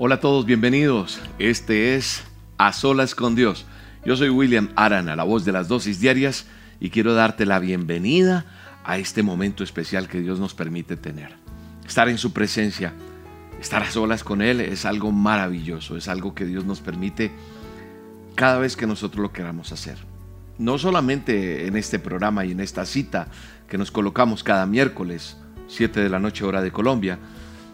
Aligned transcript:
Hola 0.00 0.14
a 0.14 0.20
todos, 0.20 0.46
bienvenidos. 0.46 1.20
Este 1.40 1.96
es 1.96 2.22
A 2.56 2.72
Solas 2.72 3.16
con 3.16 3.34
Dios. 3.34 3.66
Yo 4.04 4.16
soy 4.16 4.28
William 4.28 4.68
Arana, 4.76 5.16
la 5.16 5.24
voz 5.24 5.44
de 5.44 5.50
las 5.50 5.66
dosis 5.66 5.98
diarias, 5.98 6.46
y 6.78 6.90
quiero 6.90 7.14
darte 7.14 7.44
la 7.46 7.58
bienvenida 7.58 8.46
a 8.84 8.96
este 8.98 9.24
momento 9.24 9.64
especial 9.64 10.06
que 10.06 10.20
Dios 10.20 10.38
nos 10.38 10.54
permite 10.54 10.96
tener. 10.96 11.34
Estar 11.84 12.08
en 12.08 12.16
su 12.16 12.32
presencia, 12.32 12.92
estar 13.60 13.82
a 13.82 13.90
solas 13.90 14.22
con 14.22 14.40
Él 14.40 14.60
es 14.60 14.84
algo 14.84 15.10
maravilloso, 15.10 15.96
es 15.96 16.06
algo 16.06 16.32
que 16.32 16.46
Dios 16.46 16.64
nos 16.64 16.78
permite 16.78 17.32
cada 18.36 18.58
vez 18.58 18.76
que 18.76 18.86
nosotros 18.86 19.20
lo 19.20 19.32
queramos 19.32 19.72
hacer. 19.72 19.98
No 20.58 20.78
solamente 20.78 21.66
en 21.66 21.76
este 21.76 21.98
programa 21.98 22.44
y 22.44 22.52
en 22.52 22.60
esta 22.60 22.86
cita 22.86 23.26
que 23.68 23.78
nos 23.78 23.90
colocamos 23.90 24.44
cada 24.44 24.64
miércoles, 24.64 25.36
7 25.66 25.98
de 25.98 26.08
la 26.08 26.20
noche 26.20 26.44
hora 26.44 26.62
de 26.62 26.70
Colombia, 26.70 27.18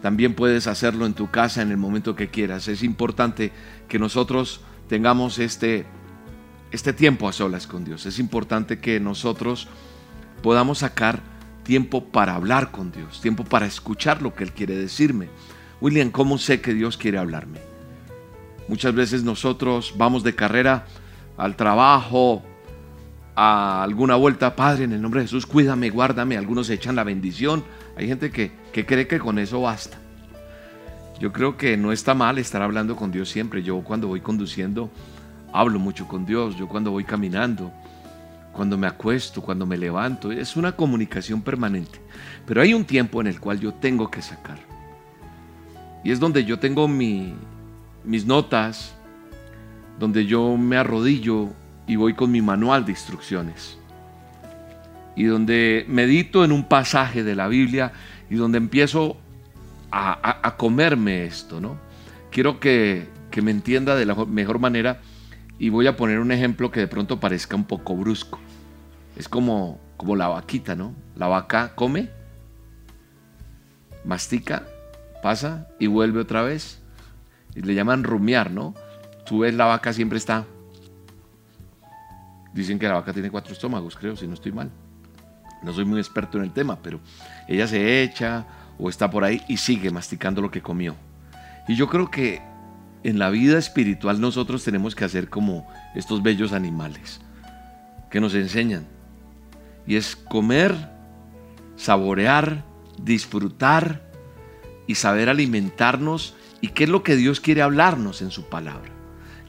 también 0.05 0.35
puedes 0.35 0.67
hacerlo 0.67 1.07
en 1.07 1.15
tu 1.15 1.31
casa 1.31 1.63
en 1.63 1.71
el 1.71 1.77
momento 1.77 2.15
que 2.15 2.27
quieras. 2.27 2.67
Es 2.67 2.83
importante 2.83 3.51
que 3.87 3.97
nosotros 3.97 4.61
tengamos 4.87 5.39
este, 5.39 5.87
este 6.69 6.93
tiempo 6.93 7.27
a 7.27 7.33
solas 7.33 7.65
con 7.65 7.83
Dios. 7.83 8.05
Es 8.05 8.19
importante 8.19 8.77
que 8.77 8.99
nosotros 8.99 9.67
podamos 10.43 10.77
sacar 10.77 11.23
tiempo 11.63 12.03
para 12.03 12.35
hablar 12.35 12.69
con 12.69 12.91
Dios, 12.91 13.19
tiempo 13.19 13.45
para 13.45 13.65
escuchar 13.65 14.21
lo 14.21 14.35
que 14.35 14.43
Él 14.43 14.51
quiere 14.51 14.77
decirme. 14.77 15.27
William, 15.81 16.11
¿cómo 16.11 16.37
sé 16.37 16.61
que 16.61 16.75
Dios 16.75 16.97
quiere 16.97 17.17
hablarme? 17.17 17.61
Muchas 18.67 18.93
veces 18.93 19.23
nosotros 19.23 19.95
vamos 19.97 20.21
de 20.21 20.35
carrera 20.35 20.85
al 21.35 21.55
trabajo, 21.55 22.43
a 23.35 23.81
alguna 23.81 24.17
vuelta, 24.17 24.55
Padre, 24.55 24.83
en 24.83 24.93
el 24.93 25.01
nombre 25.01 25.21
de 25.21 25.25
Jesús, 25.25 25.47
cuídame, 25.47 25.89
guárdame. 25.89 26.37
Algunos 26.37 26.69
echan 26.69 26.95
la 26.95 27.03
bendición. 27.03 27.63
Hay 27.97 28.07
gente 28.07 28.31
que, 28.31 28.51
que 28.73 28.85
cree 28.85 29.07
que 29.07 29.19
con 29.19 29.39
eso 29.39 29.61
basta. 29.61 29.97
Yo 31.19 31.31
creo 31.31 31.55
que 31.55 31.77
no 31.77 31.91
está 31.91 32.13
mal 32.13 32.37
estar 32.37 32.61
hablando 32.61 32.95
con 32.95 33.11
Dios 33.11 33.29
siempre. 33.29 33.63
Yo 33.63 33.79
cuando 33.81 34.07
voy 34.07 34.19
conduciendo, 34.19 34.89
hablo 35.53 35.79
mucho 35.79 36.07
con 36.07 36.25
Dios. 36.25 36.57
Yo 36.57 36.67
cuando 36.67 36.91
voy 36.91 37.05
caminando, 37.05 37.71
cuando 38.51 38.77
me 38.77 38.87
acuesto, 38.87 39.41
cuando 39.41 39.65
me 39.65 39.77
levanto, 39.77 40.31
es 40.31 40.57
una 40.57 40.73
comunicación 40.73 41.41
permanente. 41.41 42.01
Pero 42.45 42.61
hay 42.61 42.73
un 42.73 42.83
tiempo 42.83 43.21
en 43.21 43.27
el 43.27 43.39
cual 43.39 43.59
yo 43.59 43.73
tengo 43.73 44.11
que 44.11 44.21
sacar. 44.21 44.59
Y 46.03 46.11
es 46.11 46.19
donde 46.19 46.43
yo 46.43 46.59
tengo 46.59 46.87
mi, 46.87 47.33
mis 48.03 48.25
notas, 48.25 48.93
donde 49.97 50.25
yo 50.25 50.57
me 50.57 50.77
arrodillo 50.77 51.49
y 51.87 51.95
voy 51.95 52.13
con 52.13 52.31
mi 52.31 52.41
manual 52.41 52.85
de 52.85 52.91
instrucciones. 52.91 53.77
Y 55.15 55.25
donde 55.25 55.85
medito 55.87 56.43
en 56.43 56.51
un 56.51 56.67
pasaje 56.67 57.23
de 57.23 57.35
la 57.35 57.47
Biblia 57.47 57.93
y 58.29 58.35
donde 58.35 58.57
empiezo 58.57 59.17
a, 59.91 60.55
comerme 60.57 61.25
esto, 61.25 61.61
¿no? 61.61 61.77
Quiero 62.31 62.59
que, 62.59 63.07
que 63.31 63.41
me 63.41 63.51
entienda 63.51 63.95
de 63.95 64.05
la 64.05 64.13
mejor 64.25 64.59
manera 64.59 64.99
y 65.57 65.69
voy 65.69 65.87
a 65.87 65.95
poner 65.95 66.19
un 66.19 66.33
ejemplo 66.33 66.69
que 66.69 66.81
de 66.81 66.87
pronto 66.87 67.19
parezca 67.19 67.55
un 67.55 67.63
poco 67.63 67.95
brusco. 67.95 68.39
Es 69.15 69.29
como, 69.29 69.79
como 69.95 70.17
la 70.17 70.27
vaquita, 70.27 70.75
¿no? 70.75 70.93
La 71.15 71.27
vaca 71.27 71.73
come, 71.75 72.09
mastica, 74.03 74.63
pasa 75.23 75.69
y 75.79 75.87
vuelve 75.87 76.19
otra 76.19 76.41
vez. 76.41 76.81
Y 77.55 77.61
le 77.61 77.73
llaman 77.73 78.03
rumiar, 78.03 78.51
¿no? 78.51 78.73
Tú 79.25 79.39
ves 79.39 79.53
la 79.53 79.65
vaca 79.65 79.93
siempre 79.93 80.17
está 80.17 80.45
Dicen 82.55 82.79
que 82.79 82.87
la 82.87 82.93
vaca 82.93 83.11
tiene 83.11 83.29
cuatro 83.29 83.51
estómagos, 83.51 83.97
creo, 83.97 84.15
si 84.15 84.27
no 84.27 84.33
estoy 84.33 84.53
mal. 84.53 84.71
No 85.65 85.73
soy 85.73 85.83
muy 85.83 85.99
experto 85.99 86.37
en 86.37 86.43
el 86.43 86.51
tema, 86.51 86.77
pero 86.81 86.99
ella 87.47 87.67
se 87.67 88.03
echa 88.03 88.45
o 88.77 88.87
está 88.87 89.09
por 89.09 89.23
ahí 89.23 89.41
y 89.47 89.57
sigue 89.57 89.89
masticando 89.89 90.41
lo 90.41 90.51
que 90.51 90.61
comió. 90.61 90.95
Y 91.67 91.75
yo 91.75 91.89
creo 91.89 92.11
que 92.11 92.41
en 93.03 93.17
la 93.17 93.31
vida 93.31 93.57
espiritual 93.57 94.21
nosotros 94.21 94.63
tenemos 94.63 94.93
que 94.93 95.05
hacer 95.05 95.29
como 95.29 95.67
estos 95.95 96.21
bellos 96.21 96.53
animales 96.53 97.19
que 98.11 98.21
nos 98.21 98.35
enseñan. 98.35 98.85
Y 99.87 99.95
es 99.95 100.15
comer, 100.15 100.75
saborear, 101.75 102.63
disfrutar 103.01 104.07
y 104.85 104.95
saber 104.95 105.29
alimentarnos 105.29 106.35
y 106.61 106.69
qué 106.69 106.83
es 106.83 106.89
lo 106.91 107.01
que 107.01 107.15
Dios 107.15 107.39
quiere 107.39 107.63
hablarnos 107.63 108.21
en 108.21 108.29
su 108.29 108.49
palabra, 108.49 108.91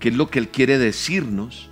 qué 0.01 0.09
es 0.09 0.17
lo 0.17 0.31
que 0.31 0.39
Él 0.39 0.49
quiere 0.49 0.79
decirnos 0.79 1.71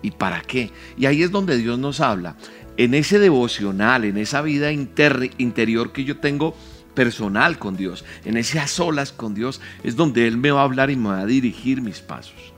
¿Y 0.00 0.12
para 0.12 0.40
qué? 0.42 0.70
Y 0.96 1.06
ahí 1.06 1.22
es 1.22 1.30
donde 1.30 1.56
Dios 1.56 1.78
nos 1.78 2.00
habla. 2.00 2.36
En 2.78 2.94
ese 2.94 3.18
devocional, 3.18 4.04
en 4.04 4.16
esa 4.16 4.40
vida 4.40 4.70
interior 4.70 5.90
que 5.90 6.04
yo 6.04 6.18
tengo 6.18 6.56
personal 6.94 7.58
con 7.58 7.76
Dios, 7.76 8.04
en 8.24 8.36
ese 8.36 8.60
a 8.60 8.68
solas 8.68 9.10
con 9.10 9.34
Dios, 9.34 9.60
es 9.82 9.96
donde 9.96 10.28
Él 10.28 10.36
me 10.36 10.52
va 10.52 10.60
a 10.60 10.64
hablar 10.64 10.88
y 10.88 10.96
me 10.96 11.08
va 11.08 11.18
a 11.18 11.26
dirigir 11.26 11.82
mis 11.82 11.98
pasos. 11.98 12.54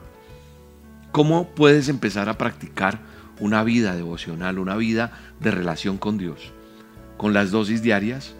¿Cómo 1.11 1.49
puedes 1.49 1.89
empezar 1.89 2.29
a 2.29 2.37
practicar 2.37 2.99
una 3.39 3.63
vida 3.63 3.95
devocional, 3.95 4.59
una 4.59 4.75
vida 4.75 5.11
de 5.39 5.49
relación 5.49 5.97
con 5.97 6.19
Dios? 6.19 6.53
Con 7.17 7.33
las 7.33 7.49
dosis 7.49 7.81
diarias, 7.81 8.35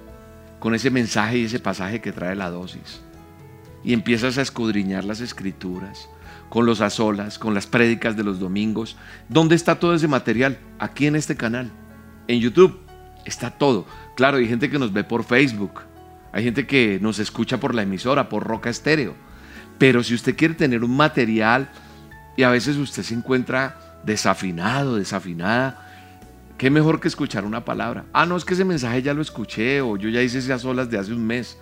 con 0.59 0.75
ese 0.75 0.91
mensaje 0.91 1.39
y 1.39 1.45
ese 1.45 1.59
pasaje 1.59 1.99
que 1.99 2.11
trae 2.11 2.35
la 2.35 2.51
dosis. 2.51 3.01
Y 3.83 3.93
empiezas 3.93 4.37
a 4.37 4.43
escudriñar 4.43 5.03
las 5.03 5.19
escrituras, 5.19 6.07
con 6.51 6.65
los 6.65 6.81
azolas, 6.81 7.39
con 7.39 7.53
las 7.53 7.65
prédicas 7.65 8.17
de 8.17 8.25
los 8.25 8.37
domingos. 8.37 8.97
¿Dónde 9.29 9.55
está 9.55 9.79
todo 9.79 9.95
ese 9.95 10.09
material? 10.09 10.59
Aquí 10.79 11.07
en 11.07 11.15
este 11.15 11.37
canal. 11.37 11.71
En 12.27 12.41
YouTube 12.41 12.77
está 13.23 13.51
todo. 13.51 13.85
Claro, 14.17 14.35
hay 14.35 14.49
gente 14.49 14.69
que 14.69 14.77
nos 14.77 14.91
ve 14.91 15.05
por 15.05 15.23
Facebook. 15.23 15.79
Hay 16.33 16.43
gente 16.43 16.67
que 16.67 16.99
nos 17.01 17.19
escucha 17.19 17.57
por 17.57 17.73
la 17.73 17.83
emisora, 17.83 18.27
por 18.27 18.43
Roca 18.43 18.69
Estéreo. 18.69 19.15
Pero 19.77 20.03
si 20.03 20.13
usted 20.13 20.35
quiere 20.35 20.53
tener 20.53 20.83
un 20.83 20.97
material 20.97 21.69
y 22.35 22.43
a 22.43 22.49
veces 22.49 22.75
usted 22.75 23.03
se 23.03 23.13
encuentra 23.13 24.01
desafinado, 24.03 24.97
desafinada, 24.97 25.87
qué 26.57 26.69
mejor 26.69 26.99
que 26.99 27.07
escuchar 27.07 27.45
una 27.45 27.63
palabra. 27.63 28.03
Ah, 28.11 28.25
no, 28.25 28.35
es 28.35 28.43
que 28.43 28.55
ese 28.55 28.65
mensaje 28.65 29.01
ya 29.01 29.13
lo 29.13 29.21
escuché 29.21 29.79
o 29.79 29.95
yo 29.95 30.09
ya 30.09 30.21
hice 30.21 30.39
esas 30.39 30.65
olas 30.65 30.91
de 30.91 30.99
hace 30.99 31.13
un 31.13 31.25
mes. 31.25 31.57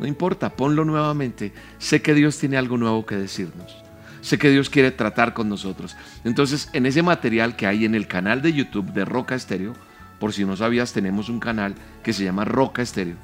No 0.00 0.06
importa, 0.06 0.56
ponlo 0.56 0.86
nuevamente. 0.86 1.52
Sé 1.76 2.00
que 2.00 2.14
Dios 2.14 2.38
tiene 2.38 2.56
algo 2.56 2.78
nuevo 2.78 3.04
que 3.04 3.16
decirnos. 3.16 3.85
Sé 4.26 4.38
que 4.38 4.50
Dios 4.50 4.70
quiere 4.70 4.90
tratar 4.90 5.34
con 5.34 5.48
nosotros. 5.48 5.94
Entonces, 6.24 6.68
en 6.72 6.84
ese 6.84 7.00
material 7.00 7.54
que 7.54 7.68
hay 7.68 7.84
en 7.84 7.94
el 7.94 8.08
canal 8.08 8.42
de 8.42 8.52
YouTube 8.52 8.92
de 8.92 9.04
Roca 9.04 9.36
Estéreo, 9.36 9.74
por 10.18 10.32
si 10.32 10.44
no 10.44 10.56
sabías, 10.56 10.92
tenemos 10.92 11.28
un 11.28 11.38
canal 11.38 11.76
que 12.02 12.12
se 12.12 12.24
llama 12.24 12.44
Roca 12.44 12.82
Estéreo. 12.82 13.14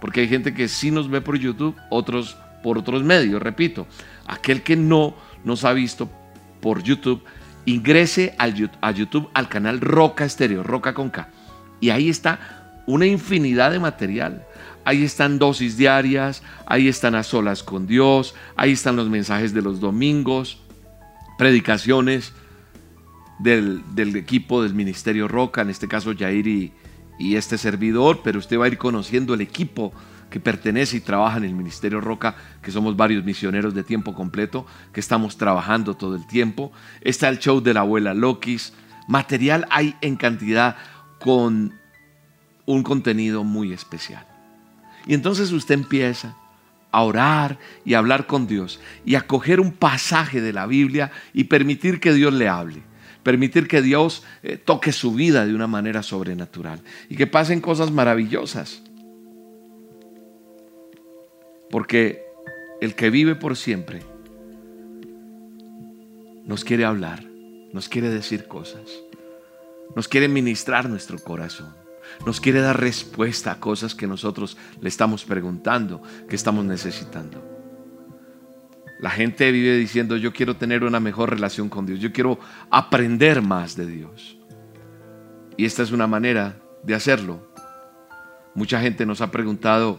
Porque 0.00 0.20
hay 0.20 0.28
gente 0.28 0.54
que 0.54 0.68
sí 0.68 0.92
nos 0.92 1.10
ve 1.10 1.20
por 1.20 1.36
YouTube, 1.36 1.74
otros 1.90 2.36
por 2.62 2.78
otros 2.78 3.02
medios, 3.02 3.42
repito. 3.42 3.88
Aquel 4.28 4.62
que 4.62 4.76
no 4.76 5.16
nos 5.42 5.64
ha 5.64 5.72
visto 5.72 6.08
por 6.60 6.84
YouTube, 6.84 7.24
ingrese 7.64 8.36
a 8.38 8.48
YouTube 8.48 9.30
al 9.34 9.48
canal 9.48 9.80
Roca 9.80 10.24
Estéreo, 10.24 10.62
Roca 10.62 10.94
con 10.94 11.10
K. 11.10 11.28
Y 11.80 11.90
ahí 11.90 12.08
está 12.08 12.84
una 12.86 13.06
infinidad 13.06 13.72
de 13.72 13.80
material. 13.80 14.46
Ahí 14.84 15.04
están 15.04 15.38
dosis 15.38 15.76
diarias, 15.76 16.42
ahí 16.66 16.88
están 16.88 17.14
a 17.14 17.22
solas 17.22 17.62
con 17.62 17.86
Dios, 17.86 18.34
ahí 18.56 18.72
están 18.72 18.96
los 18.96 19.08
mensajes 19.08 19.54
de 19.54 19.62
los 19.62 19.80
domingos, 19.80 20.58
predicaciones 21.38 22.32
del, 23.38 23.82
equipo 24.16 24.62
del 24.62 24.74
Ministerio 24.74 25.28
Roca, 25.28 25.62
en 25.62 25.70
este 25.70 25.88
caso 25.88 26.12
Jair 26.16 26.46
y, 26.46 26.72
y 27.18 27.36
este 27.36 27.58
servidor, 27.58 28.20
pero 28.24 28.38
usted 28.38 28.58
va 28.58 28.64
a 28.64 28.68
ir 28.68 28.78
conociendo 28.78 29.34
el 29.34 29.40
equipo 29.40 29.92
que 30.32 30.40
pertenece 30.40 30.96
y 30.96 31.00
trabaja 31.00 31.36
en 31.36 31.44
el 31.44 31.54
Ministerio 31.54 32.00
Roca, 32.00 32.34
que 32.62 32.72
somos 32.72 32.96
varios 32.96 33.22
misioneros 33.22 33.74
de 33.74 33.84
tiempo 33.84 34.14
completo, 34.14 34.66
que 34.92 35.00
estamos 35.00 35.36
trabajando 35.36 35.94
todo 35.94 36.16
el 36.16 36.26
tiempo. 36.26 36.72
Está 37.02 37.28
el 37.28 37.38
show 37.38 37.60
de 37.60 37.74
la 37.74 37.80
abuela 37.80 38.14
Lokis. 38.14 38.72
Material 39.08 39.66
hay 39.70 39.94
en 40.00 40.16
cantidad 40.16 40.76
con 41.20 41.74
un 42.64 42.82
contenido 42.82 43.44
muy 43.44 43.72
especial. 43.72 44.31
Y 45.06 45.14
entonces 45.14 45.52
usted 45.52 45.74
empieza 45.74 46.36
a 46.90 47.02
orar 47.02 47.58
y 47.84 47.94
a 47.94 47.98
hablar 47.98 48.26
con 48.26 48.46
Dios 48.46 48.78
y 49.04 49.14
a 49.14 49.22
coger 49.22 49.60
un 49.60 49.72
pasaje 49.72 50.40
de 50.40 50.52
la 50.52 50.66
Biblia 50.66 51.10
y 51.32 51.44
permitir 51.44 52.00
que 52.00 52.12
Dios 52.12 52.32
le 52.32 52.48
hable. 52.48 52.82
Permitir 53.22 53.68
que 53.68 53.82
Dios 53.82 54.24
eh, 54.42 54.56
toque 54.56 54.92
su 54.92 55.14
vida 55.14 55.46
de 55.46 55.54
una 55.54 55.66
manera 55.66 56.02
sobrenatural 56.02 56.80
y 57.08 57.16
que 57.16 57.26
pasen 57.26 57.60
cosas 57.60 57.90
maravillosas. 57.90 58.82
Porque 61.70 62.24
el 62.80 62.94
que 62.94 63.10
vive 63.10 63.34
por 63.34 63.56
siempre 63.56 64.02
nos 66.44 66.64
quiere 66.64 66.84
hablar, 66.84 67.24
nos 67.72 67.88
quiere 67.88 68.10
decir 68.10 68.48
cosas, 68.48 68.90
nos 69.94 70.08
quiere 70.08 70.28
ministrar 70.28 70.88
nuestro 70.88 71.18
corazón 71.18 71.81
nos 72.26 72.40
quiere 72.40 72.60
dar 72.60 72.80
respuesta 72.80 73.52
a 73.52 73.60
cosas 73.60 73.94
que 73.94 74.06
nosotros 74.06 74.56
le 74.80 74.88
estamos 74.88 75.24
preguntando, 75.24 76.02
que 76.28 76.36
estamos 76.36 76.64
necesitando. 76.64 77.42
La 79.00 79.10
gente 79.10 79.50
vive 79.50 79.76
diciendo, 79.76 80.16
yo 80.16 80.32
quiero 80.32 80.56
tener 80.56 80.84
una 80.84 81.00
mejor 81.00 81.30
relación 81.30 81.68
con 81.68 81.86
Dios, 81.86 81.98
yo 81.98 82.12
quiero 82.12 82.38
aprender 82.70 83.42
más 83.42 83.74
de 83.74 83.86
Dios. 83.86 84.38
Y 85.56 85.64
esta 85.64 85.82
es 85.82 85.90
una 85.90 86.06
manera 86.06 86.60
de 86.84 86.94
hacerlo. 86.94 87.52
Mucha 88.54 88.80
gente 88.80 89.04
nos 89.04 89.20
ha 89.20 89.30
preguntado, 89.30 89.98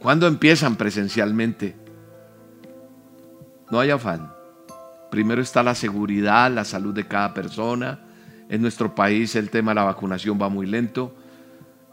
¿cuándo 0.00 0.26
empiezan 0.26 0.76
presencialmente? 0.76 1.76
no 3.70 3.80
hay 3.80 3.90
afán. 3.90 4.32
Primero 5.10 5.42
está 5.42 5.62
la 5.62 5.74
seguridad, 5.74 6.50
la 6.50 6.64
salud 6.64 6.94
de 6.94 7.06
cada 7.06 7.34
persona. 7.34 8.00
En 8.54 8.62
nuestro 8.62 8.94
país 8.94 9.34
el 9.34 9.50
tema 9.50 9.72
de 9.72 9.74
la 9.74 9.82
vacunación 9.82 10.38
va 10.40 10.48
muy 10.48 10.64
lento, 10.64 11.12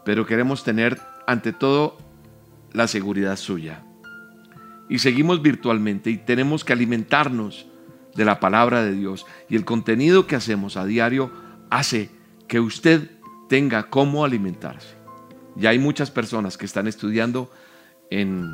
pero 0.04 0.26
queremos 0.26 0.62
tener 0.62 0.96
ante 1.26 1.52
todo 1.52 1.98
la 2.72 2.86
seguridad 2.86 3.34
suya. 3.34 3.82
Y 4.88 5.00
seguimos 5.00 5.42
virtualmente 5.42 6.10
y 6.10 6.18
tenemos 6.18 6.64
que 6.64 6.72
alimentarnos 6.72 7.66
de 8.14 8.24
la 8.24 8.38
palabra 8.38 8.84
de 8.84 8.92
Dios. 8.92 9.26
Y 9.48 9.56
el 9.56 9.64
contenido 9.64 10.28
que 10.28 10.36
hacemos 10.36 10.76
a 10.76 10.86
diario 10.86 11.32
hace 11.68 12.10
que 12.46 12.60
usted 12.60 13.10
tenga 13.48 13.90
cómo 13.90 14.24
alimentarse. 14.24 14.94
Ya 15.56 15.70
hay 15.70 15.80
muchas 15.80 16.12
personas 16.12 16.56
que 16.56 16.66
están 16.66 16.86
estudiando 16.86 17.50
en 18.08 18.46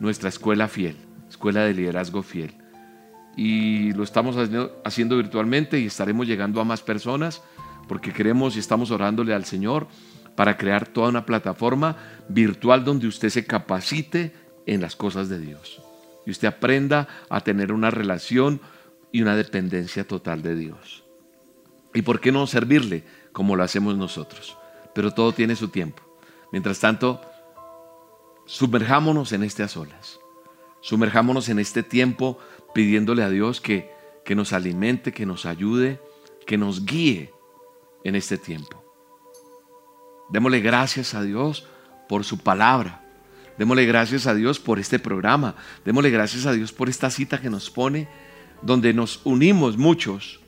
nuestra 0.00 0.30
escuela 0.30 0.66
fiel, 0.66 0.96
escuela 1.28 1.60
de 1.60 1.74
liderazgo 1.74 2.24
fiel. 2.24 2.56
Y 3.36 3.92
lo 3.92 4.02
estamos 4.02 4.36
haciendo, 4.84 5.16
virtualmente 5.16 5.78
y 5.78 5.86
estaremos 5.86 6.26
llegando 6.26 6.60
a 6.60 6.64
más 6.64 6.82
personas 6.82 7.40
porque 7.92 8.10
queremos 8.10 8.56
y 8.56 8.58
estamos 8.58 8.90
orándole 8.90 9.34
al 9.34 9.44
Señor 9.44 9.86
para 10.34 10.56
crear 10.56 10.86
toda 10.86 11.10
una 11.10 11.26
plataforma 11.26 11.98
virtual 12.26 12.86
donde 12.86 13.06
usted 13.06 13.28
se 13.28 13.44
capacite 13.44 14.34
en 14.64 14.80
las 14.80 14.96
cosas 14.96 15.28
de 15.28 15.38
Dios 15.38 15.82
y 16.24 16.30
usted 16.30 16.48
aprenda 16.48 17.06
a 17.28 17.42
tener 17.42 17.70
una 17.70 17.90
relación 17.90 18.62
y 19.12 19.20
una 19.20 19.36
dependencia 19.36 20.08
total 20.08 20.40
de 20.40 20.54
Dios. 20.56 21.04
¿Y 21.92 22.00
por 22.00 22.18
qué 22.18 22.32
no 22.32 22.46
servirle 22.46 23.04
como 23.30 23.56
lo 23.56 23.62
hacemos 23.62 23.94
nosotros? 23.98 24.56
Pero 24.94 25.10
todo 25.10 25.32
tiene 25.32 25.54
su 25.54 25.68
tiempo. 25.68 26.02
Mientras 26.50 26.80
tanto, 26.80 27.20
sumerjámonos 28.46 29.32
en 29.32 29.42
este 29.42 29.64
a 29.64 29.68
solas. 29.68 30.18
Sumerjámonos 30.80 31.50
en 31.50 31.58
este 31.58 31.82
tiempo 31.82 32.38
pidiéndole 32.72 33.22
a 33.22 33.28
Dios 33.28 33.60
que, 33.60 33.90
que 34.24 34.34
nos 34.34 34.54
alimente, 34.54 35.12
que 35.12 35.26
nos 35.26 35.44
ayude, 35.44 36.00
que 36.46 36.56
nos 36.56 36.86
guíe 36.86 37.34
en 38.04 38.14
este 38.14 38.38
tiempo. 38.38 38.82
Démosle 40.30 40.60
gracias 40.60 41.14
a 41.14 41.22
Dios 41.22 41.66
por 42.08 42.24
su 42.24 42.38
palabra. 42.38 43.02
Démosle 43.58 43.84
gracias 43.84 44.26
a 44.26 44.34
Dios 44.34 44.58
por 44.58 44.78
este 44.78 44.98
programa. 44.98 45.54
Démosle 45.84 46.10
gracias 46.10 46.46
a 46.46 46.52
Dios 46.52 46.72
por 46.72 46.88
esta 46.88 47.10
cita 47.10 47.40
que 47.40 47.50
nos 47.50 47.70
pone, 47.70 48.08
donde 48.62 48.94
nos 48.94 49.20
unimos 49.24 49.76
muchos 49.76 50.40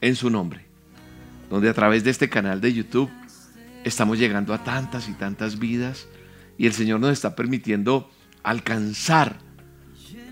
en 0.00 0.16
su 0.16 0.30
nombre. 0.30 0.66
Donde 1.48 1.68
a 1.68 1.74
través 1.74 2.04
de 2.04 2.10
este 2.10 2.28
canal 2.28 2.60
de 2.60 2.72
YouTube 2.72 3.10
estamos 3.84 4.18
llegando 4.18 4.52
a 4.54 4.62
tantas 4.62 5.08
y 5.08 5.12
tantas 5.12 5.58
vidas 5.58 6.06
y 6.58 6.66
el 6.66 6.72
Señor 6.72 7.00
nos 7.00 7.12
está 7.12 7.34
permitiendo 7.34 8.10
alcanzar, 8.42 9.38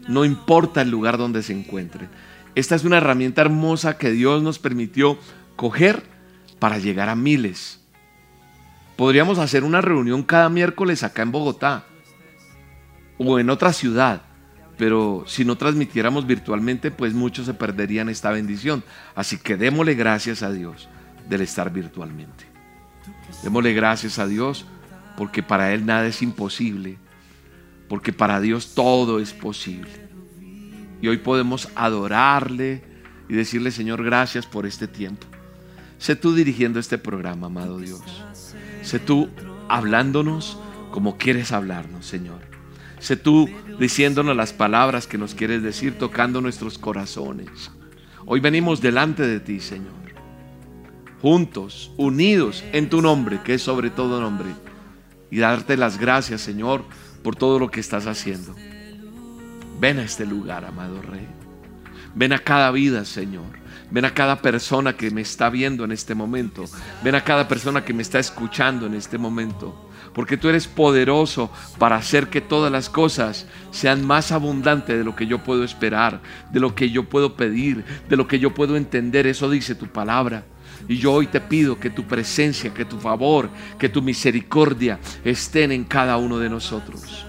no 0.08 0.24
importa 0.24 0.82
el 0.82 0.90
lugar 0.90 1.18
donde 1.18 1.42
se 1.42 1.52
encuentre. 1.52 2.08
Esta 2.54 2.74
es 2.74 2.84
una 2.84 2.98
herramienta 2.98 3.40
hermosa 3.40 3.96
que 3.96 4.10
Dios 4.10 4.42
nos 4.42 4.58
permitió 4.58 5.18
coger 5.56 6.02
para 6.60 6.78
llegar 6.78 7.08
a 7.08 7.16
miles. 7.16 7.80
Podríamos 8.96 9.38
hacer 9.38 9.64
una 9.64 9.80
reunión 9.80 10.22
cada 10.22 10.48
miércoles 10.48 11.02
acá 11.02 11.22
en 11.22 11.32
Bogotá 11.32 11.84
o 13.18 13.38
en 13.38 13.50
otra 13.50 13.72
ciudad, 13.72 14.22
pero 14.76 15.24
si 15.26 15.44
no 15.44 15.56
transmitiéramos 15.56 16.26
virtualmente, 16.26 16.90
pues 16.90 17.14
muchos 17.14 17.46
se 17.46 17.54
perderían 17.54 18.08
esta 18.08 18.30
bendición. 18.30 18.84
Así 19.14 19.38
que 19.38 19.56
démosle 19.56 19.94
gracias 19.94 20.42
a 20.42 20.52
Dios 20.52 20.88
del 21.28 21.40
estar 21.40 21.72
virtualmente. 21.72 22.44
Démosle 23.42 23.72
gracias 23.72 24.18
a 24.18 24.26
Dios 24.26 24.66
porque 25.16 25.42
para 25.42 25.72
Él 25.72 25.86
nada 25.86 26.06
es 26.06 26.22
imposible, 26.22 26.98
porque 27.88 28.12
para 28.12 28.40
Dios 28.40 28.74
todo 28.74 29.18
es 29.18 29.32
posible. 29.32 29.90
Y 31.00 31.08
hoy 31.08 31.18
podemos 31.18 31.68
adorarle 31.74 32.82
y 33.28 33.34
decirle, 33.34 33.70
Señor, 33.70 34.04
gracias 34.04 34.44
por 34.44 34.66
este 34.66 34.86
tiempo. 34.86 35.26
Sé 36.00 36.16
tú 36.16 36.34
dirigiendo 36.34 36.80
este 36.80 36.96
programa, 36.96 37.48
amado 37.48 37.78
Dios. 37.78 38.00
Sé 38.80 38.98
tú 38.98 39.28
hablándonos 39.68 40.58
como 40.90 41.18
quieres 41.18 41.52
hablarnos, 41.52 42.06
Señor. 42.06 42.40
Sé 42.98 43.16
tú 43.16 43.50
diciéndonos 43.78 44.34
las 44.34 44.54
palabras 44.54 45.06
que 45.06 45.18
nos 45.18 45.34
quieres 45.34 45.62
decir, 45.62 45.98
tocando 45.98 46.40
nuestros 46.40 46.78
corazones. 46.78 47.70
Hoy 48.24 48.40
venimos 48.40 48.80
delante 48.80 49.26
de 49.26 49.40
ti, 49.40 49.60
Señor. 49.60 49.92
Juntos, 51.20 51.92
unidos 51.98 52.64
en 52.72 52.88
tu 52.88 53.02
nombre, 53.02 53.40
que 53.44 53.54
es 53.54 53.62
sobre 53.62 53.90
todo 53.90 54.22
nombre 54.22 54.48
y 55.30 55.36
darte 55.36 55.76
las 55.76 55.98
gracias, 55.98 56.40
Señor, 56.40 56.86
por 57.22 57.36
todo 57.36 57.58
lo 57.58 57.70
que 57.70 57.80
estás 57.80 58.06
haciendo. 58.06 58.54
Ven 59.78 59.98
a 59.98 60.04
este 60.04 60.24
lugar, 60.24 60.64
amado 60.64 61.02
Rey. 61.02 61.28
Ven 62.14 62.32
a 62.32 62.38
cada 62.38 62.70
vida, 62.70 63.04
Señor. 63.04 63.59
Ven 63.90 64.04
a 64.04 64.14
cada 64.14 64.40
persona 64.40 64.96
que 64.96 65.10
me 65.10 65.20
está 65.20 65.50
viendo 65.50 65.84
en 65.84 65.92
este 65.92 66.14
momento. 66.14 66.64
Ven 67.02 67.14
a 67.14 67.24
cada 67.24 67.48
persona 67.48 67.84
que 67.84 67.92
me 67.92 68.02
está 68.02 68.18
escuchando 68.18 68.86
en 68.86 68.94
este 68.94 69.18
momento. 69.18 69.90
Porque 70.14 70.36
tú 70.36 70.48
eres 70.48 70.66
poderoso 70.66 71.50
para 71.78 71.96
hacer 71.96 72.28
que 72.28 72.40
todas 72.40 72.70
las 72.72 72.88
cosas 72.88 73.46
sean 73.70 74.06
más 74.06 74.32
abundantes 74.32 74.96
de 74.96 75.04
lo 75.04 75.14
que 75.14 75.26
yo 75.26 75.42
puedo 75.44 75.62
esperar, 75.64 76.20
de 76.52 76.60
lo 76.60 76.74
que 76.74 76.90
yo 76.90 77.08
puedo 77.08 77.36
pedir, 77.36 77.84
de 78.08 78.16
lo 78.16 78.26
que 78.26 78.38
yo 78.38 78.52
puedo 78.52 78.76
entender. 78.76 79.26
Eso 79.26 79.50
dice 79.50 79.74
tu 79.74 79.86
palabra. 79.86 80.44
Y 80.88 80.96
yo 80.96 81.12
hoy 81.12 81.26
te 81.26 81.40
pido 81.40 81.78
que 81.78 81.90
tu 81.90 82.04
presencia, 82.04 82.72
que 82.72 82.84
tu 82.84 82.98
favor, 82.98 83.50
que 83.78 83.88
tu 83.88 84.02
misericordia 84.02 84.98
estén 85.24 85.72
en 85.72 85.84
cada 85.84 86.16
uno 86.16 86.38
de 86.38 86.48
nosotros. 86.48 87.26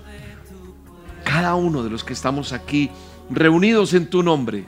Cada 1.23 1.55
uno 1.55 1.83
de 1.83 1.89
los 1.89 2.03
que 2.03 2.13
estamos 2.13 2.53
aquí 2.53 2.89
reunidos 3.29 3.93
en 3.93 4.09
tu 4.09 4.23
nombre. 4.23 4.65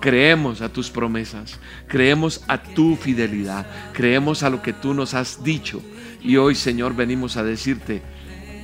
Creemos 0.00 0.62
a 0.62 0.70
tus 0.70 0.90
promesas, 0.90 1.58
creemos 1.86 2.42
a 2.48 2.62
tu 2.62 2.96
fidelidad, 2.96 3.66
creemos 3.92 4.42
a 4.42 4.48
lo 4.50 4.62
que 4.62 4.72
tú 4.72 4.94
nos 4.94 5.12
has 5.12 5.44
dicho. 5.44 5.82
Y 6.22 6.36
hoy, 6.36 6.54
Señor, 6.54 6.94
venimos 6.94 7.36
a 7.36 7.44
decirte, 7.44 8.02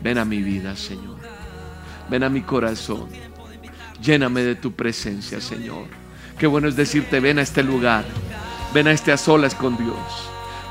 ven 0.02 0.16
a 0.16 0.24
mi 0.24 0.42
vida, 0.42 0.74
Señor. 0.76 1.18
Ven 2.08 2.22
a 2.22 2.30
mi 2.30 2.40
corazón. 2.40 3.08
Lléname 4.00 4.42
de 4.42 4.54
tu 4.54 4.72
presencia, 4.72 5.40
Señor. 5.40 5.86
Qué 6.38 6.46
bueno 6.46 6.68
es 6.68 6.76
decirte, 6.76 7.20
ven 7.20 7.38
a 7.38 7.42
este 7.42 7.62
lugar. 7.62 8.04
Ven 8.72 8.88
a 8.88 8.92
este 8.92 9.12
a 9.12 9.16
solas 9.16 9.54
con 9.54 9.76
Dios. 9.76 9.96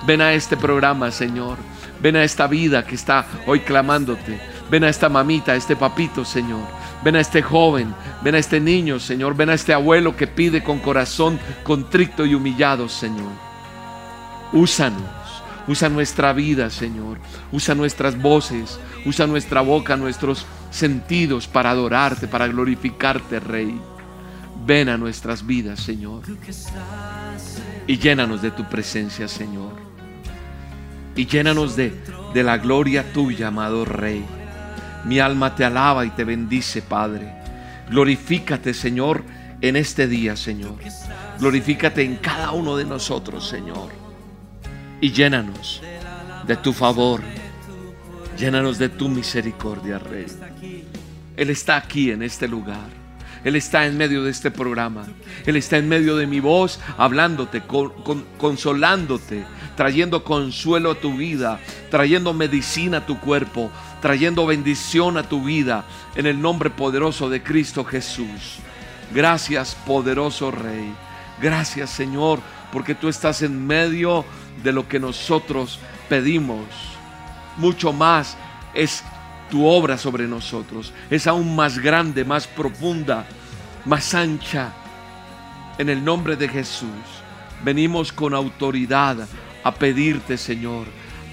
Ven 0.06 0.22
a 0.22 0.34
este 0.34 0.58
programa, 0.58 1.12
Señor. 1.12 1.58
Ven 2.02 2.16
a 2.16 2.24
esta 2.24 2.48
vida 2.48 2.86
que 2.86 2.96
está 2.96 3.26
hoy 3.48 3.62
clamándote. 3.62 4.40
Ven 4.70 4.84
a 4.84 4.90
esta 4.90 5.10
mamita, 5.10 5.54
a 5.54 5.56
este 5.56 5.76
papito, 5.76 6.26
Señor. 6.26 6.64
Ven 7.06 7.16
a 7.16 7.22
este 7.22 7.42
joven, 7.42 7.96
ven 8.22 8.36
a 8.36 8.40
este 8.40 8.60
niño, 8.60 9.00
Señor. 9.00 9.38
Ven 9.38 9.50
a 9.50 9.54
este 9.54 9.74
abuelo 9.74 10.18
que 10.18 10.28
pide 10.28 10.62
con 10.64 10.80
corazón 10.80 11.40
contrito 11.64 12.26
y 12.26 12.36
humillado, 12.36 12.90
Señor. 12.90 13.32
Úsanos, 14.52 15.04
usa 15.68 15.88
nuestra 15.88 16.34
vida, 16.34 16.70
Señor. 16.70 17.20
Usa 17.52 17.76
nuestras 17.76 18.22
voces, 18.22 18.80
usa 19.06 19.28
nuestra 19.28 19.62
boca, 19.62 19.96
nuestros 19.96 20.46
sentidos 20.72 21.48
para 21.48 21.70
adorarte, 21.70 22.28
para 22.28 22.48
glorificarte, 22.48 23.40
Rey. 23.40 23.80
Ven 24.66 24.90
a 24.90 24.98
nuestras 24.98 25.46
vidas, 25.46 25.80
Señor 25.80 26.24
y 27.88 27.98
llénanos 27.98 28.42
de 28.42 28.52
tu 28.52 28.64
presencia, 28.66 29.28
Señor. 29.28 29.74
Y 31.16 31.26
llénanos 31.28 31.76
de, 31.76 31.94
de 32.34 32.44
la 32.44 32.58
gloria 32.58 33.14
tuya, 33.14 33.48
amado 33.48 33.86
Rey. 33.86 34.26
Mi 35.06 35.20
alma 35.20 35.56
te 35.56 35.64
alaba 35.64 36.06
y 36.06 36.10
te 36.10 36.24
bendice, 36.24 36.82
Padre. 36.82 37.32
Glorifícate, 37.90 38.74
Señor, 38.74 39.24
en 39.62 39.76
este 39.76 40.08
día, 40.08 40.36
Señor. 40.36 40.76
Glorifícate 41.40 42.04
en 42.04 42.18
cada 42.18 42.52
uno 42.52 42.76
de 42.76 42.86
nosotros, 42.86 43.48
Señor. 43.48 43.90
Y 45.02 45.12
llénanos 45.12 45.82
de 46.48 46.56
tu 46.58 46.74
favor. 46.74 47.22
Llénanos 48.38 48.78
de 48.78 48.90
tu 48.90 49.08
misericordia, 49.08 50.00
Rey. 50.00 50.26
Él 51.38 51.50
está 51.50 51.78
aquí 51.78 52.12
en 52.12 52.24
este 52.24 52.48
lugar. 52.48 53.06
Él 53.44 53.56
está 53.56 53.86
en 53.86 53.96
medio 53.96 54.24
de 54.24 54.32
este 54.32 54.50
programa. 54.50 55.06
Él 55.46 55.56
está 55.56 55.78
en 55.78 55.88
medio 55.88 56.18
de 56.18 56.26
mi 56.26 56.40
voz, 56.40 56.80
hablándote, 56.98 57.62
consolándote, 58.40 59.46
trayendo 59.78 60.24
consuelo 60.24 60.92
a 60.92 60.96
tu 60.96 61.16
vida, 61.16 61.60
trayendo 61.92 62.34
medicina 62.34 62.98
a 62.98 63.06
tu 63.06 63.20
cuerpo, 63.20 63.70
trayendo 64.06 64.46
bendición 64.46 65.18
a 65.18 65.24
tu 65.24 65.44
vida, 65.46 65.84
en 66.14 66.28
el 66.28 66.40
nombre 66.40 66.70
poderoso 66.70 67.28
de 67.28 67.42
Cristo 67.42 67.84
Jesús. 67.84 68.60
Gracias, 69.12 69.76
poderoso 69.84 70.52
Rey. 70.52 70.94
Gracias, 71.42 71.90
Señor, 71.90 72.40
porque 72.72 72.94
tú 72.94 73.10
estás 73.10 73.42
en 73.42 73.66
medio 73.66 74.24
de 74.64 74.74
lo 74.74 74.88
que 74.88 75.00
nosotros 75.00 75.80
pedimos. 76.08 76.68
Mucho 77.58 77.94
más 77.94 78.38
es 78.76 79.04
tu 79.50 79.66
obra 79.66 79.98
sobre 79.98 80.28
nosotros 80.28 80.94
es 81.10 81.26
aún 81.26 81.56
más 81.56 81.80
grande, 81.80 82.24
más 82.24 82.46
profunda, 82.46 83.26
más 83.86 84.14
ancha. 84.14 84.72
En 85.80 85.90
el 85.90 86.06
nombre 86.06 86.36
de 86.36 86.48
Jesús, 86.48 86.92
venimos 87.64 88.12
con 88.12 88.36
autoridad 88.36 89.28
a 89.64 89.74
pedirte, 89.74 90.38
Señor, 90.38 90.86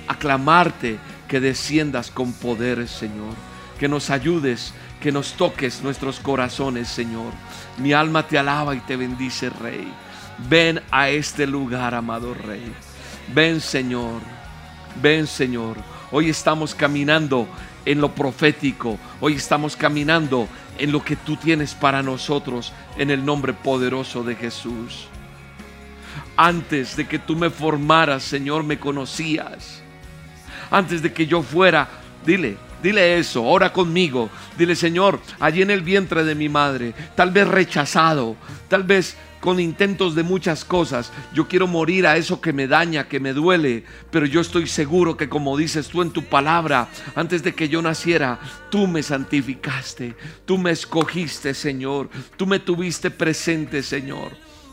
a 0.08 0.16
clamarte 0.16 0.98
que 1.32 1.40
desciendas 1.40 2.10
con 2.10 2.34
poder, 2.34 2.86
Señor, 2.86 3.32
que 3.80 3.88
nos 3.88 4.10
ayudes, 4.10 4.74
que 5.00 5.10
nos 5.10 5.32
toques 5.32 5.82
nuestros 5.82 6.20
corazones, 6.20 6.88
Señor. 6.88 7.32
Mi 7.78 7.94
alma 7.94 8.28
te 8.28 8.38
alaba 8.38 8.74
y 8.74 8.80
te 8.80 8.96
bendice, 8.96 9.48
Rey. 9.48 9.90
Ven 10.50 10.82
a 10.90 11.08
este 11.08 11.46
lugar, 11.46 11.94
amado 11.94 12.34
Rey. 12.34 12.70
Ven, 13.34 13.62
Señor. 13.62 14.20
Ven, 15.00 15.26
Señor. 15.26 15.78
Hoy 16.10 16.28
estamos 16.28 16.74
caminando 16.74 17.48
en 17.86 18.02
lo 18.02 18.14
profético. 18.14 18.98
Hoy 19.18 19.36
estamos 19.36 19.74
caminando 19.74 20.46
en 20.76 20.92
lo 20.92 21.02
que 21.02 21.16
tú 21.16 21.36
tienes 21.36 21.72
para 21.72 22.02
nosotros 22.02 22.74
en 22.98 23.10
el 23.10 23.24
nombre 23.24 23.54
poderoso 23.54 24.22
de 24.22 24.34
Jesús. 24.36 25.06
Antes 26.36 26.94
de 26.94 27.08
que 27.08 27.18
tú 27.18 27.36
me 27.36 27.48
formaras, 27.48 28.22
Señor, 28.22 28.64
me 28.64 28.78
conocías. 28.78 29.81
Antes 30.72 31.02
de 31.02 31.12
que 31.12 31.26
yo 31.26 31.42
fuera, 31.42 31.86
dile, 32.24 32.56
dile 32.82 33.18
eso, 33.18 33.44
ora 33.44 33.72
conmigo. 33.72 34.30
Dile, 34.56 34.74
Señor, 34.74 35.20
allí 35.38 35.60
en 35.62 35.70
el 35.70 35.82
vientre 35.82 36.24
de 36.24 36.34
mi 36.34 36.48
madre, 36.48 36.94
tal 37.14 37.30
vez 37.30 37.46
rechazado, 37.46 38.36
tal 38.68 38.82
vez 38.82 39.16
con 39.42 39.60
intentos 39.60 40.14
de 40.14 40.22
muchas 40.22 40.64
cosas. 40.64 41.12
Yo 41.34 41.46
quiero 41.46 41.66
morir 41.66 42.06
a 42.06 42.16
eso 42.16 42.40
que 42.40 42.54
me 42.54 42.68
daña, 42.68 43.08
que 43.08 43.20
me 43.20 43.34
duele, 43.34 43.84
pero 44.10 44.24
yo 44.24 44.40
estoy 44.40 44.66
seguro 44.66 45.16
que 45.16 45.28
como 45.28 45.56
dices 45.58 45.88
tú 45.88 46.00
en 46.00 46.10
tu 46.10 46.24
palabra, 46.24 46.88
antes 47.14 47.42
de 47.42 47.52
que 47.52 47.68
yo 47.68 47.82
naciera, 47.82 48.38
tú 48.70 48.86
me 48.86 49.02
santificaste, 49.02 50.14
tú 50.46 50.56
me 50.56 50.70
escogiste, 50.70 51.54
Señor, 51.54 52.08
tú 52.36 52.46
me 52.46 52.60
tuviste 52.60 53.10
presente, 53.10 53.82
Señor. 53.82 54.30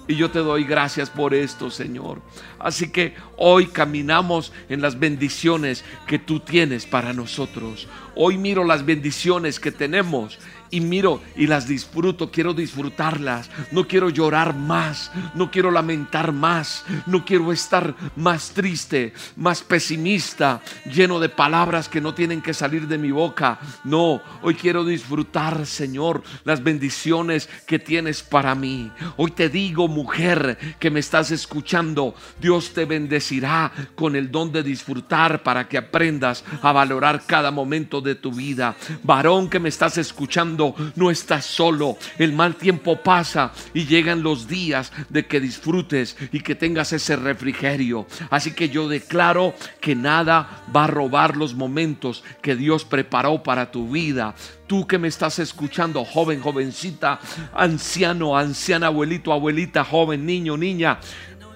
Y 0.10 0.16
yo 0.16 0.32
te 0.32 0.40
doy 0.40 0.64
gracias 0.64 1.12
por 1.12 1.36
esto, 1.36 1.70
Señor. 1.70 2.20
Así 2.58 2.90
que 2.90 3.14
hoy 3.38 3.68
caminamos 3.68 4.52
en 4.68 4.82
las 4.82 4.98
bendiciones 4.98 5.86
que 6.08 6.18
tú 6.18 6.40
tienes 6.40 6.88
para 6.88 7.14
nosotros. 7.14 7.88
Hoy 8.16 8.40
miro 8.40 8.64
las 8.64 8.84
bendiciones 8.84 9.60
que 9.60 9.72
tenemos 9.72 10.40
y 10.72 10.82
miro 10.82 11.22
y 11.36 11.48
las 11.48 11.68
disfruto, 11.68 12.32
quiero 12.32 12.54
disfrutarlas, 12.54 13.50
no 13.72 13.88
quiero 13.88 14.10
llorar 14.10 14.56
más, 14.56 15.12
no 15.36 15.52
quiero 15.52 15.72
lamentar 15.72 16.32
más, 16.32 16.84
no 17.06 17.26
quiero 17.26 17.52
estar 17.52 17.96
más 18.16 18.52
triste, 18.52 19.14
más 19.36 19.62
pesimista, 19.62 20.62
lleno 20.86 21.20
de 21.20 21.30
palabras 21.30 21.90
que 21.90 22.02
no 22.02 22.14
tienen 22.14 22.42
que 22.42 22.54
salir 22.54 22.88
de 22.88 22.98
mi 22.98 23.12
boca. 23.12 23.60
No, 23.84 24.22
hoy 24.42 24.56
quiero 24.56 24.84
disfrutar, 24.86 25.66
Señor, 25.66 26.24
las 26.44 26.64
bendiciones 26.64 27.50
que 27.66 27.80
tienes 27.80 28.24
para 28.24 28.56
mí. 28.56 28.92
Hoy 29.18 29.32
te 29.32 29.50
digo, 29.50 29.88
mujer, 29.88 30.58
que 30.80 30.92
me 30.92 31.00
estás 31.00 31.32
escuchando, 31.32 32.16
Dios 32.40 32.74
te 32.74 32.86
bendecirá 32.86 33.72
con 33.96 34.16
el 34.16 34.32
don 34.32 34.52
de 34.52 34.64
disfrutar 34.64 35.44
para 35.44 35.68
que 35.68 35.78
aprendas 35.78 36.44
a 36.62 36.72
valorar 36.72 37.24
cada 37.26 37.52
momento 37.52 38.02
de 38.02 38.16
tu 38.16 38.32
vida. 38.32 38.76
Varón 39.04 39.50
que 39.50 39.60
me 39.60 39.70
estás 39.70 39.98
escuchando, 39.98 40.59
no 40.96 41.10
estás 41.10 41.46
solo. 41.46 41.98
El 42.18 42.34
mal 42.34 42.56
tiempo 42.56 43.02
pasa 43.02 43.52
y 43.74 43.86
llegan 43.86 44.24
los 44.24 44.48
días 44.48 44.92
de 45.10 45.26
que 45.26 45.40
disfrutes 45.40 46.18
y 46.32 46.42
que 46.42 46.56
tengas 46.56 46.94
ese 46.94 47.16
refrigerio. 47.16 48.06
Así 48.30 48.52
que 48.52 48.70
yo 48.70 48.88
declaro 48.88 49.54
que 49.80 49.96
nada 49.96 50.64
va 50.76 50.84
a 50.84 50.88
robar 50.88 51.38
los 51.38 51.54
momentos 51.54 52.24
que 52.42 52.56
Dios 52.56 52.86
preparó 52.86 53.44
para 53.44 53.72
tu 53.72 53.90
vida. 53.90 54.36
Tú 54.68 54.86
que 54.86 55.00
me 55.00 55.08
estás 55.08 55.40
escuchando, 55.40 56.06
joven, 56.06 56.42
jovencita, 56.42 57.20
anciano, 57.54 58.38
anciana, 58.38 58.88
abuelito, 58.88 59.34
abuelita, 59.34 59.84
joven, 59.84 60.26
niño, 60.26 60.58
niña 60.58 61.00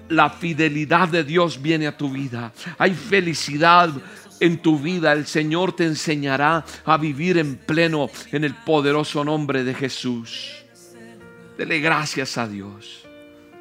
la 0.10 0.30
fidelidad 0.30 1.08
de 1.10 1.24
Dios 1.24 1.62
viene 1.62 1.88
a 1.88 1.98
tu 1.98 2.10
vida. 2.10 2.52
Hay 2.78 2.94
felicidad 2.94 3.90
en 4.44 4.58
tu 4.58 4.78
vida. 4.78 5.14
El 5.14 5.26
Señor 5.26 5.74
te 5.76 5.86
enseñará 5.86 6.66
a 6.86 6.98
vivir 6.98 7.38
en 7.38 7.56
pleno 7.56 8.10
en 8.32 8.44
el 8.44 8.54
poderoso 8.54 9.24
nombre 9.24 9.64
de 9.64 9.74
Jesús. 9.74 10.64
Dele 11.58 11.80
gracias 11.80 12.38
a 12.38 12.48
Dios. 12.48 13.06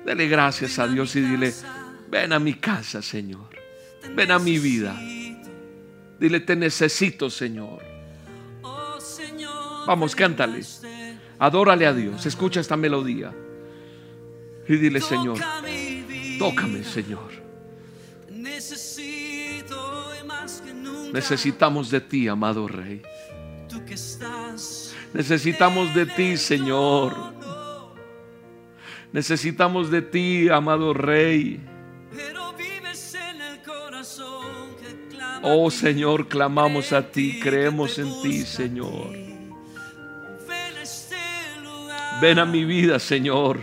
Dele 0.04 0.26
gracias 0.26 0.78
a 0.78 0.88
Dios 0.88 1.14
y 1.14 1.20
dile, 1.20 1.54
ven 2.10 2.32
a 2.32 2.40
mi 2.40 2.54
casa, 2.54 3.00
Señor. 3.00 3.50
Ven 4.14 4.32
a 4.32 4.38
mi 4.40 4.58
vida. 4.58 4.98
Dile, 6.18 6.40
te 6.40 6.56
necesito, 6.56 7.30
Señor. 7.30 7.82
Vamos, 9.86 10.16
cántale. 10.16 10.62
Adórale 11.38 11.86
a 11.86 11.92
Dios. 11.92 12.26
Escucha 12.26 12.60
esta 12.60 12.76
melodía. 12.76 13.32
Y 14.68 14.76
dile, 14.76 15.00
Señor, 15.00 15.38
tócame, 16.38 16.82
Señor. 16.82 17.41
Necesitamos 21.12 21.90
de 21.90 22.00
ti, 22.00 22.28
amado 22.28 22.66
Rey. 22.66 23.02
Necesitamos 25.12 25.94
de 25.94 26.06
ti, 26.06 26.36
Señor. 26.36 27.14
Necesitamos 29.12 29.90
de 29.90 30.00
ti, 30.02 30.48
amado 30.48 30.94
Rey. 30.94 31.60
Oh 35.42 35.70
Señor, 35.70 36.28
clamamos 36.28 36.92
a 36.92 37.02
ti, 37.02 37.38
creemos 37.40 37.98
en 37.98 38.22
ti, 38.22 38.42
Señor. 38.42 39.10
Ven 42.22 42.38
a 42.38 42.46
mi 42.46 42.64
vida, 42.64 42.98
Señor. 42.98 43.60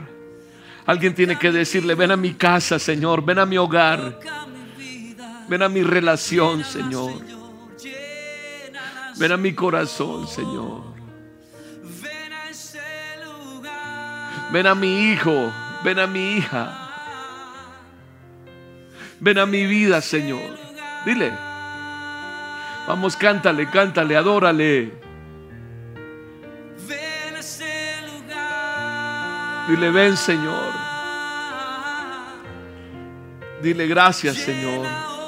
Alguien 0.86 1.15
tiene 1.15 1.39
que 1.39 1.51
decirle, 1.51 1.96
ven 1.96 2.12
a 2.12 2.18
mi 2.18 2.34
casa, 2.34 2.77
Señor, 2.77 3.24
ven 3.24 3.39
a 3.39 3.46
mi 3.46 3.58
hogar. 3.58 4.20
Ven 5.48 5.63
a 5.63 5.70
mi 5.70 5.82
relación, 5.82 6.63
Señor. 6.63 7.38
Ven 9.20 9.34
a 9.34 9.38
mi 9.38 9.54
corazón, 9.54 10.26
Señor. 10.28 10.82
Ven 14.54 14.66
a 14.66 14.74
mi 14.74 15.12
hijo, 15.12 15.52
ven 15.84 16.00
a 16.00 16.08
mi 16.08 16.38
hija. 16.38 16.90
Ven 19.20 19.38
a 19.38 19.46
mi 19.46 19.66
vida, 19.66 20.00
Señor. 20.00 20.58
Dile. 21.06 21.34
Vamos, 22.88 23.18
cántale, 23.18 23.70
cántale, 23.70 24.16
adórale. 24.16 24.94
Dile, 29.68 29.92
ven, 29.92 30.16
Señor. 30.16 30.74
Dile 33.62 33.86
gracias, 33.86 34.38
Señor. 34.38 35.19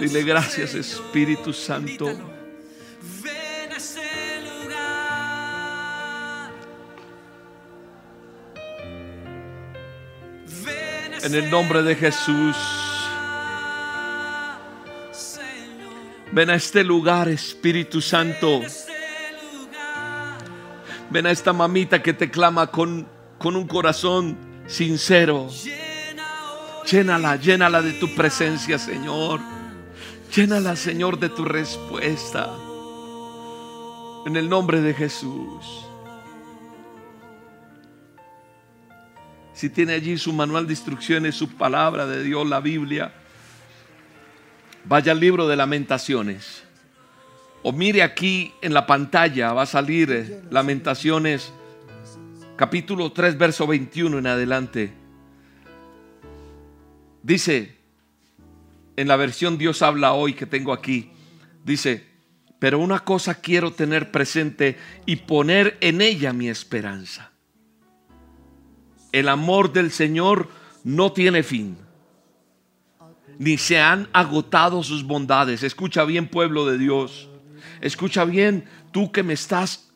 Dile 0.00 0.22
gracias 0.22 0.74
Espíritu 0.74 1.52
Santo. 1.52 2.08
En 11.22 11.34
el 11.34 11.50
nombre 11.50 11.82
de 11.82 11.96
Jesús. 11.96 12.56
Ven 16.30 16.50
a 16.50 16.54
este 16.54 16.84
lugar, 16.84 17.28
Espíritu 17.28 18.00
Santo. 18.00 18.60
Ven 21.10 21.26
a 21.26 21.30
esta 21.32 21.52
mamita 21.52 22.02
que 22.02 22.12
te 22.12 22.30
clama 22.30 22.68
con, 22.68 23.08
con 23.38 23.56
un 23.56 23.66
corazón 23.66 24.38
sincero. 24.68 25.48
Llénala, 26.88 27.36
llénala 27.36 27.82
de 27.82 27.94
tu 27.94 28.14
presencia, 28.14 28.78
Señor. 28.78 29.57
Llénala, 30.34 30.76
Señor, 30.76 31.18
de 31.18 31.28
tu 31.28 31.44
respuesta. 31.44 32.54
En 34.26 34.36
el 34.36 34.48
nombre 34.48 34.80
de 34.80 34.94
Jesús. 34.94 35.86
Si 39.54 39.70
tiene 39.70 39.94
allí 39.94 40.18
su 40.18 40.32
manual 40.32 40.66
de 40.66 40.74
instrucciones, 40.74 41.34
su 41.34 41.48
palabra 41.48 42.06
de 42.06 42.22
Dios, 42.22 42.46
la 42.46 42.60
Biblia, 42.60 43.12
vaya 44.84 45.12
al 45.12 45.20
libro 45.20 45.48
de 45.48 45.56
lamentaciones. 45.56 46.62
O 47.62 47.72
mire 47.72 48.02
aquí 48.02 48.54
en 48.62 48.72
la 48.72 48.86
pantalla, 48.86 49.52
va 49.52 49.62
a 49.62 49.66
salir 49.66 50.12
eh, 50.12 50.42
lamentaciones 50.50 51.52
capítulo 52.58 53.12
3, 53.12 53.38
verso 53.38 53.66
21 53.66 54.18
en 54.18 54.26
adelante. 54.26 54.92
Dice, 57.22 57.77
en 58.98 59.06
la 59.06 59.14
versión 59.14 59.58
Dios 59.58 59.80
habla 59.82 60.12
hoy 60.12 60.34
que 60.34 60.44
tengo 60.44 60.72
aquí, 60.72 61.12
dice, 61.64 62.04
pero 62.58 62.80
una 62.80 62.98
cosa 63.04 63.36
quiero 63.36 63.72
tener 63.72 64.10
presente 64.10 64.76
y 65.06 65.14
poner 65.14 65.78
en 65.80 66.00
ella 66.00 66.32
mi 66.32 66.48
esperanza. 66.48 67.30
El 69.12 69.28
amor 69.28 69.72
del 69.72 69.92
Señor 69.92 70.48
no 70.82 71.12
tiene 71.12 71.44
fin, 71.44 71.78
ni 73.38 73.56
se 73.56 73.78
han 73.78 74.08
agotado 74.12 74.82
sus 74.82 75.04
bondades. 75.04 75.62
Escucha 75.62 76.02
bien, 76.02 76.26
pueblo 76.26 76.66
de 76.66 76.76
Dios. 76.76 77.30
Escucha 77.80 78.24
bien, 78.24 78.64
tú 78.90 79.12
que 79.12 79.22
me 79.22 79.34
estás 79.34 79.87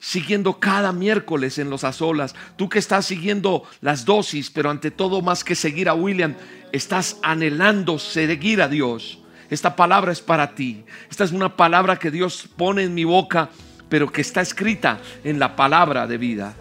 siguiendo 0.00 0.60
cada 0.60 0.92
miércoles 0.92 1.58
en 1.58 1.70
los 1.70 1.84
azolas, 1.84 2.34
tú 2.56 2.68
que 2.68 2.78
estás 2.78 3.06
siguiendo 3.06 3.64
las 3.80 4.04
dosis, 4.04 4.50
pero 4.50 4.70
ante 4.70 4.90
todo 4.90 5.22
más 5.22 5.44
que 5.44 5.54
seguir 5.54 5.88
a 5.88 5.94
William, 5.94 6.34
estás 6.72 7.18
anhelando 7.22 7.98
seguir 7.98 8.62
a 8.62 8.68
Dios. 8.68 9.18
Esta 9.50 9.76
palabra 9.76 10.12
es 10.12 10.20
para 10.20 10.54
ti. 10.54 10.84
Esta 11.10 11.24
es 11.24 11.32
una 11.32 11.56
palabra 11.56 11.98
que 11.98 12.10
Dios 12.10 12.48
pone 12.56 12.82
en 12.82 12.94
mi 12.94 13.04
boca, 13.04 13.50
pero 13.88 14.12
que 14.12 14.20
está 14.20 14.40
escrita 14.40 15.00
en 15.24 15.38
la 15.38 15.56
palabra 15.56 16.06
de 16.06 16.18
vida, 16.18 16.54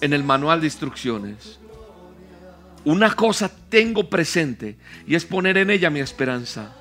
en 0.00 0.12
el 0.12 0.22
manual 0.22 0.60
de 0.60 0.66
instrucciones. 0.66 1.58
Una 2.84 3.14
cosa 3.14 3.50
tengo 3.68 4.08
presente 4.08 4.76
y 5.06 5.14
es 5.14 5.24
poner 5.24 5.58
en 5.58 5.70
ella 5.70 5.90
mi 5.90 6.00
esperanza. 6.00 6.74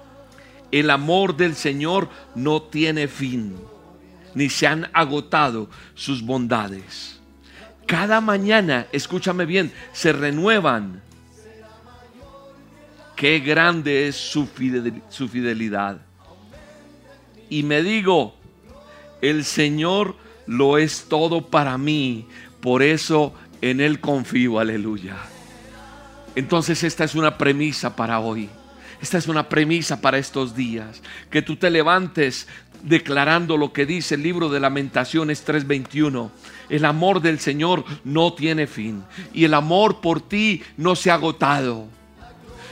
El 0.71 0.89
amor 0.91 1.35
del 1.35 1.55
Señor 1.55 2.09
no 2.35 2.61
tiene 2.61 3.07
fin, 3.07 3.55
ni 4.35 4.49
se 4.49 4.67
han 4.67 4.89
agotado 4.93 5.69
sus 5.95 6.21
bondades. 6.21 7.19
Cada 7.85 8.21
mañana, 8.21 8.87
escúchame 8.91 9.45
bien, 9.45 9.71
se 9.93 10.13
renuevan. 10.13 11.01
Qué 13.15 13.39
grande 13.39 14.07
es 14.07 14.15
su 14.15 14.47
fidelidad. 14.47 15.99
Y 17.49 17.63
me 17.63 17.81
digo, 17.81 18.35
el 19.21 19.43
Señor 19.43 20.15
lo 20.45 20.77
es 20.77 21.05
todo 21.09 21.47
para 21.47 21.77
mí, 21.77 22.27
por 22.61 22.81
eso 22.81 23.33
en 23.61 23.81
Él 23.81 23.99
confío, 23.99 24.59
aleluya. 24.59 25.17
Entonces 26.35 26.83
esta 26.83 27.03
es 27.03 27.15
una 27.15 27.37
premisa 27.37 27.95
para 27.95 28.19
hoy. 28.19 28.49
Esta 29.01 29.17
es 29.17 29.27
una 29.27 29.49
premisa 29.49 30.01
para 30.01 30.17
estos 30.17 30.55
días. 30.55 31.01
Que 31.29 31.41
tú 31.41 31.55
te 31.55 31.69
levantes 31.69 32.47
declarando 32.83 33.57
lo 33.57 33.73
que 33.73 33.85
dice 33.85 34.15
el 34.15 34.23
libro 34.23 34.49
de 34.49 34.59
lamentaciones 34.59 35.43
3:21. 35.45 36.31
El 36.69 36.85
amor 36.85 37.21
del 37.21 37.39
Señor 37.39 37.83
no 38.03 38.33
tiene 38.33 38.67
fin 38.67 39.03
y 39.33 39.45
el 39.45 39.53
amor 39.53 40.01
por 40.01 40.21
ti 40.21 40.61
no 40.77 40.95
se 40.95 41.11
ha 41.11 41.15
agotado, 41.15 41.87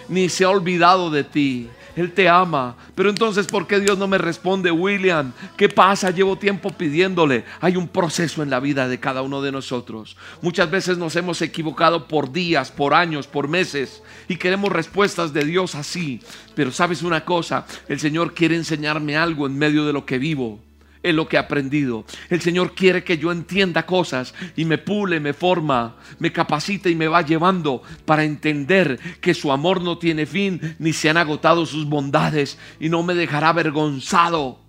ni 0.08 0.30
se 0.30 0.44
ha 0.44 0.50
olvidado 0.50 1.10
de 1.10 1.24
ti. 1.24 1.70
Él 1.98 2.14
te 2.14 2.30
ama. 2.30 2.78
Pero 2.94 3.10
entonces, 3.10 3.48
¿por 3.48 3.66
qué 3.66 3.80
Dios 3.80 3.98
no 3.98 4.08
me 4.08 4.20
responde, 4.20 4.70
William? 4.70 5.34
¿Qué 5.58 5.68
pasa? 5.68 6.12
Llevo 6.12 6.38
tiempo 6.38 6.70
pidiéndole. 6.70 7.44
Hay 7.60 7.76
un 7.76 7.88
proceso 7.88 8.44
en 8.44 8.52
la 8.52 8.60
vida 8.60 8.88
de 8.88 9.00
cada 9.00 9.24
uno 9.24 9.42
de 9.42 9.52
nosotros. 9.52 10.16
Muchas 10.44 10.70
veces 10.70 11.00
nos 11.00 11.16
hemos 11.16 11.42
equivocado 11.42 12.08
por 12.08 12.32
días, 12.32 12.72
por 12.72 12.94
años, 12.94 13.26
por 13.26 13.48
meses 13.48 14.04
y 14.28 14.36
queremos 14.36 14.72
respuestas 14.72 15.34
de 15.34 15.44
Dios 15.44 15.74
así. 15.74 16.22
Pero 16.54 16.72
sabes 16.72 17.02
una 17.02 17.26
cosa, 17.26 17.66
el 17.88 18.00
Señor 18.00 18.36
quiere 18.36 18.56
enseñarme 18.56 19.18
algo 19.18 19.48
en 19.48 19.58
medio 19.58 19.84
de 19.84 19.94
lo 19.94 20.06
que 20.06 20.20
vivo 20.20 20.67
en 21.04 21.16
lo 21.16 21.28
que 21.28 21.36
he 21.36 21.40
aprendido. 21.40 22.06
El 22.30 22.42
Señor 22.42 22.76
quiere 22.76 23.04
que 23.04 23.18
yo 23.18 23.32
entienda 23.32 23.86
cosas 23.86 24.34
y 24.56 24.66
me 24.66 24.78
pule, 24.78 25.20
me 25.20 25.34
forma, 25.34 25.96
me 26.20 26.32
capacita 26.32 26.90
y 26.90 26.96
me 26.96 27.08
va 27.08 27.22
llevando 27.22 27.82
para 28.06 28.24
entender 28.24 29.00
que 29.22 29.34
su 29.34 29.52
amor 29.52 29.82
no 29.82 29.98
tiene 29.98 30.26
fin 30.26 30.76
ni 30.80 30.94
se 30.94 31.10
han 31.10 31.18
agotado 31.18 31.66
sus 31.66 31.86
bondades 31.86 32.58
y 32.80 32.90
no 32.90 33.04
me 33.04 33.14
dejará 33.14 33.50
avergonzado. 33.50 34.60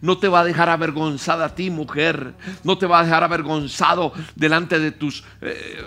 No 0.00 0.18
te 0.18 0.28
va 0.28 0.40
a 0.40 0.44
dejar 0.44 0.68
avergonzada 0.68 1.46
a 1.46 1.54
ti, 1.54 1.70
mujer. 1.70 2.34
No 2.62 2.78
te 2.78 2.86
va 2.86 3.00
a 3.00 3.04
dejar 3.04 3.24
avergonzado 3.24 4.12
delante 4.36 4.78
de 4.78 4.92
tus 4.92 5.24
eh, 5.40 5.82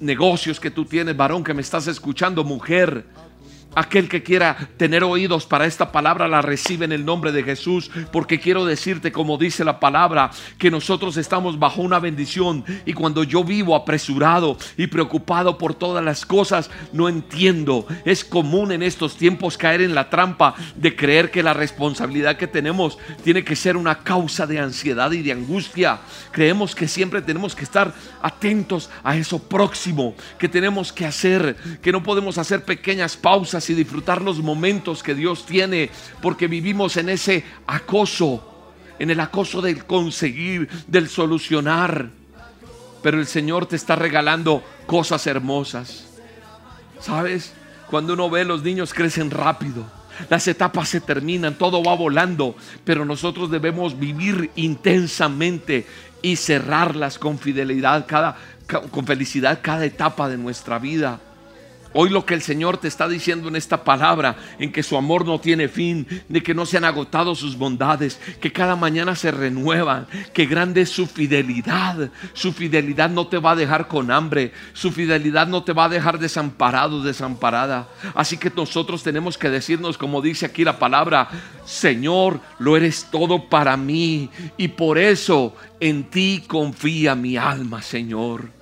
negocios 0.00 0.60
que 0.60 0.70
tú 0.70 0.84
tienes, 0.84 1.16
varón 1.16 1.44
que 1.44 1.54
me 1.54 1.62
estás 1.62 1.86
escuchando, 1.86 2.44
mujer. 2.44 3.06
Aquel 3.74 4.08
que 4.08 4.24
quiera 4.24 4.68
tener 4.76 5.04
oídos 5.04 5.46
para 5.46 5.64
esta 5.64 5.92
palabra 5.92 6.26
la 6.26 6.42
recibe 6.42 6.84
en 6.84 6.92
el 6.92 7.04
nombre 7.04 7.30
de 7.30 7.44
Jesús, 7.44 7.88
porque 8.10 8.40
quiero 8.40 8.64
decirte, 8.64 9.12
como 9.12 9.38
dice 9.38 9.64
la 9.64 9.78
palabra, 9.78 10.30
que 10.58 10.72
nosotros 10.72 11.16
estamos 11.16 11.58
bajo 11.58 11.80
una 11.80 12.00
bendición 12.00 12.64
y 12.84 12.94
cuando 12.94 13.22
yo 13.22 13.44
vivo 13.44 13.76
apresurado 13.76 14.56
y 14.76 14.88
preocupado 14.88 15.56
por 15.56 15.74
todas 15.74 16.04
las 16.04 16.26
cosas, 16.26 16.68
no 16.92 17.08
entiendo. 17.08 17.86
Es 18.04 18.24
común 18.24 18.72
en 18.72 18.82
estos 18.82 19.16
tiempos 19.16 19.56
caer 19.56 19.82
en 19.82 19.94
la 19.94 20.10
trampa 20.10 20.56
de 20.74 20.96
creer 20.96 21.30
que 21.30 21.44
la 21.44 21.54
responsabilidad 21.54 22.36
que 22.36 22.48
tenemos 22.48 22.98
tiene 23.22 23.44
que 23.44 23.54
ser 23.54 23.76
una 23.76 24.00
causa 24.02 24.48
de 24.48 24.58
ansiedad 24.58 25.12
y 25.12 25.22
de 25.22 25.30
angustia. 25.30 26.00
Creemos 26.32 26.74
que 26.74 26.88
siempre 26.88 27.22
tenemos 27.22 27.54
que 27.54 27.64
estar 27.64 27.94
atentos 28.20 28.90
a 29.04 29.16
eso 29.16 29.38
próximo, 29.38 30.14
que 30.38 30.48
tenemos 30.48 30.92
que 30.92 31.06
hacer, 31.06 31.56
que 31.80 31.92
no 31.92 32.02
podemos 32.02 32.36
hacer 32.36 32.64
pequeñas 32.64 33.16
pausas 33.16 33.59
y 33.68 33.74
disfrutar 33.74 34.22
los 34.22 34.38
momentos 34.38 35.02
que 35.02 35.14
Dios 35.14 35.44
tiene, 35.44 35.90
porque 36.22 36.46
vivimos 36.46 36.96
en 36.96 37.08
ese 37.10 37.44
acoso, 37.66 38.72
en 38.98 39.10
el 39.10 39.20
acoso 39.20 39.60
del 39.60 39.84
conseguir, 39.84 40.68
del 40.86 41.08
solucionar. 41.08 42.10
Pero 43.02 43.18
el 43.18 43.26
Señor 43.26 43.66
te 43.66 43.76
está 43.76 43.96
regalando 43.96 44.62
cosas 44.86 45.26
hermosas. 45.26 46.06
¿Sabes? 47.00 47.52
Cuando 47.88 48.14
uno 48.14 48.30
ve 48.30 48.44
los 48.44 48.62
niños 48.62 48.94
crecen 48.94 49.30
rápido. 49.30 49.84
Las 50.28 50.46
etapas 50.48 50.88
se 50.88 51.00
terminan, 51.00 51.54
todo 51.54 51.82
va 51.82 51.94
volando, 51.94 52.54
pero 52.84 53.04
nosotros 53.04 53.50
debemos 53.50 53.98
vivir 53.98 54.50
intensamente 54.54 55.86
y 56.22 56.36
cerrarlas 56.36 57.18
con 57.18 57.38
fidelidad 57.38 58.06
cada 58.06 58.36
con 58.90 59.04
felicidad 59.04 59.60
cada 59.62 59.84
etapa 59.84 60.28
de 60.28 60.38
nuestra 60.38 60.78
vida. 60.78 61.20
Hoy 61.92 62.08
lo 62.08 62.24
que 62.24 62.34
el 62.34 62.42
Señor 62.42 62.78
te 62.78 62.86
está 62.86 63.08
diciendo 63.08 63.48
en 63.48 63.56
esta 63.56 63.82
palabra, 63.82 64.36
en 64.60 64.70
que 64.70 64.84
su 64.84 64.96
amor 64.96 65.26
no 65.26 65.40
tiene 65.40 65.68
fin, 65.68 66.06
de 66.28 66.40
que 66.40 66.54
no 66.54 66.64
se 66.64 66.76
han 66.76 66.84
agotado 66.84 67.34
sus 67.34 67.58
bondades, 67.58 68.20
que 68.40 68.52
cada 68.52 68.76
mañana 68.76 69.16
se 69.16 69.32
renuevan, 69.32 70.06
que 70.32 70.46
grande 70.46 70.82
es 70.82 70.90
su 70.90 71.06
fidelidad. 71.08 72.10
Su 72.32 72.52
fidelidad 72.52 73.10
no 73.10 73.26
te 73.26 73.38
va 73.38 73.52
a 73.52 73.56
dejar 73.56 73.88
con 73.88 74.12
hambre, 74.12 74.52
su 74.72 74.92
fidelidad 74.92 75.48
no 75.48 75.64
te 75.64 75.72
va 75.72 75.86
a 75.86 75.88
dejar 75.88 76.20
desamparado, 76.20 77.02
desamparada. 77.02 77.88
Así 78.14 78.36
que 78.36 78.52
nosotros 78.54 79.02
tenemos 79.02 79.36
que 79.36 79.50
decirnos, 79.50 79.98
como 79.98 80.22
dice 80.22 80.46
aquí 80.46 80.62
la 80.62 80.78
palabra, 80.78 81.28
Señor, 81.64 82.40
lo 82.60 82.76
eres 82.76 83.08
todo 83.10 83.48
para 83.48 83.76
mí 83.76 84.30
y 84.56 84.68
por 84.68 84.96
eso 84.96 85.56
en 85.80 86.04
ti 86.04 86.44
confía 86.46 87.16
mi 87.16 87.36
alma, 87.36 87.82
Señor. 87.82 88.59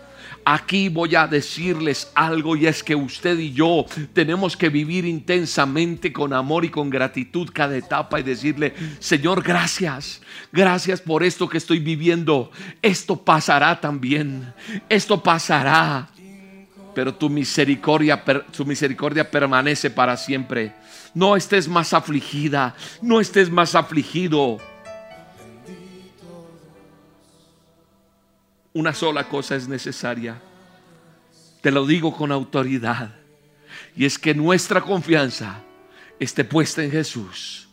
Aquí 0.51 0.89
voy 0.89 1.15
a 1.15 1.27
decirles 1.27 2.11
algo 2.15 2.57
y 2.57 2.67
es 2.67 2.83
que 2.83 2.97
usted 2.97 3.39
y 3.39 3.53
yo 3.53 3.85
tenemos 4.15 4.57
que 4.57 4.71
vivir 4.71 5.05
intensamente 5.05 6.11
con 6.11 6.33
amor 6.33 6.65
y 6.65 6.71
con 6.71 6.89
gratitud 6.89 7.51
cada 7.53 7.77
etapa 7.77 8.19
y 8.19 8.23
decirle, 8.23 8.73
Señor, 8.99 9.43
gracias, 9.43 10.23
gracias 10.51 11.03
por 11.03 11.23
esto 11.23 11.51
que 11.51 11.59
estoy 11.59 11.81
viviendo. 11.81 12.51
Esto 12.81 13.23
pasará 13.23 13.79
también, 13.79 14.55
esto 14.89 15.23
pasará. 15.23 16.09
Pero 16.95 17.15
tu 17.15 17.29
misericordia, 17.29 18.25
tu 18.51 18.65
misericordia 18.65 19.31
permanece 19.31 19.91
para 19.91 20.17
siempre. 20.17 20.73
No 21.13 21.37
estés 21.37 21.69
más 21.69 21.93
afligida, 21.93 22.75
no 23.03 23.21
estés 23.21 23.51
más 23.51 23.75
afligido. 23.75 24.57
Una 28.79 28.95
sola 28.95 29.29
cosa 29.29 29.57
es 29.57 29.67
necesaria. 29.67 30.41
Te 31.61 31.73
lo 31.73 31.85
digo 31.85 32.17
con 32.17 32.31
autoridad. 32.31 33.11
Y 33.97 34.05
es 34.05 34.21
que 34.21 34.35
nuestra 34.35 34.81
confianza 34.83 35.63
esté 36.21 36.45
puesta 36.45 36.85
en 36.85 36.93
Jesús. 36.93 37.69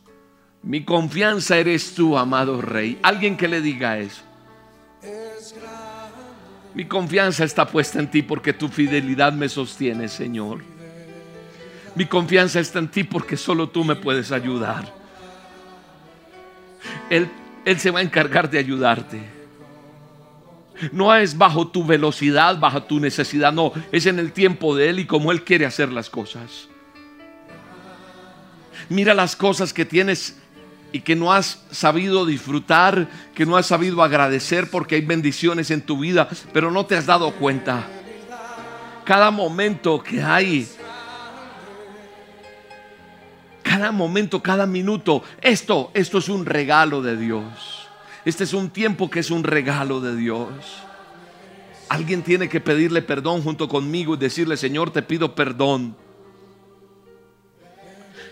Mi 0.63 0.83
confianza 0.83 1.57
eres 1.57 1.93
tú, 1.93 2.17
amado 2.17 2.59
Rey. 2.59 2.97
Alguien 3.03 3.37
que 3.37 3.47
le 3.47 3.61
diga 3.61 3.99
eso. 3.99 4.23
Mi 6.73 6.85
confianza 6.85 7.43
está 7.43 7.67
puesta 7.67 7.99
en 7.99 8.09
ti 8.09 8.23
porque 8.23 8.51
tu 8.51 8.67
fidelidad 8.67 9.31
me 9.31 9.47
sostiene, 9.47 10.07
Señor. 10.07 10.63
Mi 11.93 12.07
confianza 12.07 12.59
está 12.59 12.79
en 12.79 12.87
ti 12.87 13.03
porque 13.03 13.37
solo 13.37 13.69
tú 13.69 13.83
me 13.83 13.95
puedes 13.95 14.31
ayudar. 14.31 14.91
Él, 17.11 17.29
él 17.63 17.79
se 17.79 17.91
va 17.91 17.99
a 17.99 18.01
encargar 18.01 18.49
de 18.49 18.57
ayudarte. 18.57 19.34
No 20.91 21.15
es 21.15 21.37
bajo 21.37 21.67
tu 21.67 21.85
velocidad, 21.85 22.59
bajo 22.59 22.83
tu 22.83 22.99
necesidad, 22.99 23.53
no, 23.53 23.71
es 23.91 24.05
en 24.05 24.19
el 24.19 24.31
tiempo 24.31 24.75
de 24.75 24.89
Él 24.89 24.99
y 24.99 25.05
como 25.05 25.31
Él 25.31 25.43
quiere 25.43 25.65
hacer 25.65 25.91
las 25.91 26.09
cosas. 26.09 26.67
Mira 28.89 29.13
las 29.13 29.35
cosas 29.35 29.73
que 29.73 29.85
tienes 29.85 30.37
y 30.91 31.01
que 31.01 31.15
no 31.15 31.33
has 31.33 31.63
sabido 31.71 32.25
disfrutar, 32.25 33.09
que 33.33 33.45
no 33.45 33.57
has 33.57 33.65
sabido 33.65 34.03
agradecer 34.03 34.69
porque 34.69 34.95
hay 34.95 35.01
bendiciones 35.01 35.71
en 35.71 35.81
tu 35.81 35.99
vida, 35.99 36.29
pero 36.53 36.71
no 36.71 36.85
te 36.85 36.95
has 36.95 37.05
dado 37.05 37.31
cuenta. 37.33 37.87
Cada 39.03 39.29
momento 39.31 40.01
que 40.01 40.21
hay, 40.21 40.67
cada 43.61 43.91
momento, 43.91 44.41
cada 44.41 44.65
minuto, 44.65 45.23
esto, 45.41 45.91
esto 45.93 46.19
es 46.19 46.29
un 46.29 46.45
regalo 46.45 47.01
de 47.01 47.17
Dios. 47.17 47.84
Este 48.25 48.43
es 48.43 48.53
un 48.53 48.69
tiempo 48.69 49.09
que 49.09 49.19
es 49.19 49.31
un 49.31 49.43
regalo 49.43 50.01
de 50.01 50.15
Dios. 50.15 50.49
Alguien 51.87 52.23
tiene 52.23 52.49
que 52.49 52.59
pedirle 52.59 53.01
perdón 53.01 53.43
junto 53.43 53.69
conmigo 53.69 54.15
y 54.15 54.17
decirle, 54.17 54.57
Señor, 54.57 54.91
te 54.91 55.01
pido 55.03 55.35
perdón. 55.35 55.95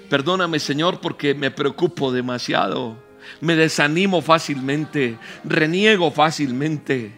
Perdóname, 0.09 0.59
Señor, 0.59 0.99
porque 0.99 1.33
me 1.33 1.51
preocupo 1.51 2.11
demasiado. 2.11 2.97
Me 3.39 3.55
desanimo 3.55 4.21
fácilmente. 4.21 5.17
Reniego 5.43 6.11
fácilmente. 6.11 7.11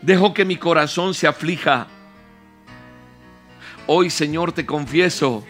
Dejo 0.00 0.34
que 0.34 0.44
mi 0.44 0.56
corazón 0.56 1.14
se 1.14 1.26
aflija. 1.26 1.86
Hoy, 3.86 4.08
Señor, 4.10 4.52
te 4.52 4.64
confieso 4.64 5.44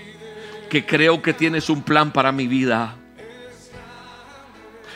porque 0.74 0.86
creo 0.86 1.22
que 1.22 1.32
tienes 1.32 1.70
un 1.70 1.82
plan 1.82 2.12
para 2.12 2.32
mi 2.32 2.48
vida. 2.48 2.96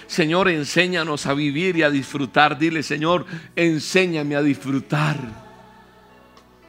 Señor, 0.09 0.49
enséñanos 0.49 1.27
a 1.27 1.35
vivir 1.35 1.77
y 1.77 1.83
a 1.83 1.91
disfrutar. 1.91 2.59
Dile, 2.59 2.83
Señor, 2.83 3.27
enséñame 3.55 4.37
a 4.37 4.43
disfrutar. 4.43 5.19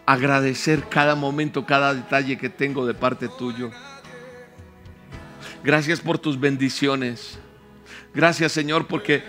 Agradecer 0.06 0.90
cada 0.90 1.16
momento, 1.16 1.66
cada 1.66 1.94
detalle 1.94 2.38
que 2.38 2.50
tengo 2.50 2.86
de 2.86 2.94
parte 2.94 3.30
tuyo. 3.30 3.72
Gracias 5.64 6.02
por 6.02 6.18
tus 6.18 6.38
bendiciones. 6.38 7.40
Gracias, 8.14 8.52
Señor, 8.52 8.88
porque 8.88 9.24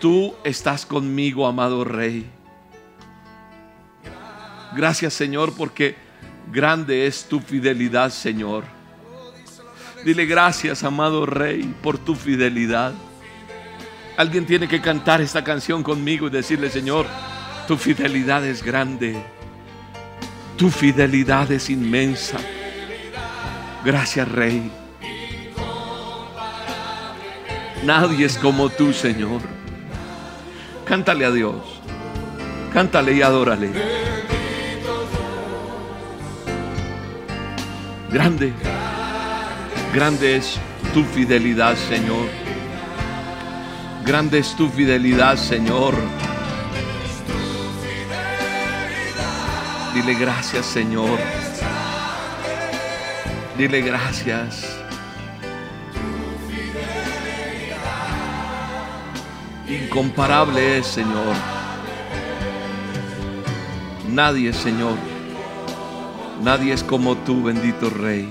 tú 0.00 0.36
estás 0.44 0.86
conmigo, 0.86 1.44
amado 1.44 1.82
Rey. 1.82 2.24
Gracias, 4.76 5.12
Señor, 5.12 5.54
porque 5.56 5.96
grande 6.52 7.08
es 7.08 7.24
tu 7.24 7.40
fidelidad, 7.40 8.10
Señor. 8.10 8.62
Dile 10.04 10.24
gracias, 10.24 10.84
amado 10.84 11.26
Rey, 11.26 11.74
por 11.82 11.98
tu 11.98 12.14
fidelidad. 12.14 12.94
Alguien 14.16 14.46
tiene 14.46 14.66
que 14.66 14.80
cantar 14.80 15.20
esta 15.20 15.44
canción 15.44 15.82
conmigo 15.82 16.26
y 16.26 16.30
decirle, 16.30 16.70
Señor, 16.70 17.06
tu 17.68 17.76
fidelidad 17.76 18.44
es 18.46 18.62
grande. 18.62 19.22
Tu 20.56 20.70
fidelidad 20.70 21.50
es 21.52 21.68
inmensa. 21.68 22.38
Gracias, 23.84 24.26
Rey. 24.26 24.70
Nadie 27.84 28.24
es 28.24 28.38
como 28.38 28.70
tú, 28.70 28.92
Señor. 28.92 29.42
Cántale 30.86 31.26
a 31.26 31.30
Dios. 31.30 31.62
Cántale 32.72 33.12
y 33.12 33.22
adórale. 33.22 33.70
Grande, 38.10 38.52
grande 39.92 40.36
es 40.36 40.58
tu 40.94 41.04
fidelidad, 41.04 41.76
Señor. 41.76 42.45
Grande 44.06 44.38
es 44.38 44.54
tu 44.54 44.68
fidelidad, 44.68 45.36
Señor. 45.36 45.92
Dile 49.94 50.14
gracias, 50.14 50.64
Señor. 50.64 51.18
Dile 53.58 53.80
gracias. 53.80 54.64
Incomparable 59.68 60.78
es, 60.78 60.86
Señor. 60.86 61.34
Nadie, 64.08 64.52
Señor. 64.52 64.96
Nadie 66.44 66.74
es 66.74 66.84
como 66.84 67.16
tú, 67.16 67.42
bendito 67.42 67.90
Rey. 67.90 68.30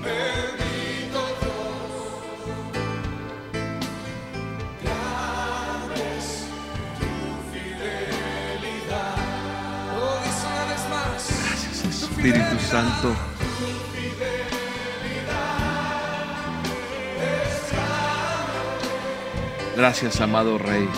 Gracias, 19.76 20.20
amado 20.20 20.58
Rey. 20.58 20.88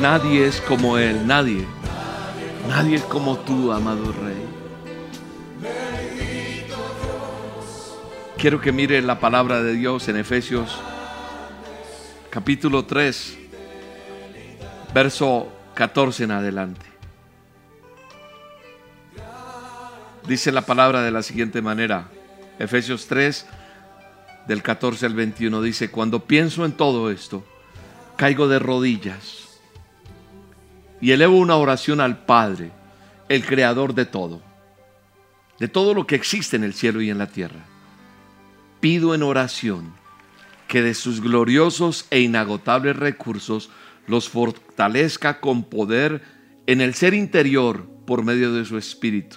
Nadie 0.00 0.46
es 0.46 0.60
como 0.60 0.96
Él, 0.98 1.26
nadie. 1.26 1.64
Nadie 2.68 2.96
es 2.96 3.04
como 3.04 3.38
tú, 3.38 3.72
amado 3.72 4.12
Rey. 4.12 4.44
Quiero 8.36 8.60
que 8.60 8.70
mire 8.70 9.02
la 9.02 9.18
palabra 9.18 9.62
de 9.62 9.72
Dios 9.72 10.08
en 10.08 10.16
Efesios 10.16 10.78
capítulo 12.30 12.84
3, 12.84 13.38
verso 14.92 15.52
14 15.74 16.24
en 16.24 16.30
adelante. 16.30 16.86
Dice 20.26 20.52
la 20.52 20.62
palabra 20.62 21.02
de 21.02 21.10
la 21.10 21.22
siguiente 21.22 21.62
manera. 21.62 22.08
Efesios 22.58 23.06
3, 23.06 23.46
del 24.46 24.62
14 24.62 25.06
al 25.06 25.14
21, 25.14 25.62
dice, 25.62 25.90
cuando 25.90 26.24
pienso 26.24 26.64
en 26.64 26.72
todo 26.72 27.10
esto, 27.10 27.44
caigo 28.16 28.48
de 28.48 28.58
rodillas 28.58 29.60
y 31.00 31.12
elevo 31.12 31.38
una 31.38 31.56
oración 31.56 32.00
al 32.00 32.24
Padre, 32.24 32.72
el 33.28 33.44
creador 33.44 33.94
de 33.94 34.06
todo, 34.06 34.42
de 35.58 35.68
todo 35.68 35.94
lo 35.94 36.06
que 36.06 36.16
existe 36.16 36.56
en 36.56 36.64
el 36.64 36.74
cielo 36.74 37.00
y 37.00 37.10
en 37.10 37.18
la 37.18 37.28
tierra. 37.28 37.60
Pido 38.80 39.14
en 39.14 39.22
oración 39.22 39.92
que 40.66 40.82
de 40.82 40.94
sus 40.94 41.20
gloriosos 41.20 42.06
e 42.10 42.20
inagotables 42.20 42.96
recursos 42.96 43.70
los 44.08 44.28
fortalezca 44.28 45.40
con 45.40 45.64
poder 45.64 46.22
en 46.66 46.80
el 46.80 46.94
ser 46.94 47.14
interior 47.14 47.88
por 48.06 48.24
medio 48.24 48.52
de 48.52 48.64
su 48.64 48.76
espíritu. 48.76 49.36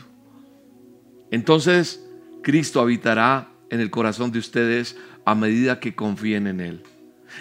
Entonces 1.30 2.06
Cristo 2.42 2.82
habitará 2.82 3.50
en 3.70 3.80
el 3.80 3.92
corazón 3.92 4.32
de 4.32 4.40
ustedes 4.40 4.98
a 5.26 5.36
medida 5.36 5.80
que 5.80 5.96
confíen 5.96 6.48
en 6.48 6.60
Él. 6.60 6.84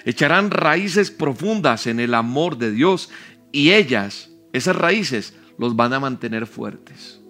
Echarán 0.04 0.50
raíces 0.50 1.10
profundas 1.10 1.86
en 1.86 1.98
el 1.98 2.14
amor 2.14 2.58
de 2.58 2.70
Dios 2.70 3.10
y 3.52 3.72
ellas, 3.72 4.30
esas 4.52 4.76
raíces, 4.76 5.34
los 5.58 5.74
van 5.76 5.92
a 5.92 6.00
mantener 6.00 6.46
fuertes. 6.46 7.20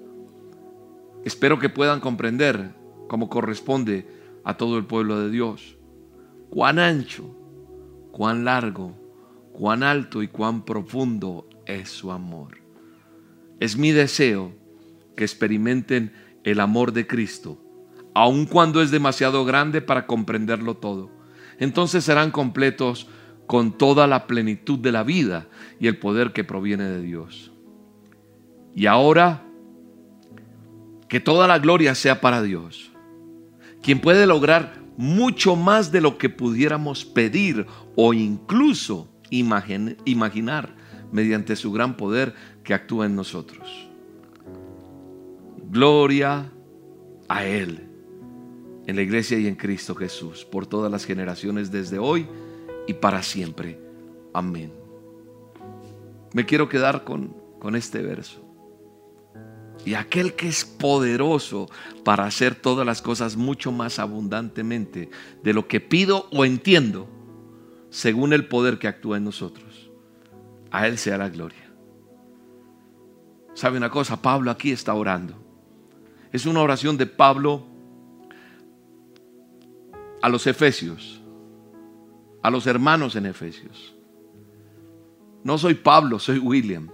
Espero 1.24 1.58
que 1.58 1.68
puedan 1.68 2.00
comprender 2.00 2.74
como 3.08 3.28
corresponde 3.28 4.06
a 4.44 4.56
todo 4.56 4.78
el 4.78 4.86
pueblo 4.86 5.20
de 5.20 5.30
Dios 5.30 5.76
cuán 6.50 6.78
ancho, 6.78 7.24
cuán 8.10 8.44
largo, 8.44 8.99
cuán 9.60 9.82
alto 9.82 10.22
y 10.22 10.28
cuán 10.28 10.64
profundo 10.64 11.46
es 11.66 11.90
su 11.90 12.10
amor. 12.10 12.56
Es 13.60 13.76
mi 13.76 13.90
deseo 13.92 14.54
que 15.14 15.24
experimenten 15.24 16.14
el 16.44 16.60
amor 16.60 16.94
de 16.94 17.06
Cristo, 17.06 17.62
aun 18.14 18.46
cuando 18.46 18.80
es 18.80 18.90
demasiado 18.90 19.44
grande 19.44 19.82
para 19.82 20.06
comprenderlo 20.06 20.78
todo. 20.78 21.10
Entonces 21.58 22.04
serán 22.04 22.30
completos 22.30 23.06
con 23.46 23.76
toda 23.76 24.06
la 24.06 24.26
plenitud 24.26 24.78
de 24.78 24.92
la 24.92 25.02
vida 25.02 25.46
y 25.78 25.88
el 25.88 25.98
poder 25.98 26.32
que 26.32 26.42
proviene 26.42 26.84
de 26.84 27.02
Dios. 27.02 27.52
Y 28.74 28.86
ahora, 28.86 29.42
que 31.06 31.20
toda 31.20 31.46
la 31.46 31.58
gloria 31.58 31.94
sea 31.94 32.22
para 32.22 32.42
Dios, 32.42 32.92
quien 33.82 34.00
puede 34.00 34.26
lograr 34.26 34.80
mucho 34.96 35.54
más 35.54 35.92
de 35.92 36.00
lo 36.00 36.16
que 36.16 36.30
pudiéramos 36.30 37.04
pedir 37.04 37.66
o 37.94 38.14
incluso 38.14 39.10
imaginar 39.30 40.74
mediante 41.12 41.56
su 41.56 41.72
gran 41.72 41.96
poder 41.96 42.34
que 42.62 42.74
actúa 42.74 43.06
en 43.06 43.16
nosotros. 43.16 43.88
Gloria 45.70 46.50
a 47.28 47.44
Él 47.44 47.86
en 48.86 48.96
la 48.96 49.02
iglesia 49.02 49.38
y 49.38 49.46
en 49.46 49.54
Cristo 49.54 49.94
Jesús 49.94 50.44
por 50.44 50.66
todas 50.66 50.90
las 50.90 51.04
generaciones 51.04 51.70
desde 51.70 51.98
hoy 51.98 52.26
y 52.86 52.94
para 52.94 53.22
siempre. 53.22 53.78
Amén. 54.32 54.72
Me 56.32 56.44
quiero 56.44 56.68
quedar 56.68 57.04
con, 57.04 57.34
con 57.58 57.76
este 57.76 58.02
verso. 58.02 58.44
Y 59.84 59.94
aquel 59.94 60.34
que 60.34 60.48
es 60.48 60.64
poderoso 60.64 61.68
para 62.04 62.24
hacer 62.24 62.54
todas 62.54 62.84
las 62.84 63.00
cosas 63.00 63.36
mucho 63.36 63.72
más 63.72 63.98
abundantemente 63.98 65.08
de 65.42 65.54
lo 65.54 65.68
que 65.68 65.80
pido 65.80 66.26
o 66.32 66.44
entiendo, 66.44 67.08
según 67.90 68.32
el 68.32 68.46
poder 68.46 68.78
que 68.78 68.88
actúa 68.88 69.18
en 69.18 69.24
nosotros. 69.24 69.90
A 70.70 70.86
Él 70.86 70.98
sea 70.98 71.18
la 71.18 71.28
gloria. 71.28 71.70
¿Sabe 73.54 73.76
una 73.76 73.90
cosa? 73.90 74.22
Pablo 74.22 74.50
aquí 74.50 74.70
está 74.72 74.94
orando. 74.94 75.34
Es 76.32 76.46
una 76.46 76.60
oración 76.60 76.96
de 76.96 77.06
Pablo 77.06 77.66
a 80.22 80.28
los 80.28 80.46
efesios, 80.46 81.20
a 82.42 82.50
los 82.50 82.66
hermanos 82.66 83.16
en 83.16 83.26
Efesios. 83.26 83.94
No 85.42 85.58
soy 85.58 85.74
Pablo, 85.74 86.18
soy 86.18 86.38
William. 86.38 86.90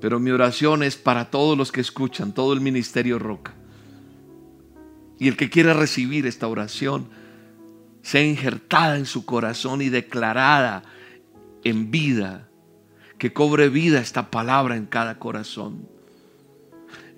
Pero 0.00 0.18
mi 0.18 0.30
oración 0.30 0.82
es 0.82 0.96
para 0.96 1.30
todos 1.30 1.56
los 1.56 1.70
que 1.70 1.82
escuchan, 1.82 2.32
todo 2.32 2.52
el 2.52 2.60
ministerio 2.60 3.18
Roca. 3.18 3.54
Y 5.18 5.28
el 5.28 5.36
que 5.36 5.50
quiera 5.50 5.74
recibir 5.74 6.26
esta 6.26 6.48
oración, 6.48 7.10
sea 8.02 8.22
injertada 8.24 8.96
en 8.96 9.06
su 9.06 9.24
corazón 9.24 9.82
y 9.82 9.88
declarada 9.88 10.82
en 11.64 11.90
vida, 11.90 12.48
que 13.18 13.32
cobre 13.32 13.68
vida 13.68 14.00
esta 14.00 14.30
palabra 14.30 14.76
en 14.76 14.86
cada 14.86 15.18
corazón. 15.18 15.88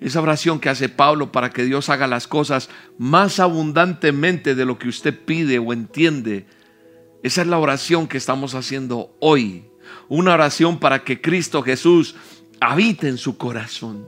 Esa 0.01 0.21
oración 0.21 0.59
que 0.59 0.67
hace 0.67 0.89
Pablo 0.89 1.31
para 1.31 1.51
que 1.51 1.63
Dios 1.63 1.87
haga 1.89 2.07
las 2.07 2.27
cosas 2.27 2.69
más 2.97 3.39
abundantemente 3.39 4.53
de 4.53 4.65
lo 4.65 4.77
que 4.77 4.89
usted 4.89 5.17
pide 5.17 5.59
o 5.59 5.71
entiende. 5.71 6.45
Esa 7.23 7.41
es 7.41 7.47
la 7.47 7.57
oración 7.57 8.07
que 8.07 8.17
estamos 8.17 8.53
haciendo 8.53 9.15
hoy. 9.21 9.65
Una 10.09 10.33
oración 10.33 10.77
para 10.77 11.05
que 11.05 11.21
Cristo 11.21 11.63
Jesús 11.63 12.15
habite 12.59 13.07
en 13.07 13.17
su 13.17 13.37
corazón. 13.37 14.05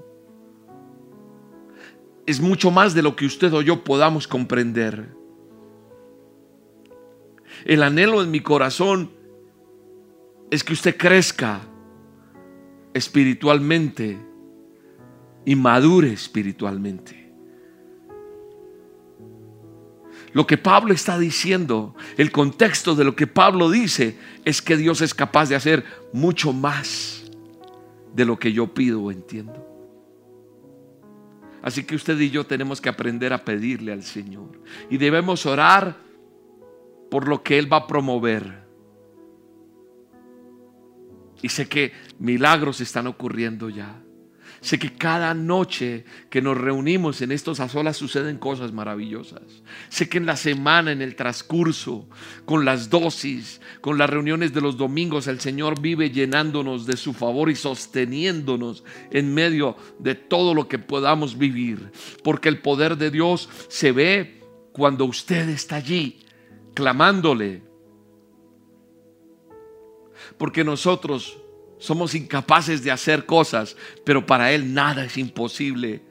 Es 2.25 2.41
mucho 2.41 2.71
más 2.71 2.93
de 2.93 3.01
lo 3.01 3.15
que 3.15 3.25
usted 3.25 3.53
o 3.53 3.61
yo 3.61 3.85
podamos 3.85 4.27
comprender. 4.27 5.15
El 7.63 7.83
anhelo 7.83 8.21
en 8.21 8.31
mi 8.31 8.41
corazón 8.41 9.11
es 10.51 10.63
que 10.63 10.73
usted 10.73 10.97
crezca 10.97 11.61
espiritualmente 12.93 14.19
y 15.45 15.55
madure 15.55 16.11
espiritualmente. 16.11 17.25
Lo 20.33 20.45
que 20.45 20.57
Pablo 20.57 20.93
está 20.93 21.17
diciendo, 21.17 21.95
el 22.17 22.31
contexto 22.31 22.93
de 22.93 23.05
lo 23.05 23.15
que 23.15 23.25
Pablo 23.25 23.69
dice, 23.69 24.17
es 24.43 24.61
que 24.61 24.75
Dios 24.75 24.99
es 24.99 25.13
capaz 25.13 25.47
de 25.47 25.55
hacer 25.55 25.85
mucho 26.11 26.51
más 26.51 27.23
de 28.13 28.25
lo 28.25 28.37
que 28.37 28.51
yo 28.51 28.73
pido 28.73 29.01
o 29.01 29.11
entiendo. 29.11 29.65
Así 31.61 31.83
que 31.83 31.95
usted 31.95 32.19
y 32.19 32.29
yo 32.29 32.45
tenemos 32.45 32.79
que 32.81 32.89
aprender 32.89 33.33
a 33.33 33.43
pedirle 33.43 33.91
al 33.91 34.03
Señor. 34.03 34.61
Y 34.89 34.97
debemos 34.97 35.45
orar 35.45 36.04
por 37.15 37.30
lo 37.30 37.43
que 37.43 37.58
Él 37.58 37.71
va 37.71 37.78
a 37.78 37.88
promover. 37.88 38.65
Y 41.41 41.47
sé 41.47 41.65
que 41.65 41.93
milagros 42.19 42.82
están 42.82 43.08
ocurriendo 43.08 43.69
ya. 43.69 44.04
Sé 44.60 44.78
que 44.78 44.97
cada 44.97 45.34
noche 45.34 46.04
que 46.30 46.41
nos 46.41 46.58
reunimos 46.58 47.21
en 47.21 47.32
estos 47.32 47.60
solas 47.71 47.95
suceden 47.95 48.38
cosas 48.38 48.73
maravillosas. 48.73 49.63
Sé 49.88 50.10
que 50.10 50.17
en 50.17 50.25
la 50.25 50.36
semana, 50.36 50.91
en 50.91 51.01
el 51.01 51.15
transcurso, 51.15 52.10
con 52.43 52.65
las 52.65 52.89
dosis, 52.89 53.62
con 53.80 53.97
las 53.97 54.10
reuniones 54.10 54.54
de 54.54 54.60
los 54.60 54.75
domingos, 54.75 55.28
el 55.28 55.39
Señor 55.39 55.80
vive 55.80 56.10
llenándonos 56.10 56.86
de 56.86 56.97
su 56.97 57.13
favor 57.13 57.49
y 57.49 57.56
sosteniéndonos 57.56 58.84
en 59.10 59.34
medio 59.34 59.78
de 59.99 60.15
todo 60.15 60.54
lo 60.54 60.67
que 60.67 60.80
podamos 60.80 61.38
vivir. 61.38 61.93
Porque 62.25 62.49
el 62.49 62.60
poder 62.60 62.97
de 62.97 63.10
Dios 63.10 63.47
se 63.69 63.93
ve 63.93 64.41
cuando 64.73 65.06
usted 65.06 65.47
está 65.47 65.78
allí 65.78 66.19
clamándole. 66.75 67.63
Porque 70.38 70.63
nosotros 70.63 71.38
somos 71.79 72.13
incapaces 72.13 72.83
de 72.83 72.91
hacer 72.91 73.25
cosas, 73.25 73.75
pero 74.05 74.25
para 74.25 74.51
Él 74.51 74.73
nada 74.73 75.05
es 75.05 75.17
imposible. 75.17 76.03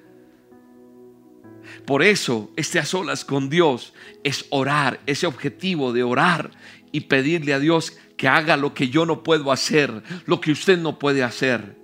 Por 1.86 2.02
eso, 2.02 2.50
este 2.56 2.78
a 2.78 2.84
solas 2.84 3.24
con 3.24 3.48
Dios 3.48 3.94
es 4.22 4.46
orar, 4.50 5.00
ese 5.06 5.26
objetivo 5.26 5.92
de 5.92 6.02
orar 6.02 6.50
y 6.92 7.02
pedirle 7.02 7.54
a 7.54 7.58
Dios 7.58 7.96
que 8.16 8.28
haga 8.28 8.56
lo 8.56 8.74
que 8.74 8.88
yo 8.88 9.06
no 9.06 9.22
puedo 9.22 9.50
hacer, 9.52 10.02
lo 10.26 10.40
que 10.40 10.52
usted 10.52 10.78
no 10.78 10.98
puede 10.98 11.22
hacer. 11.22 11.76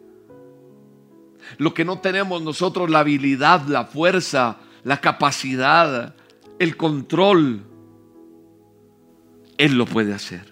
Lo 1.58 1.74
que 1.74 1.84
no 1.84 1.98
tenemos 1.98 2.42
nosotros, 2.42 2.90
la 2.90 3.00
habilidad, 3.00 3.66
la 3.66 3.86
fuerza, 3.86 4.58
la 4.84 5.00
capacidad, 5.00 6.14
el 6.58 6.76
control, 6.76 7.64
Él 9.60 9.76
lo 9.76 9.84
puede 9.84 10.14
hacer. 10.14 10.50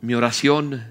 Mi 0.00 0.14
oración 0.14 0.82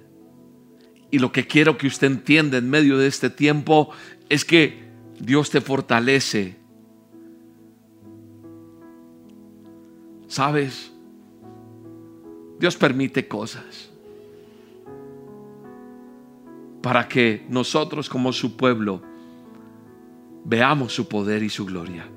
y 1.11 1.19
lo 1.19 1.33
que 1.33 1.45
quiero 1.45 1.77
que 1.77 1.87
usted 1.87 2.07
entienda 2.07 2.57
en 2.57 2.69
medio 2.69 2.97
de 2.97 3.07
este 3.07 3.29
tiempo 3.29 3.89
es 4.29 4.45
que 4.45 4.87
Dios 5.19 5.49
te 5.49 5.59
fortalece. 5.59 6.55
¿Sabes? 10.29 10.93
Dios 12.57 12.77
permite 12.77 13.27
cosas 13.27 13.89
para 16.81 17.05
que 17.09 17.45
nosotros 17.49 18.07
como 18.07 18.31
su 18.31 18.55
pueblo 18.55 19.01
veamos 20.45 20.93
su 20.93 21.09
poder 21.09 21.43
y 21.43 21.49
su 21.49 21.65
gloria. 21.65 22.07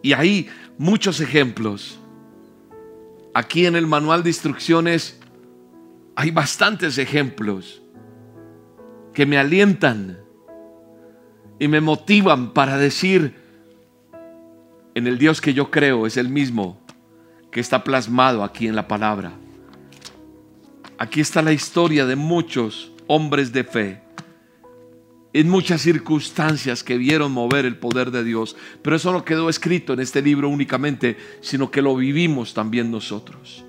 Y 0.00 0.14
hay 0.14 0.48
muchos 0.78 1.20
ejemplos. 1.20 1.98
Aquí 3.34 3.66
en 3.66 3.76
el 3.76 3.86
manual 3.86 4.22
de 4.22 4.30
instrucciones 4.30 5.18
hay 6.16 6.30
bastantes 6.30 6.98
ejemplos 6.98 7.82
que 9.14 9.26
me 9.26 9.38
alientan 9.38 10.18
y 11.58 11.68
me 11.68 11.80
motivan 11.80 12.52
para 12.52 12.76
decir, 12.76 13.40
en 14.94 15.06
el 15.06 15.18
Dios 15.18 15.40
que 15.40 15.54
yo 15.54 15.70
creo 15.70 16.06
es 16.06 16.16
el 16.16 16.28
mismo 16.28 16.80
que 17.50 17.60
está 17.60 17.84
plasmado 17.84 18.42
aquí 18.42 18.66
en 18.66 18.76
la 18.76 18.88
palabra. 18.88 19.32
Aquí 20.98 21.20
está 21.20 21.42
la 21.42 21.52
historia 21.52 22.06
de 22.06 22.16
muchos 22.16 22.92
hombres 23.06 23.52
de 23.52 23.64
fe, 23.64 24.02
en 25.32 25.48
muchas 25.48 25.80
circunstancias 25.80 26.84
que 26.84 26.98
vieron 26.98 27.32
mover 27.32 27.64
el 27.64 27.76
poder 27.76 28.10
de 28.10 28.22
Dios, 28.22 28.56
pero 28.82 28.96
eso 28.96 29.12
no 29.12 29.24
quedó 29.24 29.48
escrito 29.48 29.94
en 29.94 30.00
este 30.00 30.20
libro 30.20 30.48
únicamente, 30.48 31.16
sino 31.40 31.70
que 31.70 31.82
lo 31.82 31.96
vivimos 31.96 32.52
también 32.52 32.90
nosotros. 32.90 33.64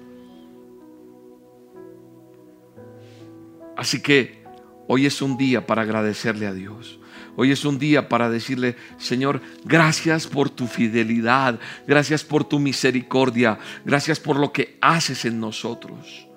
Así 3.78 4.02
que 4.02 4.44
hoy 4.88 5.06
es 5.06 5.22
un 5.22 5.38
día 5.38 5.66
para 5.66 5.84
agradecerle 5.84 6.48
a 6.48 6.54
Dios. 6.54 7.00
Hoy 7.36 7.52
es 7.52 7.66
un 7.66 7.80
día 7.80 8.10
para 8.10 8.30
decirle, 8.30 8.76
Señor, 8.98 9.42
gracias 9.66 10.28
por 10.28 10.52
tu 10.52 10.68
fidelidad, 10.68 11.60
gracias 11.88 12.24
por 12.24 12.44
tu 12.44 12.60
misericordia, 12.60 13.58
gracias 13.84 14.20
por 14.20 14.38
lo 14.38 14.52
que 14.52 14.78
haces 14.82 15.26
en 15.26 15.40
nosotros. 15.40 16.28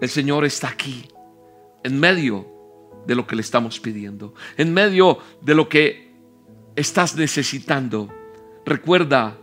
El 0.00 0.08
Señor 0.08 0.46
está 0.46 0.68
aquí, 0.68 1.06
en 1.84 2.00
medio 2.00 2.55
de 3.06 3.14
lo 3.14 3.26
que 3.26 3.36
le 3.36 3.42
estamos 3.42 3.80
pidiendo, 3.80 4.34
en 4.56 4.72
medio 4.72 5.18
de 5.40 5.54
lo 5.54 5.68
que 5.68 6.12
estás 6.74 7.16
necesitando. 7.16 8.12
Recuerda 8.64 9.36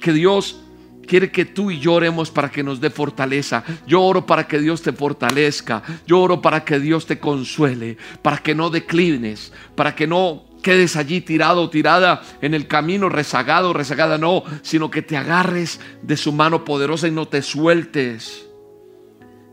que 0.00 0.12
Dios 0.12 0.60
quiere 1.06 1.30
que 1.30 1.44
tú 1.44 1.70
y 1.70 1.78
yo 1.78 1.94
oremos 1.94 2.30
para 2.30 2.50
que 2.50 2.62
nos 2.62 2.80
dé 2.80 2.90
fortaleza. 2.90 3.64
Yo 3.86 4.02
oro 4.02 4.26
para 4.26 4.46
que 4.46 4.58
Dios 4.58 4.82
te 4.82 4.92
fortalezca. 4.92 5.82
Yo 6.06 6.20
oro 6.20 6.40
para 6.40 6.64
que 6.64 6.80
Dios 6.80 7.06
te 7.06 7.18
consuele, 7.18 7.96
para 8.22 8.38
que 8.38 8.54
no 8.54 8.70
declines, 8.70 9.52
para 9.74 9.94
que 9.94 10.06
no 10.06 10.44
quedes 10.62 10.96
allí 10.96 11.20
tirado 11.20 11.68
tirada 11.68 12.22
en 12.40 12.54
el 12.54 12.66
camino, 12.66 13.08
rezagado, 13.08 13.72
rezagada, 13.72 14.16
no, 14.16 14.44
sino 14.62 14.90
que 14.90 15.02
te 15.02 15.16
agarres 15.16 15.78
de 16.02 16.16
su 16.16 16.32
mano 16.32 16.64
poderosa 16.64 17.06
y 17.06 17.10
no 17.10 17.28
te 17.28 17.42
sueltes. 17.42 18.46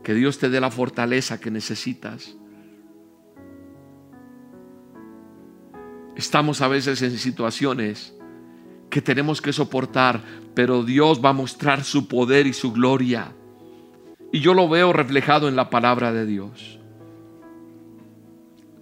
Que 0.02 0.14
Dios 0.14 0.38
te 0.38 0.48
dé 0.48 0.60
la 0.60 0.70
fortaleza 0.70 1.38
que 1.38 1.50
necesitas. 1.50 2.34
Estamos 6.16 6.60
a 6.60 6.68
veces 6.68 7.00
en 7.02 7.16
situaciones 7.18 8.14
que 8.90 9.00
tenemos 9.00 9.40
que 9.40 9.52
soportar, 9.52 10.22
pero 10.54 10.84
Dios 10.84 11.24
va 11.24 11.30
a 11.30 11.34
mostrar 11.34 11.82
su 11.82 12.08
poder 12.08 12.46
y 12.46 12.52
su 12.52 12.72
gloria. 12.72 13.32
Y 14.30 14.40
yo 14.40 14.52
lo 14.54 14.68
veo 14.68 14.92
reflejado 14.92 15.48
en 15.48 15.56
la 15.56 15.70
palabra 15.70 16.12
de 16.12 16.26
Dios. 16.26 16.78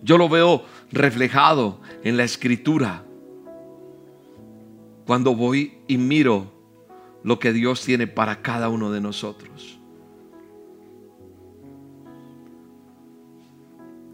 Yo 0.02 0.18
lo 0.18 0.28
veo 0.28 0.64
reflejado 0.90 1.80
en 2.02 2.16
la 2.16 2.24
escritura. 2.24 3.04
Cuando 5.06 5.34
voy 5.34 5.74
y 5.86 5.98
miro 5.98 6.52
lo 7.22 7.38
que 7.38 7.52
Dios 7.52 7.84
tiene 7.84 8.06
para 8.06 8.42
cada 8.42 8.68
uno 8.68 8.90
de 8.90 9.00
nosotros. 9.00 9.78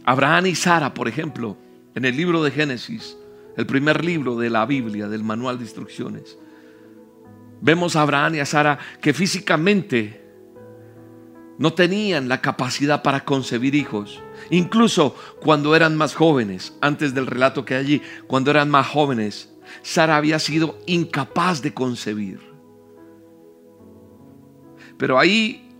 Abraham 0.04 0.46
y 0.46 0.54
Sara, 0.54 0.94
por 0.94 1.08
ejemplo, 1.08 1.56
en 1.96 2.04
el 2.04 2.14
libro 2.14 2.44
de 2.44 2.50
Génesis, 2.50 3.16
el 3.56 3.66
primer 3.66 4.04
libro 4.04 4.36
de 4.36 4.50
la 4.50 4.66
Biblia, 4.66 5.08
del 5.08 5.24
manual 5.24 5.56
de 5.56 5.64
instrucciones, 5.64 6.38
vemos 7.62 7.96
a 7.96 8.02
Abraham 8.02 8.34
y 8.34 8.40
a 8.40 8.46
Sara 8.46 8.78
que 9.00 9.14
físicamente 9.14 10.22
no 11.58 11.72
tenían 11.72 12.28
la 12.28 12.42
capacidad 12.42 13.02
para 13.02 13.24
concebir 13.24 13.74
hijos. 13.74 14.22
Incluso 14.50 15.16
cuando 15.40 15.74
eran 15.74 15.96
más 15.96 16.14
jóvenes, 16.14 16.76
antes 16.82 17.14
del 17.14 17.26
relato 17.26 17.64
que 17.64 17.74
hay 17.74 17.80
allí, 17.80 18.02
cuando 18.26 18.50
eran 18.50 18.68
más 18.68 18.86
jóvenes, 18.88 19.50
Sara 19.80 20.18
había 20.18 20.38
sido 20.38 20.78
incapaz 20.84 21.62
de 21.62 21.72
concebir. 21.72 22.40
Pero 24.98 25.18
ahí, 25.18 25.70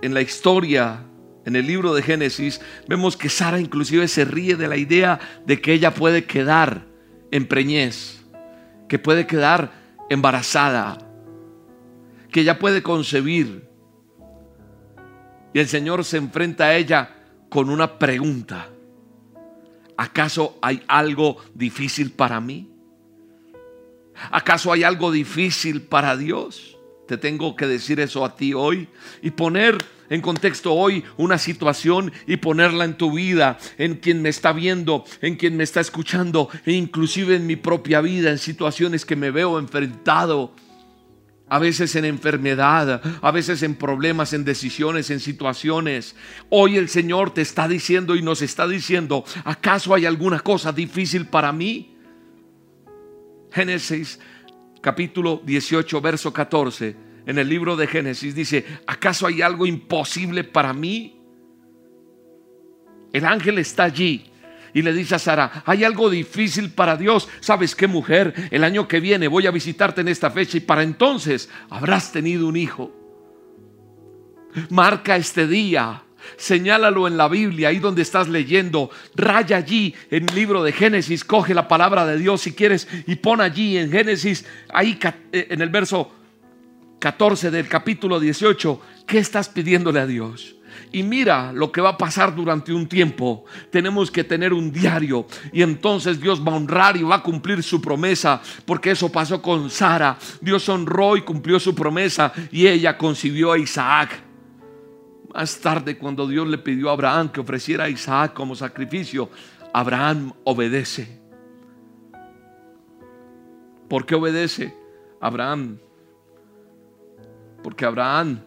en 0.00 0.14
la 0.14 0.22
historia, 0.22 1.04
en 1.50 1.56
el 1.56 1.66
libro 1.66 1.94
de 1.94 2.02
Génesis, 2.02 2.60
vemos 2.86 3.16
que 3.16 3.28
Sara 3.28 3.58
inclusive 3.58 4.06
se 4.06 4.24
ríe 4.24 4.54
de 4.54 4.68
la 4.68 4.76
idea 4.76 5.18
de 5.44 5.60
que 5.60 5.72
ella 5.72 5.92
puede 5.92 6.24
quedar 6.24 6.86
en 7.32 7.46
preñez, 7.46 8.24
que 8.88 9.00
puede 9.00 9.26
quedar 9.26 9.72
embarazada, 10.10 10.98
que 12.30 12.42
ella 12.42 12.60
puede 12.60 12.84
concebir. 12.84 13.68
Y 15.52 15.58
el 15.58 15.66
Señor 15.66 16.04
se 16.04 16.18
enfrenta 16.18 16.66
a 16.66 16.76
ella 16.76 17.16
con 17.48 17.68
una 17.68 17.98
pregunta. 17.98 18.68
¿Acaso 19.96 20.56
hay 20.62 20.84
algo 20.86 21.38
difícil 21.52 22.12
para 22.12 22.40
mí? 22.40 22.70
¿Acaso 24.30 24.72
hay 24.72 24.84
algo 24.84 25.10
difícil 25.10 25.82
para 25.82 26.16
Dios? 26.16 26.78
Te 27.10 27.18
tengo 27.18 27.56
que 27.56 27.66
decir 27.66 27.98
eso 27.98 28.24
a 28.24 28.36
ti 28.36 28.54
hoy 28.54 28.86
y 29.20 29.32
poner 29.32 29.84
en 30.10 30.20
contexto 30.20 30.72
hoy 30.72 31.02
una 31.16 31.38
situación 31.38 32.12
y 32.24 32.36
ponerla 32.36 32.84
en 32.84 32.96
tu 32.96 33.10
vida, 33.10 33.58
en 33.78 33.96
quien 33.96 34.22
me 34.22 34.28
está 34.28 34.52
viendo, 34.52 35.04
en 35.20 35.34
quien 35.34 35.56
me 35.56 35.64
está 35.64 35.80
escuchando 35.80 36.48
e 36.64 36.70
inclusive 36.70 37.34
en 37.34 37.48
mi 37.48 37.56
propia 37.56 38.00
vida, 38.00 38.30
en 38.30 38.38
situaciones 38.38 39.04
que 39.04 39.16
me 39.16 39.32
veo 39.32 39.58
enfrentado. 39.58 40.54
A 41.48 41.58
veces 41.58 41.96
en 41.96 42.04
enfermedad, 42.04 43.02
a 43.20 43.30
veces 43.32 43.64
en 43.64 43.74
problemas, 43.74 44.32
en 44.32 44.44
decisiones, 44.44 45.10
en 45.10 45.18
situaciones. 45.18 46.14
Hoy 46.48 46.76
el 46.76 46.88
Señor 46.88 47.34
te 47.34 47.42
está 47.42 47.66
diciendo 47.66 48.14
y 48.14 48.22
nos 48.22 48.40
está 48.40 48.68
diciendo, 48.68 49.24
¿acaso 49.42 49.96
hay 49.96 50.06
alguna 50.06 50.38
cosa 50.38 50.70
difícil 50.70 51.26
para 51.26 51.50
mí? 51.50 51.96
Génesis 53.50 54.20
capítulo 54.80 55.42
18, 55.44 56.00
verso 56.00 56.32
14 56.32 57.10
en 57.26 57.38
el 57.38 57.48
libro 57.48 57.76
de 57.76 57.86
Génesis 57.86 58.34
dice, 58.34 58.64
¿acaso 58.86 59.26
hay 59.26 59.42
algo 59.42 59.66
imposible 59.66 60.44
para 60.44 60.72
mí? 60.72 61.16
El 63.12 63.24
ángel 63.24 63.58
está 63.58 63.84
allí 63.84 64.26
y 64.72 64.82
le 64.82 64.92
dice 64.92 65.16
a 65.16 65.18
Sara, 65.18 65.62
hay 65.66 65.84
algo 65.84 66.10
difícil 66.10 66.70
para 66.70 66.96
Dios. 66.96 67.28
¿Sabes 67.40 67.74
qué 67.74 67.86
mujer? 67.86 68.34
El 68.50 68.64
año 68.64 68.88
que 68.88 69.00
viene 69.00 69.28
voy 69.28 69.46
a 69.46 69.50
visitarte 69.50 70.00
en 70.00 70.08
esta 70.08 70.30
fecha 70.30 70.56
y 70.56 70.60
para 70.60 70.82
entonces 70.82 71.48
habrás 71.68 72.12
tenido 72.12 72.48
un 72.48 72.56
hijo. 72.56 72.92
Marca 74.70 75.16
este 75.16 75.46
día. 75.46 76.02
Señálalo 76.36 77.06
en 77.06 77.16
la 77.16 77.28
Biblia, 77.28 77.68
ahí 77.68 77.78
donde 77.78 78.02
estás 78.02 78.28
leyendo. 78.28 78.90
Raya 79.14 79.58
allí 79.58 79.94
en 80.10 80.28
el 80.28 80.34
libro 80.34 80.62
de 80.62 80.72
Génesis. 80.72 81.24
Coge 81.24 81.54
la 81.54 81.68
palabra 81.68 82.06
de 82.06 82.18
Dios 82.18 82.42
si 82.42 82.52
quieres 82.52 82.88
y 83.06 83.16
pon 83.16 83.40
allí 83.40 83.76
en 83.78 83.90
Génesis, 83.90 84.44
ahí 84.72 84.98
eh, 85.32 85.46
en 85.50 85.60
el 85.60 85.68
verso 85.68 86.12
14 87.00 87.50
del 87.50 87.66
capítulo 87.66 88.20
18, 88.20 88.80
¿qué 89.06 89.18
estás 89.18 89.48
pidiéndole 89.48 90.00
a 90.00 90.06
Dios? 90.06 90.56
Y 90.92 91.02
mira 91.02 91.52
lo 91.52 91.72
que 91.72 91.80
va 91.80 91.90
a 91.90 91.98
pasar 91.98 92.34
durante 92.34 92.72
un 92.72 92.86
tiempo. 92.86 93.44
Tenemos 93.70 94.10
que 94.10 94.22
tener 94.22 94.52
un 94.52 94.70
diario 94.70 95.26
y 95.52 95.62
entonces 95.62 96.20
Dios 96.20 96.46
va 96.46 96.52
a 96.52 96.56
honrar 96.56 96.96
y 96.96 97.02
va 97.02 97.16
a 97.16 97.22
cumplir 97.22 97.62
su 97.62 97.80
promesa, 97.80 98.40
porque 98.64 98.90
eso 98.90 99.10
pasó 99.10 99.40
con 99.40 99.70
Sara. 99.70 100.18
Dios 100.40 100.68
honró 100.68 101.16
y 101.16 101.22
cumplió 101.22 101.58
su 101.58 101.74
promesa 101.74 102.32
y 102.52 102.66
ella 102.66 102.98
concibió 102.98 103.52
a 103.52 103.58
Isaac. 103.58 104.29
Más 105.34 105.60
tarde, 105.60 105.96
cuando 105.96 106.26
Dios 106.26 106.46
le 106.48 106.58
pidió 106.58 106.90
a 106.90 106.92
Abraham 106.92 107.30
que 107.30 107.40
ofreciera 107.40 107.84
a 107.84 107.88
Isaac 107.88 108.32
como 108.32 108.54
sacrificio, 108.54 109.30
Abraham 109.72 110.32
obedece. 110.44 111.20
¿Por 113.88 114.06
qué 114.06 114.14
obedece? 114.14 114.74
Abraham 115.20 115.78
porque 117.62 117.84
Abraham 117.84 118.40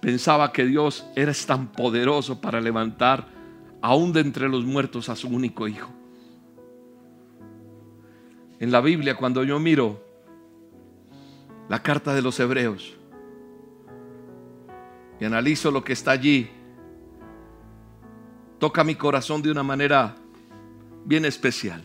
pensaba 0.00 0.52
que 0.52 0.64
Dios 0.64 1.06
era 1.14 1.32
tan 1.46 1.72
poderoso 1.72 2.40
para 2.40 2.60
levantar 2.60 3.28
aún 3.82 4.12
de 4.12 4.20
entre 4.20 4.48
los 4.48 4.64
muertos 4.64 5.08
a 5.08 5.16
su 5.16 5.28
único 5.28 5.68
hijo. 5.68 5.90
En 8.58 8.70
la 8.70 8.80
Biblia, 8.80 9.16
cuando 9.16 9.42
yo 9.42 9.58
miro 9.58 10.04
la 11.68 11.82
carta 11.82 12.14
de 12.14 12.20
los 12.20 12.38
hebreos 12.40 12.96
y 15.20 15.24
analizo 15.24 15.70
lo 15.70 15.84
que 15.84 15.92
está 15.92 16.12
allí, 16.12 16.50
toca 18.58 18.84
mi 18.84 18.94
corazón 18.94 19.42
de 19.42 19.50
una 19.50 19.62
manera 19.62 20.16
bien 21.04 21.24
especial. 21.24 21.82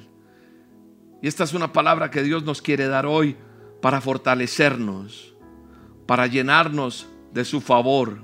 Y 1.21 1.28
esta 1.28 1.43
es 1.43 1.54
una 1.54 1.74
palabra 1.74 2.10
que 2.12 2.24
Dios 2.24 2.43
nos 2.43 2.62
quiere 2.62 2.88
dar 2.88 3.06
hoy 3.06 3.36
para 3.82 4.02
fortalecernos 4.02 5.36
para 6.06 6.28
llenarnos 6.28 7.08
de 7.34 7.45
su 7.45 7.62
favor. 7.62 8.19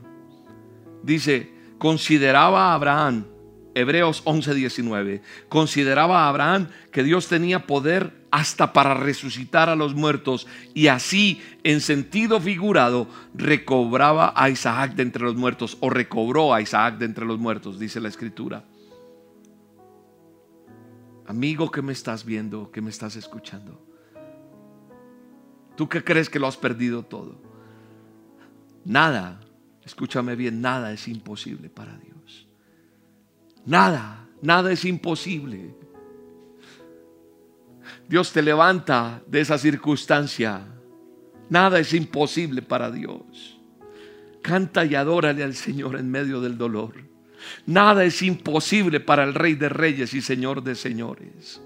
Dice, 1.04 1.54
consideraba 1.78 2.72
a 2.72 2.74
Abraham, 2.74 3.26
Hebreos 3.74 4.24
11:19, 4.26 5.22
consideraba 5.50 6.26
a 6.26 6.30
Abraham 6.30 6.68
que 6.92 7.04
Dios 7.04 7.28
tenía 7.28 7.66
poder 7.66 8.21
hasta 8.32 8.72
para 8.72 8.94
resucitar 8.94 9.70
a 9.70 9.76
los 9.76 9.94
muertos 9.94 10.48
y 10.74 10.88
así, 10.88 11.42
en 11.64 11.82
sentido 11.82 12.40
figurado, 12.40 13.08
recobraba 13.34 14.34
a 14.36 14.50
Isaac 14.50 14.96
de 14.96 15.04
entre 15.04 15.24
los 15.24 15.36
muertos 15.36 15.78
o 15.82 15.90
recobró 15.90 16.54
a 16.54 16.62
Isaac 16.62 16.98
de 16.98 17.06
entre 17.06 17.26
los 17.26 17.38
muertos, 17.38 17.78
dice 17.78 18.00
la 18.00 18.08
escritura. 18.08 18.64
Amigo 21.28 21.70
que 21.70 21.82
me 21.82 21.92
estás 21.92 22.26
viendo, 22.26 22.72
que 22.72 22.82
me 22.82 22.90
estás 22.90 23.18
escuchando, 23.18 23.86
¿tú 25.76 25.90
qué 25.90 26.04
crees 26.04 26.30
que 26.30 26.40
lo 26.40 26.48
has 26.48 26.58
perdido 26.58 27.04
todo? 27.04 27.42
Nada, 28.86 29.42
escúchame 29.84 30.36
bien, 30.36 30.62
nada 30.62 30.94
es 30.94 31.08
imposible 31.08 31.70
para 31.70 31.98
Dios. 31.98 32.48
Nada, 33.66 34.28
nada 34.42 34.72
es 34.72 34.86
imposible. 34.86 35.76
Dios 38.12 38.34
te 38.34 38.42
levanta 38.42 39.24
de 39.26 39.40
esa 39.40 39.58
circunstancia. 39.58 40.68
Nada 41.50 41.80
es 41.80 41.94
imposible 41.94 42.62
para 42.62 42.92
Dios. 42.92 43.58
Canta 44.42 44.84
y 44.84 44.96
adórale 44.96 45.46
al 45.46 45.56
Señor 45.56 45.96
en 45.96 46.12
medio 46.12 46.42
del 46.42 46.58
dolor. 46.58 46.94
Nada 47.66 48.04
es 48.04 48.22
imposible 48.22 49.00
para 49.00 49.24
el 49.24 49.34
Rey 49.34 49.54
de 49.54 49.70
Reyes 49.70 50.14
y 50.14 50.22
Señor 50.22 50.62
de 50.62 50.76
Señores. 50.76 51.62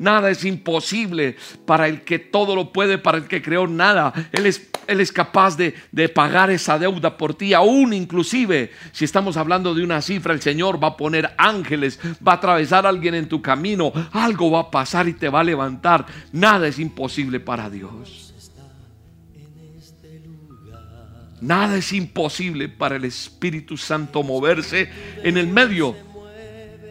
Nada 0.00 0.30
es 0.30 0.44
imposible 0.44 1.36
para 1.64 1.86
el 1.86 2.02
que 2.02 2.18
todo 2.18 2.56
lo 2.56 2.72
puede, 2.72 2.98
para 2.98 3.18
el 3.18 3.28
que 3.28 3.40
creó 3.40 3.68
nada. 3.68 4.12
Él 4.32 4.46
es, 4.46 4.68
él 4.86 5.00
es 5.00 5.12
capaz 5.12 5.56
de, 5.56 5.74
de 5.90 6.08
pagar 6.08 6.50
esa 6.50 6.78
deuda 6.78 7.16
por 7.16 7.34
ti. 7.34 7.54
Aún 7.54 7.92
inclusive, 7.92 8.70
si 8.92 9.04
estamos 9.04 9.36
hablando 9.36 9.74
de 9.74 9.84
una 9.84 10.02
cifra, 10.02 10.32
el 10.32 10.42
Señor 10.42 10.82
va 10.82 10.88
a 10.88 10.96
poner 10.96 11.32
ángeles, 11.38 11.98
va 12.26 12.32
a 12.32 12.36
atravesar 12.36 12.86
a 12.86 12.88
alguien 12.88 13.14
en 13.14 13.28
tu 13.28 13.40
camino. 13.42 13.92
Algo 14.12 14.50
va 14.50 14.60
a 14.60 14.70
pasar 14.70 15.08
y 15.08 15.14
te 15.14 15.28
va 15.28 15.40
a 15.40 15.44
levantar. 15.44 16.06
Nada 16.32 16.68
es 16.68 16.78
imposible 16.78 17.40
para 17.40 17.70
Dios. 17.70 18.32
Nada 21.40 21.76
es 21.76 21.92
imposible 21.92 22.68
para 22.68 22.94
el 22.94 23.04
Espíritu 23.04 23.76
Santo 23.76 24.22
moverse 24.22 24.88
en 25.24 25.36
el 25.36 25.48
medio 25.48 25.96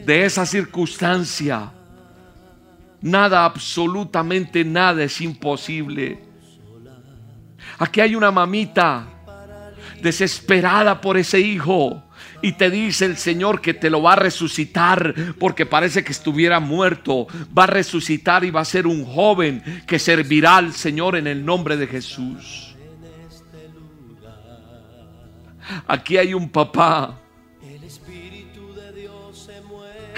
de 0.05 0.25
esa 0.25 0.45
circunstancia. 0.45 1.71
Nada, 3.01 3.45
absolutamente 3.45 4.65
nada 4.65 5.03
es 5.03 5.21
imposible. 5.21 6.30
Aquí 7.81 7.99
hay 7.99 8.13
una 8.13 8.29
mamita 8.29 9.07
desesperada 10.01 11.01
por 11.01 11.17
ese 11.17 11.39
hijo. 11.39 12.03
Y 12.43 12.51
te 12.51 12.69
dice 12.69 13.05
el 13.05 13.17
Señor 13.17 13.59
que 13.59 13.73
te 13.73 13.89
lo 13.89 14.03
va 14.03 14.13
a 14.13 14.17
resucitar 14.17 15.15
porque 15.39 15.65
parece 15.65 16.03
que 16.03 16.11
estuviera 16.11 16.59
muerto. 16.59 17.25
Va 17.57 17.63
a 17.63 17.67
resucitar 17.67 18.43
y 18.43 18.51
va 18.51 18.61
a 18.61 18.65
ser 18.65 18.85
un 18.85 19.03
joven 19.03 19.83
que 19.87 19.97
servirá 19.97 20.57
al 20.57 20.73
Señor 20.73 21.15
en 21.15 21.25
el 21.25 21.43
nombre 21.43 21.75
de 21.75 21.87
Jesús. 21.87 22.75
Aquí 25.87 26.17
hay 26.17 26.35
un 26.35 26.49
papá 26.49 27.17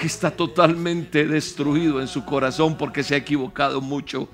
está 0.06 0.32
totalmente 0.32 1.26
destruido 1.26 2.02
en 2.02 2.10
su 2.10 2.26
corazón 2.26 2.76
porque 2.78 3.04
se 3.04 3.16
ha 3.16 3.18
equivocado 3.18 3.80
mucho 3.80 4.28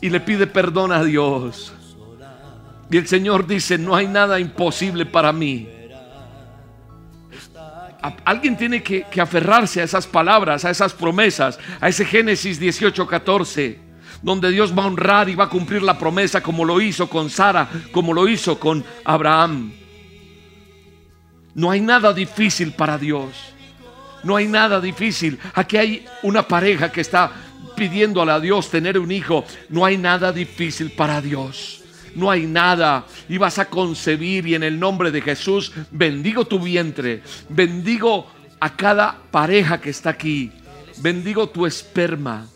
y 0.00 0.08
le 0.08 0.20
pide 0.20 0.46
perdón 0.46 0.90
a 0.90 1.04
Dios. 1.04 1.72
Y 2.92 2.98
el 2.98 3.08
Señor 3.08 3.46
dice, 3.46 3.78
no 3.78 3.96
hay 3.96 4.06
nada 4.06 4.38
imposible 4.38 5.06
para 5.06 5.32
mí. 5.32 5.66
Alguien 8.22 8.54
tiene 8.54 8.82
que, 8.82 9.06
aferrarse 9.18 9.80
a 9.80 9.84
esas 9.84 10.06
palabras, 10.06 10.66
a 10.66 10.70
esas 10.70 10.92
promesas, 10.92 11.58
a 11.80 11.88
ese 11.88 12.04
Génesis 12.04 12.60
18, 12.60 13.06
14, 13.06 13.78
donde 14.20 14.50
Dios 14.50 14.76
va 14.76 14.82
a 14.82 14.88
honrar 14.88 15.30
y 15.30 15.34
va 15.34 15.44
a 15.44 15.48
cumplir 15.48 15.82
la 15.82 15.98
promesa 15.98 16.42
como 16.42 16.66
lo 16.66 16.82
hizo 16.82 17.08
con 17.08 17.30
Sara, 17.30 17.66
como 17.92 18.12
lo 18.12 18.28
hizo 18.28 18.60
con 18.60 18.84
Abraham. 19.04 19.72
No 21.54 21.70
hay 21.70 21.80
nada 21.80 22.12
difícil 22.12 22.72
para 22.72 22.98
Dios. 22.98 23.54
No 24.22 24.36
hay 24.36 24.48
nada 24.48 24.82
difícil. 24.82 25.38
Aquí 25.54 25.78
hay 25.78 26.04
una 26.22 26.46
pareja 26.46 26.92
que 26.92 27.00
está 27.00 27.32
pidiéndole 27.74 28.32
a 28.32 28.40
Dios 28.40 28.70
tener 28.70 28.98
un 28.98 29.10
hijo. 29.10 29.46
No 29.70 29.86
hay 29.86 29.96
nada 29.96 30.30
difícil 30.30 30.90
para 30.90 31.22
Dios. 31.22 31.81
No 32.14 32.30
hay 32.30 32.46
nada. 32.46 33.06
Y 33.28 33.38
vas 33.38 33.58
a 33.58 33.66
concebir 33.66 34.46
y 34.46 34.54
en 34.54 34.62
el 34.62 34.78
nombre 34.78 35.10
de 35.10 35.22
Jesús 35.22 35.72
bendigo 35.90 36.44
tu 36.44 36.58
vientre. 36.58 37.22
Bendigo 37.48 38.26
a 38.60 38.76
cada 38.76 39.18
pareja 39.30 39.80
que 39.80 39.90
está 39.90 40.10
aquí. 40.10 40.52
Bendigo 40.98 41.48
tu 41.48 41.66
esperma. 41.66 42.46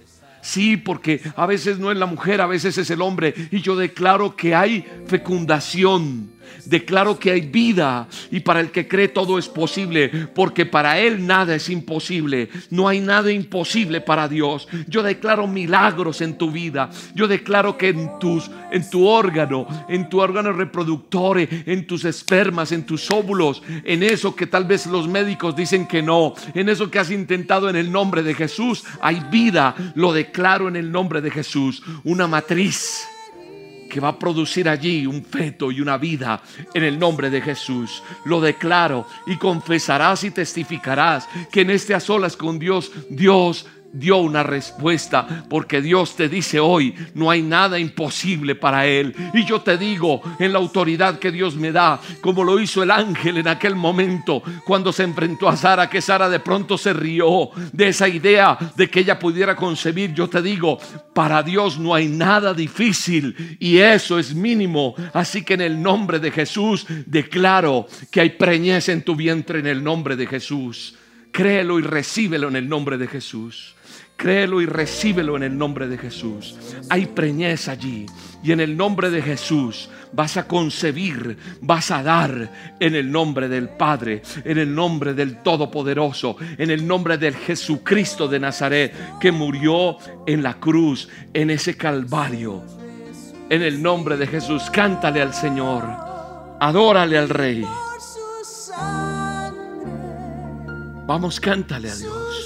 Sí, 0.40 0.76
porque 0.76 1.20
a 1.34 1.44
veces 1.44 1.80
no 1.80 1.90
es 1.90 1.98
la 1.98 2.06
mujer, 2.06 2.40
a 2.40 2.46
veces 2.46 2.78
es 2.78 2.88
el 2.90 3.02
hombre. 3.02 3.34
Y 3.50 3.60
yo 3.60 3.74
declaro 3.74 4.36
que 4.36 4.54
hay 4.54 4.84
fecundación 5.08 6.30
Declaro 6.64 7.18
que 7.18 7.30
hay 7.30 7.42
vida 7.42 8.08
y 8.30 8.40
para 8.40 8.60
el 8.60 8.70
que 8.70 8.88
cree 8.88 9.08
todo 9.08 9.38
es 9.38 9.48
posible, 9.48 10.08
porque 10.34 10.66
para 10.66 10.98
Él 10.98 11.26
nada 11.26 11.54
es 11.54 11.68
imposible. 11.68 12.48
No 12.70 12.88
hay 12.88 13.00
nada 13.00 13.30
imposible 13.30 14.00
para 14.00 14.28
Dios. 14.28 14.68
Yo 14.88 15.02
declaro 15.02 15.46
milagros 15.46 16.20
en 16.20 16.38
tu 16.38 16.50
vida. 16.50 16.90
Yo 17.14 17.28
declaro 17.28 17.76
que 17.76 17.88
en, 17.88 18.18
tus, 18.18 18.50
en 18.70 18.88
tu 18.90 19.06
órgano, 19.06 19.66
en 19.88 20.08
tu 20.08 20.20
órgano 20.20 20.52
reproductor, 20.52 21.38
en 21.38 21.86
tus 21.86 22.04
espermas, 22.04 22.72
en 22.72 22.84
tus 22.84 23.10
óvulos, 23.10 23.62
en 23.84 24.02
eso 24.02 24.34
que 24.34 24.46
tal 24.46 24.64
vez 24.64 24.86
los 24.86 25.08
médicos 25.08 25.56
dicen 25.56 25.86
que 25.86 26.02
no, 26.02 26.34
en 26.54 26.68
eso 26.68 26.90
que 26.90 26.98
has 26.98 27.10
intentado 27.10 27.68
en 27.68 27.76
el 27.76 27.90
nombre 27.90 28.22
de 28.22 28.34
Jesús, 28.34 28.84
hay 29.00 29.22
vida. 29.30 29.74
Lo 29.94 30.12
declaro 30.12 30.68
en 30.68 30.76
el 30.76 30.90
nombre 30.90 31.20
de 31.20 31.30
Jesús. 31.30 31.82
Una 32.04 32.26
matriz 32.26 33.06
que 33.88 34.00
va 34.00 34.08
a 34.08 34.18
producir 34.18 34.68
allí 34.68 35.06
un 35.06 35.24
feto 35.24 35.70
y 35.70 35.80
una 35.80 35.98
vida 35.98 36.42
en 36.74 36.84
el 36.84 36.98
nombre 36.98 37.30
de 37.30 37.40
Jesús. 37.40 38.02
Lo 38.24 38.40
declaro 38.40 39.06
y 39.26 39.36
confesarás 39.36 40.24
y 40.24 40.30
testificarás 40.30 41.28
que 41.50 41.62
en 41.62 41.70
este 41.70 41.94
a 41.94 42.00
solas 42.00 42.36
con 42.36 42.58
Dios, 42.58 42.92
Dios 43.08 43.66
dio 43.92 44.18
una 44.18 44.42
respuesta, 44.42 45.44
porque 45.48 45.80
Dios 45.80 46.16
te 46.16 46.28
dice 46.28 46.60
hoy, 46.60 46.94
no 47.14 47.30
hay 47.30 47.42
nada 47.42 47.78
imposible 47.78 48.54
para 48.54 48.86
Él. 48.86 49.14
Y 49.34 49.44
yo 49.44 49.60
te 49.60 49.78
digo, 49.78 50.20
en 50.38 50.52
la 50.52 50.58
autoridad 50.58 51.18
que 51.18 51.32
Dios 51.32 51.56
me 51.56 51.72
da, 51.72 52.00
como 52.20 52.44
lo 52.44 52.60
hizo 52.60 52.82
el 52.82 52.90
ángel 52.90 53.38
en 53.38 53.48
aquel 53.48 53.74
momento, 53.74 54.42
cuando 54.64 54.92
se 54.92 55.02
enfrentó 55.02 55.48
a 55.48 55.56
Sara, 55.56 55.88
que 55.88 56.00
Sara 56.00 56.28
de 56.28 56.40
pronto 56.40 56.76
se 56.78 56.92
rió 56.92 57.50
de 57.72 57.88
esa 57.88 58.08
idea 58.08 58.58
de 58.76 58.88
que 58.88 59.00
ella 59.00 59.18
pudiera 59.18 59.56
concebir, 59.56 60.12
yo 60.12 60.28
te 60.28 60.42
digo, 60.42 60.78
para 61.14 61.42
Dios 61.42 61.78
no 61.78 61.94
hay 61.94 62.08
nada 62.08 62.52
difícil 62.52 63.56
y 63.58 63.78
eso 63.78 64.18
es 64.18 64.34
mínimo. 64.34 64.94
Así 65.12 65.44
que 65.44 65.54
en 65.54 65.62
el 65.62 65.80
nombre 65.80 66.18
de 66.18 66.30
Jesús 66.30 66.86
declaro 67.06 67.86
que 68.10 68.20
hay 68.20 68.30
preñez 68.30 68.88
en 68.88 69.02
tu 69.02 69.16
vientre 69.16 69.60
en 69.60 69.66
el 69.66 69.82
nombre 69.82 70.16
de 70.16 70.26
Jesús. 70.26 70.94
Créelo 71.32 71.78
y 71.78 71.82
recíbelo 71.82 72.48
en 72.48 72.56
el 72.56 72.68
nombre 72.68 72.98
de 72.98 73.06
Jesús. 73.06 73.75
Créelo 74.16 74.62
y 74.62 74.66
recíbelo 74.66 75.36
en 75.36 75.42
el 75.42 75.56
nombre 75.56 75.88
de 75.88 75.98
Jesús. 75.98 76.56
Hay 76.88 77.06
preñez 77.06 77.68
allí. 77.68 78.06
Y 78.42 78.52
en 78.52 78.60
el 78.60 78.76
nombre 78.76 79.10
de 79.10 79.22
Jesús 79.22 79.90
vas 80.12 80.36
a 80.36 80.46
concebir, 80.46 81.36
vas 81.60 81.90
a 81.90 82.02
dar 82.02 82.76
en 82.78 82.94
el 82.94 83.10
nombre 83.10 83.48
del 83.48 83.68
Padre, 83.68 84.22
en 84.44 84.58
el 84.58 84.74
nombre 84.74 85.14
del 85.14 85.42
Todopoderoso, 85.42 86.36
en 86.56 86.70
el 86.70 86.86
nombre 86.86 87.18
del 87.18 87.34
Jesucristo 87.34 88.28
de 88.28 88.38
Nazaret 88.38 89.18
que 89.18 89.32
murió 89.32 89.96
en 90.26 90.42
la 90.42 90.54
cruz, 90.54 91.08
en 91.34 91.50
ese 91.50 91.76
Calvario. 91.76 92.62
En 93.50 93.62
el 93.62 93.82
nombre 93.82 94.16
de 94.16 94.26
Jesús, 94.26 94.70
cántale 94.70 95.22
al 95.22 95.34
Señor, 95.34 95.84
adórale 96.60 97.18
al 97.18 97.28
Rey. 97.28 97.66
Vamos, 101.06 101.40
cántale 101.40 101.90
a 101.90 101.94
Dios. 101.94 102.45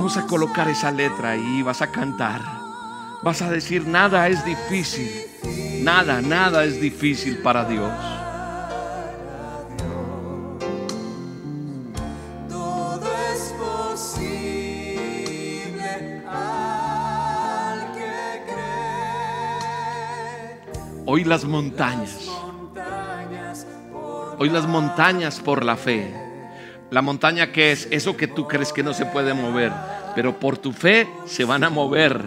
Vamos 0.00 0.16
a 0.16 0.26
colocar 0.26 0.66
esa 0.66 0.90
letra 0.90 1.32
ahí, 1.32 1.60
vas 1.60 1.82
a 1.82 1.90
cantar. 1.90 2.40
Vas 3.22 3.42
a 3.42 3.50
decir, 3.50 3.86
nada 3.86 4.28
es 4.28 4.42
difícil. 4.46 5.10
Nada, 5.82 6.22
nada 6.22 6.64
es 6.64 6.80
difícil 6.80 7.42
para 7.42 7.66
Dios. 7.66 7.92
Todo 12.48 13.06
es 13.30 13.54
posible 13.58 15.04
al 16.26 17.92
que 17.92 18.42
cree. 18.46 19.82
Hoy 21.04 21.24
las 21.24 21.44
montañas, 21.44 22.30
hoy 24.38 24.48
las 24.48 24.66
montañas 24.66 25.40
por 25.40 25.62
la 25.62 25.76
fe. 25.76 26.29
La 26.90 27.02
montaña 27.02 27.52
que 27.52 27.70
es 27.70 27.86
eso 27.90 28.16
que 28.16 28.26
tú 28.26 28.48
crees 28.48 28.72
que 28.72 28.82
no 28.82 28.92
se 28.94 29.06
puede 29.06 29.32
mover, 29.32 29.72
pero 30.14 30.40
por 30.40 30.58
tu 30.58 30.72
fe 30.72 31.08
se 31.24 31.44
van 31.44 31.62
a 31.62 31.70
mover, 31.70 32.24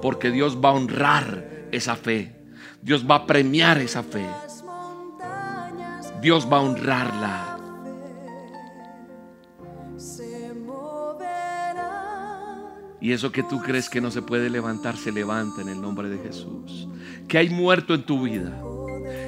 porque 0.00 0.30
Dios 0.30 0.58
va 0.62 0.70
a 0.70 0.72
honrar 0.72 1.68
esa 1.70 1.96
fe. 1.96 2.34
Dios 2.80 3.04
va 3.08 3.16
a 3.16 3.26
premiar 3.26 3.78
esa 3.78 4.02
fe. 4.02 4.26
Dios 6.22 6.48
va 6.50 6.58
a 6.58 6.60
honrarla. 6.60 7.58
Y 13.02 13.12
eso 13.12 13.32
que 13.32 13.42
tú 13.42 13.60
crees 13.60 13.88
que 13.88 14.00
no 14.00 14.10
se 14.10 14.20
puede 14.20 14.50
levantar, 14.50 14.96
se 14.96 15.10
levanta 15.10 15.62
en 15.62 15.68
el 15.68 15.80
nombre 15.80 16.08
de 16.08 16.18
Jesús. 16.18 16.88
Que 17.28 17.38
hay 17.38 17.48
muerto 17.48 17.94
en 17.94 18.04
tu 18.04 18.22
vida. 18.22 18.62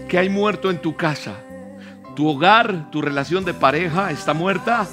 Que 0.09 0.19
hay 0.19 0.29
muerto 0.29 0.71
en 0.71 0.81
tu 0.81 0.95
casa. 0.95 1.43
Tu 2.15 2.29
hogar, 2.29 2.91
tu 2.91 3.01
relación 3.01 3.45
de 3.45 3.55
pareja 3.55 4.11
está 4.11 4.35
muerta. 4.35 4.87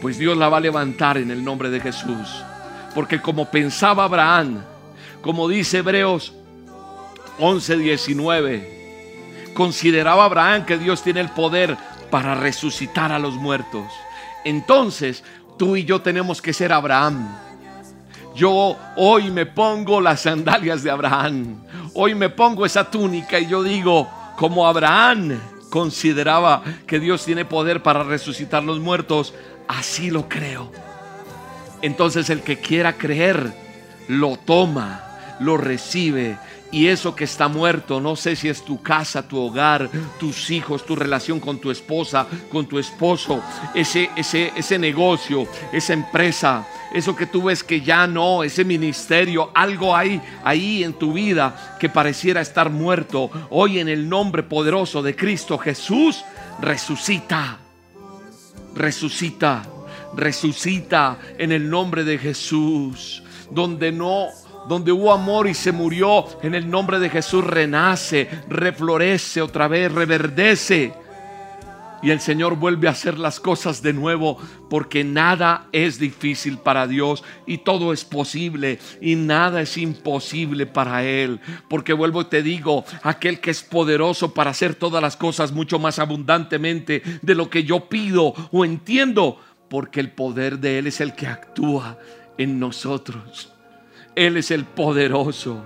Pues 0.00 0.18
Dios 0.18 0.36
la 0.36 0.48
va 0.48 0.58
a 0.58 0.60
levantar 0.60 1.18
en 1.18 1.30
el 1.30 1.44
nombre 1.44 1.70
de 1.70 1.80
Jesús. 1.80 2.44
Porque 2.94 3.20
como 3.20 3.50
pensaba 3.50 4.04
Abraham, 4.04 4.62
como 5.22 5.48
dice 5.48 5.78
Hebreos 5.78 6.34
11, 7.38 7.78
19, 7.78 9.52
consideraba 9.54 10.24
Abraham 10.24 10.64
que 10.64 10.78
Dios 10.78 11.02
tiene 11.02 11.20
el 11.20 11.30
poder 11.30 11.76
para 12.10 12.34
resucitar 12.34 13.10
a 13.10 13.18
los 13.18 13.34
muertos. 13.34 13.84
Entonces, 14.44 15.24
tú 15.58 15.74
y 15.74 15.84
yo 15.84 16.00
tenemos 16.00 16.40
que 16.40 16.52
ser 16.52 16.72
Abraham. 16.72 17.26
Yo 18.36 18.76
hoy 18.96 19.30
me 19.30 19.46
pongo 19.46 20.00
las 20.00 20.20
sandalias 20.20 20.82
de 20.82 20.90
Abraham. 20.90 21.64
Hoy 21.94 22.14
me 22.14 22.28
pongo 22.28 22.66
esa 22.66 22.88
túnica 22.90 23.40
y 23.40 23.46
yo 23.46 23.62
digo, 23.62 24.08
como 24.36 24.66
Abraham 24.66 25.38
consideraba 25.74 26.62
que 26.86 27.00
Dios 27.00 27.24
tiene 27.24 27.44
poder 27.44 27.82
para 27.82 28.04
resucitar 28.04 28.62
los 28.62 28.78
muertos, 28.78 29.34
así 29.66 30.08
lo 30.08 30.28
creo. 30.28 30.70
Entonces 31.82 32.30
el 32.30 32.42
que 32.42 32.60
quiera 32.60 32.92
creer, 32.92 33.52
lo 34.06 34.36
toma, 34.36 35.36
lo 35.40 35.56
recibe. 35.56 36.38
Y 36.74 36.88
eso 36.88 37.14
que 37.14 37.22
está 37.22 37.46
muerto, 37.46 38.00
no 38.00 38.16
sé 38.16 38.34
si 38.34 38.48
es 38.48 38.64
tu 38.64 38.82
casa, 38.82 39.28
tu 39.28 39.38
hogar, 39.38 39.88
tus 40.18 40.50
hijos, 40.50 40.84
tu 40.84 40.96
relación 40.96 41.38
con 41.38 41.60
tu 41.60 41.70
esposa, 41.70 42.26
con 42.50 42.66
tu 42.66 42.80
esposo, 42.80 43.40
ese, 43.76 44.10
ese, 44.16 44.52
ese 44.56 44.76
negocio, 44.76 45.46
esa 45.72 45.92
empresa, 45.92 46.66
eso 46.92 47.14
que 47.14 47.26
tú 47.26 47.44
ves 47.44 47.62
que 47.62 47.80
ya 47.80 48.08
no, 48.08 48.42
ese 48.42 48.64
ministerio, 48.64 49.52
algo 49.54 49.94
hay 49.94 50.20
ahí 50.42 50.82
en 50.82 50.94
tu 50.94 51.12
vida 51.12 51.76
que 51.78 51.88
pareciera 51.88 52.40
estar 52.40 52.70
muerto. 52.70 53.30
Hoy 53.50 53.78
en 53.78 53.88
el 53.88 54.08
nombre 54.08 54.42
poderoso 54.42 55.00
de 55.00 55.14
Cristo 55.14 55.56
Jesús, 55.58 56.24
resucita, 56.60 57.58
resucita, 58.74 59.62
resucita 60.16 61.18
en 61.38 61.52
el 61.52 61.70
nombre 61.70 62.02
de 62.02 62.18
Jesús. 62.18 63.22
Donde 63.52 63.92
no 63.92 64.30
donde 64.68 64.92
hubo 64.92 65.12
amor 65.12 65.48
y 65.48 65.54
se 65.54 65.72
murió, 65.72 66.24
en 66.42 66.54
el 66.54 66.70
nombre 66.70 66.98
de 66.98 67.10
Jesús 67.10 67.44
renace, 67.44 68.28
reflorece 68.48 69.42
otra 69.42 69.68
vez, 69.68 69.92
reverdece. 69.92 70.94
Y 72.04 72.10
el 72.10 72.20
Señor 72.20 72.56
vuelve 72.56 72.86
a 72.86 72.90
hacer 72.90 73.18
las 73.18 73.40
cosas 73.40 73.80
de 73.80 73.94
nuevo 73.94 74.36
porque 74.68 75.04
nada 75.04 75.68
es 75.72 75.98
difícil 75.98 76.58
para 76.58 76.86
Dios 76.86 77.24
y 77.46 77.58
todo 77.58 77.94
es 77.94 78.04
posible 78.04 78.78
y 79.00 79.14
nada 79.14 79.62
es 79.62 79.78
imposible 79.78 80.66
para 80.66 81.02
Él. 81.02 81.40
Porque 81.66 81.94
vuelvo 81.94 82.20
y 82.20 82.26
te 82.26 82.42
digo, 82.42 82.84
aquel 83.02 83.40
que 83.40 83.50
es 83.50 83.62
poderoso 83.62 84.34
para 84.34 84.50
hacer 84.50 84.74
todas 84.74 85.00
las 85.00 85.16
cosas 85.16 85.52
mucho 85.52 85.78
más 85.78 85.98
abundantemente 85.98 87.02
de 87.22 87.34
lo 87.34 87.48
que 87.48 87.64
yo 87.64 87.88
pido 87.88 88.34
o 88.52 88.66
entiendo, 88.66 89.40
porque 89.70 90.00
el 90.00 90.10
poder 90.10 90.58
de 90.58 90.80
Él 90.80 90.88
es 90.88 91.00
el 91.00 91.14
que 91.14 91.26
actúa 91.26 91.96
en 92.36 92.60
nosotros. 92.60 93.53
Él 94.14 94.36
es 94.36 94.50
el 94.50 94.64
poderoso. 94.64 95.64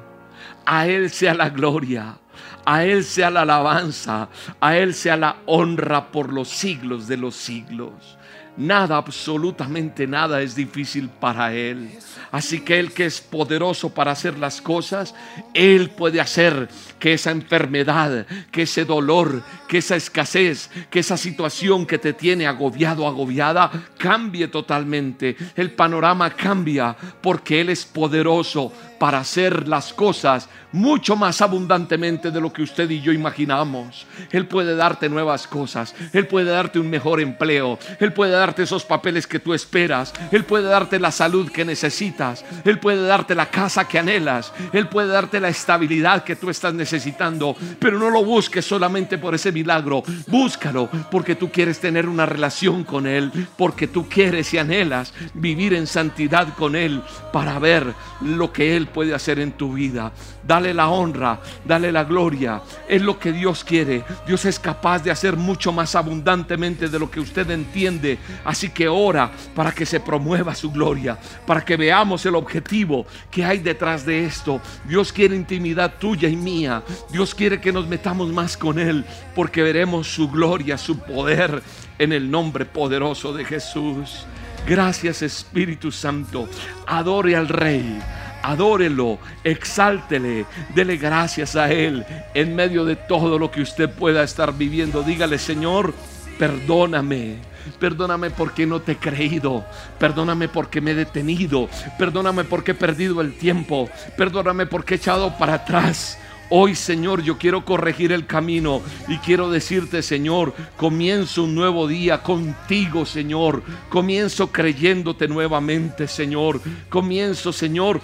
A 0.65 0.87
Él 0.87 1.11
sea 1.11 1.35
la 1.35 1.51
gloria. 1.51 2.19
A 2.65 2.85
Él 2.85 3.05
sea 3.05 3.31
la 3.31 3.43
alabanza. 3.43 4.29
A 4.61 4.77
Él 4.77 4.95
sea 4.95 5.17
la 5.17 5.37
honra 5.47 6.11
por 6.11 6.33
los 6.33 6.49
siglos 6.49 7.09
de 7.09 7.17
los 7.17 7.35
siglos. 7.35 8.18
Nada, 8.59 8.97
absolutamente 8.97 10.05
nada 10.09 10.43
es 10.43 10.57
difícil 10.57 11.09
para 11.09 11.55
Él. 11.55 11.89
Así 12.33 12.61
que 12.61 12.81
Él 12.81 12.93
que 12.93 13.07
es 13.07 13.21
poderoso 13.21 13.95
para 13.95 14.11
hacer 14.11 14.37
las 14.37 14.61
cosas, 14.61 15.15
Él 15.55 15.91
puede 15.91 16.21
hacer 16.21 16.69
que 16.99 17.13
esa 17.13 17.31
enfermedad, 17.31 18.27
que 18.51 18.63
ese 18.63 18.85
dolor, 18.85 19.45
que 19.69 19.79
esa 19.79 19.95
escasez, 19.95 20.71
que 20.91 20.99
esa 20.99 21.17
situación 21.17 21.87
que 21.87 21.99
te 21.99 22.13
tiene 22.13 22.49
agobiado, 22.49 23.07
agobiada, 23.07 23.71
cambie 23.97 24.49
totalmente. 24.49 25.37
El 25.55 25.71
panorama 25.71 26.29
cambia 26.31 26.97
porque 27.21 27.61
Él 27.61 27.69
es 27.69 27.85
poderoso 27.85 28.73
para 28.99 29.19
hacer 29.19 29.69
las 29.69 29.93
cosas 29.93 30.49
mucho 30.73 31.17
más 31.17 31.41
abundantemente 31.41 32.31
de 32.31 32.41
lo 32.41 32.53
que 32.53 32.63
usted 32.63 32.91
y 32.91 33.01
yo 33.01 33.13
imaginamos. 33.13 34.07
Él 34.31 34.47
puede 34.47 34.77
darte 34.77 35.09
nuevas 35.09 35.47
cosas, 35.47 35.95
Él 36.13 36.27
puede 36.27 36.51
darte 36.51 36.79
un 36.79 36.91
mejor 36.91 37.21
empleo, 37.21 37.79
Él 38.01 38.13
puede 38.13 38.33
darte 38.33 38.63
esos 38.63 38.85
papeles 38.85 39.27
que 39.27 39.39
tú 39.39 39.55
esperas, 39.55 40.13
Él 40.31 40.45
puede 40.45 40.65
darte 40.65 40.99
la 40.99 41.11
salud 41.11 41.51
que 41.51 41.65
necesitas, 41.65 42.45
Él 42.65 42.79
puede 42.79 43.07
darte 43.07 43.35
la 43.35 43.47
casa 43.47 43.89
que 43.89 43.99
anhelas, 43.99 44.53
Él 44.73 44.89
puede 44.89 45.09
darte 45.09 45.41
la 45.41 45.49
estabilidad 45.49 46.25
que 46.25 46.37
tú 46.37 46.51
estás 46.51 46.75
necesitando, 46.75 47.57
pero 47.79 47.99
no 47.99 48.11
lo 48.11 48.25
busques 48.25 48.65
solamente 48.65 49.19
por 49.19 49.35
ese 49.35 49.53
milagro, 49.53 50.03
búscalo 50.27 50.89
porque 51.11 51.35
tú 51.35 51.51
quieres 51.51 51.81
tener 51.81 52.09
una 52.09 52.27
relación 52.27 52.85
con 52.85 53.07
Él, 53.07 53.33
porque 53.57 53.87
tú 53.87 54.09
quieres 54.09 54.53
y 54.53 54.59
anhelas 54.59 55.13
vivir 55.35 55.75
en 55.75 55.87
santidad 55.87 56.55
con 56.55 56.77
Él 56.77 57.03
para 57.33 57.59
ver 57.59 57.95
lo 58.21 58.53
que 58.53 58.77
Él 58.77 58.88
puede 58.89 59.15
hacer 59.15 59.39
en 59.39 59.53
tu 59.53 59.75
vida. 59.75 60.13
Dale 60.47 60.75
la 60.75 60.89
honra, 60.89 61.41
dale 61.65 61.93
la 61.93 62.05
gloria. 62.05 62.63
Es 62.89 63.03
lo 63.03 63.19
que 63.19 63.33
Dios 63.33 63.65
quiere. 63.65 64.05
Dios 64.27 64.45
es 64.45 64.59
capaz 64.59 65.03
de 65.03 65.11
hacer 65.11 65.37
mucho 65.37 65.73
más 65.73 65.95
abundantemente 65.95 66.89
de 66.89 66.99
lo 66.99 67.11
que 67.11 67.21
usted 67.21 67.51
entiende. 67.51 68.19
Así 68.45 68.71
que 68.71 68.89
ora 68.89 69.31
para 69.55 69.73
que 69.73 69.87
se 69.87 70.01
promueva 70.01 70.55
su 70.55 70.71
gloria, 70.71 71.19
para 71.47 71.65
que 71.65 71.77
veamos 71.77 72.25
el 72.27 72.35
objetivo 72.35 73.07
que 73.31 73.45
hay 73.45 73.59
detrás 73.59 74.05
de 74.05 74.25
esto. 74.25 74.61
Dios 74.85 75.13
quiere 75.13 75.37
intimidad 75.37 75.95
tuya 75.99 76.29
y 76.29 76.37
mía. 76.37 76.83
Dios 77.11 77.35
quiere 77.35 77.61
que 77.61 77.73
nos 77.73 77.87
metamos 77.87 78.33
más 78.33 78.57
con 78.57 78.79
Él, 78.79 79.05
porque 79.35 79.63
veremos 79.63 80.09
su 80.09 80.31
gloria, 80.31 80.79
su 80.79 80.99
poder 80.99 81.63
en 81.99 82.13
el 82.13 82.31
nombre 82.31 82.65
poderoso 82.65 83.33
de 83.33 83.45
Jesús. 83.45 84.27
Gracias 84.67 85.23
Espíritu 85.23 85.91
Santo. 85.91 86.49
Adore 86.87 87.37
al 87.37 87.49
Rey. 87.49 87.99
Adórelo, 88.43 89.19
exáltele, 89.45 90.47
dele 90.75 90.97
gracias 90.97 91.57
a 91.57 91.71
Él 91.73 92.05
en 92.35 92.55
medio 92.55 92.85
de 92.85 92.97
todo 92.97 93.39
lo 93.39 93.51
que 93.51 93.63
usted 93.63 93.91
pueda 93.91 94.23
estar 94.23 94.57
viviendo. 94.57 95.03
Dígale, 95.03 95.39
Señor, 95.39 95.93
perdóname. 96.39 97.37
Perdóname 97.79 98.31
porque 98.31 98.67
no 98.67 98.81
te 98.81 98.93
he 98.93 98.97
creído. 98.97 99.65
Perdóname 99.99 100.49
porque 100.49 100.81
me 100.81 100.93
he 100.93 100.95
detenido. 100.95 101.69
Perdóname 101.99 102.45
porque 102.45 102.71
he 102.71 102.75
perdido 102.75 103.21
el 103.21 103.35
tiempo. 103.35 103.91
Perdóname 104.17 104.67
porque 104.67 104.95
he 104.95 104.97
echado 104.97 105.37
para 105.37 105.55
atrás. 105.55 106.19
Hoy, 106.51 106.75
Señor, 106.75 107.23
yo 107.23 107.37
quiero 107.37 107.67
corregir 107.67 108.11
el 108.11 108.25
camino 108.25 108.81
y 109.07 109.19
quiero 109.19 109.51
decirte, 109.51 110.03
Señor, 110.03 110.55
comienzo 110.79 111.45
un 111.45 111.55
nuevo 111.55 111.87
día 111.87 112.23
contigo, 112.23 113.05
Señor. 113.05 113.63
Comienzo 113.91 114.51
creyéndote 114.51 115.29
nuevamente, 115.29 116.09
Señor. 116.09 116.63
Comienzo, 116.89 117.53
Señor, 117.53 118.01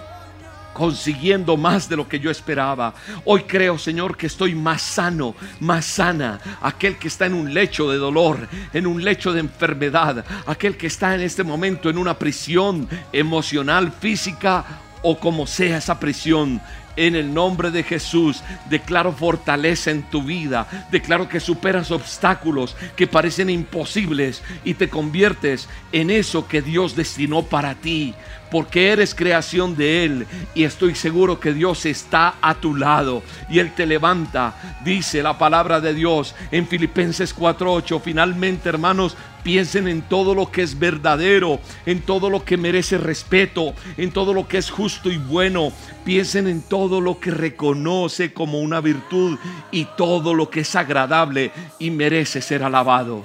consiguiendo 0.75 1.57
más 1.57 1.89
de 1.89 1.97
lo 1.97 2.07
que 2.07 2.21
yo 2.21 2.31
esperaba. 2.31 2.93
Hoy 3.25 3.45
creo, 3.45 3.79
Señor, 3.79 4.17
que 4.19 4.27
estoy 4.27 4.55
más 4.55 4.83
sano, 4.83 5.35
más 5.61 5.87
sana. 5.87 6.39
Aquel 6.61 6.99
que 6.99 7.09
está 7.09 7.25
en 7.25 7.33
un 7.35 7.55
lecho 7.55 7.91
de 7.91 7.97
dolor, 7.97 8.47
en 8.75 8.87
un 8.87 9.03
lecho 9.03 9.33
de 9.33 9.41
enfermedad, 9.41 10.25
aquel 10.47 10.77
que 10.77 10.89
está 10.89 11.15
en 11.15 11.23
este 11.23 11.45
momento 11.45 11.89
en 11.89 11.97
una 11.97 12.19
prisión 12.19 12.87
emocional, 13.13 13.93
física 13.99 14.65
o 15.03 15.19
como 15.19 15.47
sea 15.47 15.79
esa 15.79 15.99
prisión. 15.99 16.61
En 16.97 17.17
el 17.17 17.35
nombre 17.35 17.73
de 17.73 17.83
Jesús 17.83 18.43
declaro 18.71 19.13
fortaleza 19.13 19.91
en 19.91 20.03
tu 20.05 20.23
vida. 20.23 20.87
Declaro 20.93 21.29
que 21.29 21.41
superas 21.41 21.91
obstáculos 21.91 22.77
que 22.95 23.09
parecen 23.09 23.51
imposibles 23.51 24.43
y 24.65 24.75
te 24.75 24.89
conviertes 24.89 25.69
en 25.91 26.11
eso 26.11 26.47
que 26.47 26.63
Dios 26.63 26.95
destinó 26.95 27.43
para 27.43 27.75
ti. 27.75 28.15
Porque 28.55 28.93
eres 28.93 29.17
creación 29.17 29.75
de 29.75 30.05
Él 30.05 30.27
y 30.55 30.63
estoy 30.63 30.95
seguro 30.95 31.41
que 31.41 31.53
Dios 31.53 31.87
está 31.87 32.37
a 32.41 32.55
tu 32.55 32.77
lado 32.77 33.25
y 33.51 33.59
Él 33.59 33.75
te 33.75 33.85
levanta. 33.85 34.79
Dice 34.85 35.25
la 35.25 35.37
palabra 35.37 35.81
de 35.81 35.93
Dios 35.93 36.37
en 36.53 36.69
Filipenses 36.69 37.35
4:8. 37.35 38.01
Finalmente, 38.01 38.69
hermanos, 38.69 39.17
Piensen 39.43 39.89
en 39.89 40.01
todo 40.01 40.35
lo 40.35 40.51
que 40.51 40.63
es 40.63 40.79
verdadero, 40.79 41.61
en 41.85 42.01
todo 42.01 42.31
lo 42.31 42.47
que 42.47 42.57
merece 42.57 42.97
respeto, 42.97 43.75
en 43.99 44.11
todo 44.11 44.33
lo 44.33 44.49
que 44.49 44.57
es 44.57 44.71
justo 44.71 45.11
y 45.11 45.19
bueno. 45.19 45.71
Piensen 46.03 46.49
en 46.49 46.63
todo 46.63 47.03
lo 47.03 47.21
que 47.21 47.31
reconoce 47.31 48.33
como 48.33 48.61
una 48.61 48.81
virtud 48.81 49.39
y 49.71 49.85
todo 49.99 50.33
lo 50.33 50.49
que 50.49 50.61
es 50.61 50.75
agradable 50.75 51.53
y 51.79 51.91
merece 51.91 52.41
ser 52.41 52.63
alabado. 52.63 53.23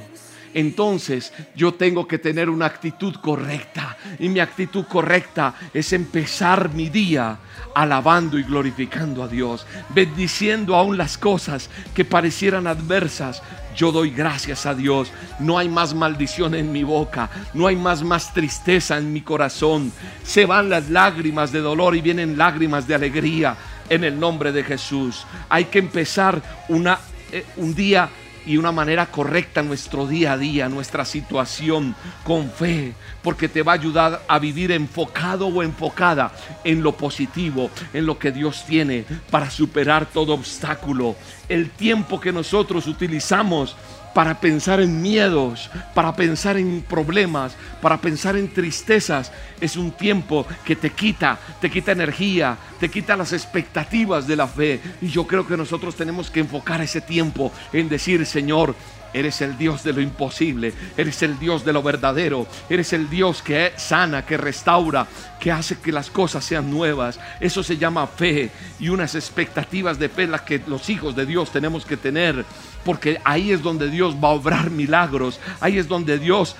Entonces 0.54 1.34
yo 1.56 1.74
tengo 1.74 2.08
que 2.08 2.18
tener 2.18 2.50
una 2.50 2.66
actitud 2.66 3.16
correcta. 3.16 3.97
Y 4.20 4.30
mi 4.30 4.39
actitud 4.39 4.86
correcta 4.86 5.54
es 5.74 5.93
empezar 5.93 6.74
mi 6.74 6.89
día 6.89 7.38
alabando 7.76 8.38
y 8.38 8.43
glorificando 8.43 9.24
a 9.24 9.28
Dios, 9.28 9.66
bendiciendo 9.89 10.76
aún 10.76 10.97
las 10.97 11.18
cosas 11.18 11.70
que 11.93 12.06
parecieran 12.06 12.68
adversas. 12.68 13.41
Yo 13.76 13.91
doy 13.91 14.10
gracias 14.10 14.66
a 14.66 14.74
Dios. 14.74 15.12
No 15.39 15.58
hay 15.58 15.70
más 15.70 15.93
maldición 15.93 16.56
en 16.56 16.72
mi 16.72 16.84
boca. 16.84 17.30
No 17.54 17.68
hay 17.68 17.76
más 17.76 18.04
más 18.04 18.34
tristeza 18.34 18.97
en 18.97 19.14
mi 19.14 19.22
corazón. 19.22 19.91
Se 20.24 20.45
van 20.45 20.70
las 20.70 20.89
lágrimas 20.89 21.52
de 21.52 21.60
dolor 21.60 21.95
y 21.95 22.02
vienen 22.02 22.38
lágrimas 22.38 22.88
de 22.88 22.95
alegría 22.95 23.56
en 23.89 24.04
el 24.04 24.20
nombre 24.20 24.52
de 24.52 24.64
Jesús. 24.64 25.26
Hay 25.50 25.66
que 25.66 25.80
empezar 25.80 26.41
una, 26.68 27.00
eh, 27.32 27.45
un 27.58 27.74
día 27.74 28.10
y 28.46 28.58
una 28.58 28.72
manera 28.72 29.08
correcta 29.08 29.62
nuestro 29.62 30.08
día 30.08 30.34
a 30.34 30.38
día, 30.38 30.70
nuestra 30.70 31.06
situación, 31.06 31.96
con 32.24 32.50
fe, 32.50 32.94
porque 33.22 33.48
te 33.50 33.64
va 33.64 33.74
a 33.74 33.76
ayudar 33.76 34.24
a 34.28 34.40
vivir 34.40 34.72
enfocado 34.72 35.48
o 35.48 35.64
enfocada 35.64 36.32
en 36.64 36.82
lo 36.84 36.94
positivo, 36.94 37.70
en 37.94 38.06
lo 38.06 38.18
que 38.18 38.32
Dios 38.32 38.64
tiene 38.66 39.06
para 39.30 39.50
superar 39.50 40.06
todo 40.06 40.34
obstáculo. 40.34 41.16
El 41.48 41.70
tiempo 41.70 42.20
que 42.20 42.32
nosotros 42.32 42.88
utilizamos 42.88 43.76
para 44.20 44.41
pensar 44.41 44.82
en 44.82 45.01
miedos, 45.01 45.72
para 45.93 46.13
pensar 46.13 46.57
en 46.57 46.82
problemas, 46.82 47.55
para 47.82 48.01
pensar 48.01 48.36
en 48.36 48.53
tristezas. 48.53 49.32
Es 49.61 49.78
un 49.78 49.91
tiempo 49.91 50.45
que 50.65 50.76
te 50.76 50.89
quita, 50.89 51.39
te 51.61 51.72
quita 51.72 51.93
energía, 51.93 52.57
te 52.82 52.89
quita 52.89 53.15
las 53.15 53.32
expectativas 53.32 54.28
de 54.28 54.36
la 54.36 54.45
fe. 54.45 54.82
Y 55.01 55.07
yo 55.07 55.26
creo 55.26 55.47
que 55.47 55.55
nosotros 55.55 55.95
tenemos 55.95 56.30
que 56.30 56.41
enfocar 56.41 56.82
ese 56.82 56.99
tiempo 56.99 57.53
en 57.72 57.88
decir, 57.88 58.26
Señor, 58.26 58.76
Eres 59.14 59.41
el 59.41 59.57
Dios 59.57 59.84
de 59.84 59.93
lo 59.93 60.01
imposible, 60.01 60.74
eres 60.97 61.22
el 61.24 61.39
Dios 61.39 61.66
de 61.66 61.74
lo 61.74 61.82
verdadero, 61.82 62.47
eres 62.70 62.93
el 62.93 63.10
Dios 63.10 63.41
que 63.41 63.74
sana, 63.76 64.26
que 64.26 64.38
restaura, 64.38 65.07
que 65.39 65.51
hace 65.51 65.78
que 65.80 65.91
las 65.91 66.10
cosas 66.10 66.43
sean 66.43 66.70
nuevas. 66.70 67.20
Eso 67.39 67.64
se 67.64 67.78
llama 67.78 68.07
fe 68.07 68.51
y 68.80 68.89
unas 68.89 69.16
expectativas 69.16 69.97
de 69.99 70.10
fe 70.10 70.28
las 70.28 70.41
que 70.41 70.62
los 70.68 70.89
hijos 70.89 71.16
de 71.16 71.26
Dios 71.26 71.51
tenemos 71.51 71.86
que 71.86 71.97
tener, 71.97 72.45
porque 72.84 73.20
ahí 73.24 73.51
es 73.51 73.62
donde 73.62 73.89
Dios 73.89 74.16
va 74.16 74.30
a 74.30 74.34
obrar 74.34 74.70
milagros, 74.70 75.39
ahí 75.60 75.78
es 75.78 75.88
donde 75.88 76.20
Dios 76.20 76.55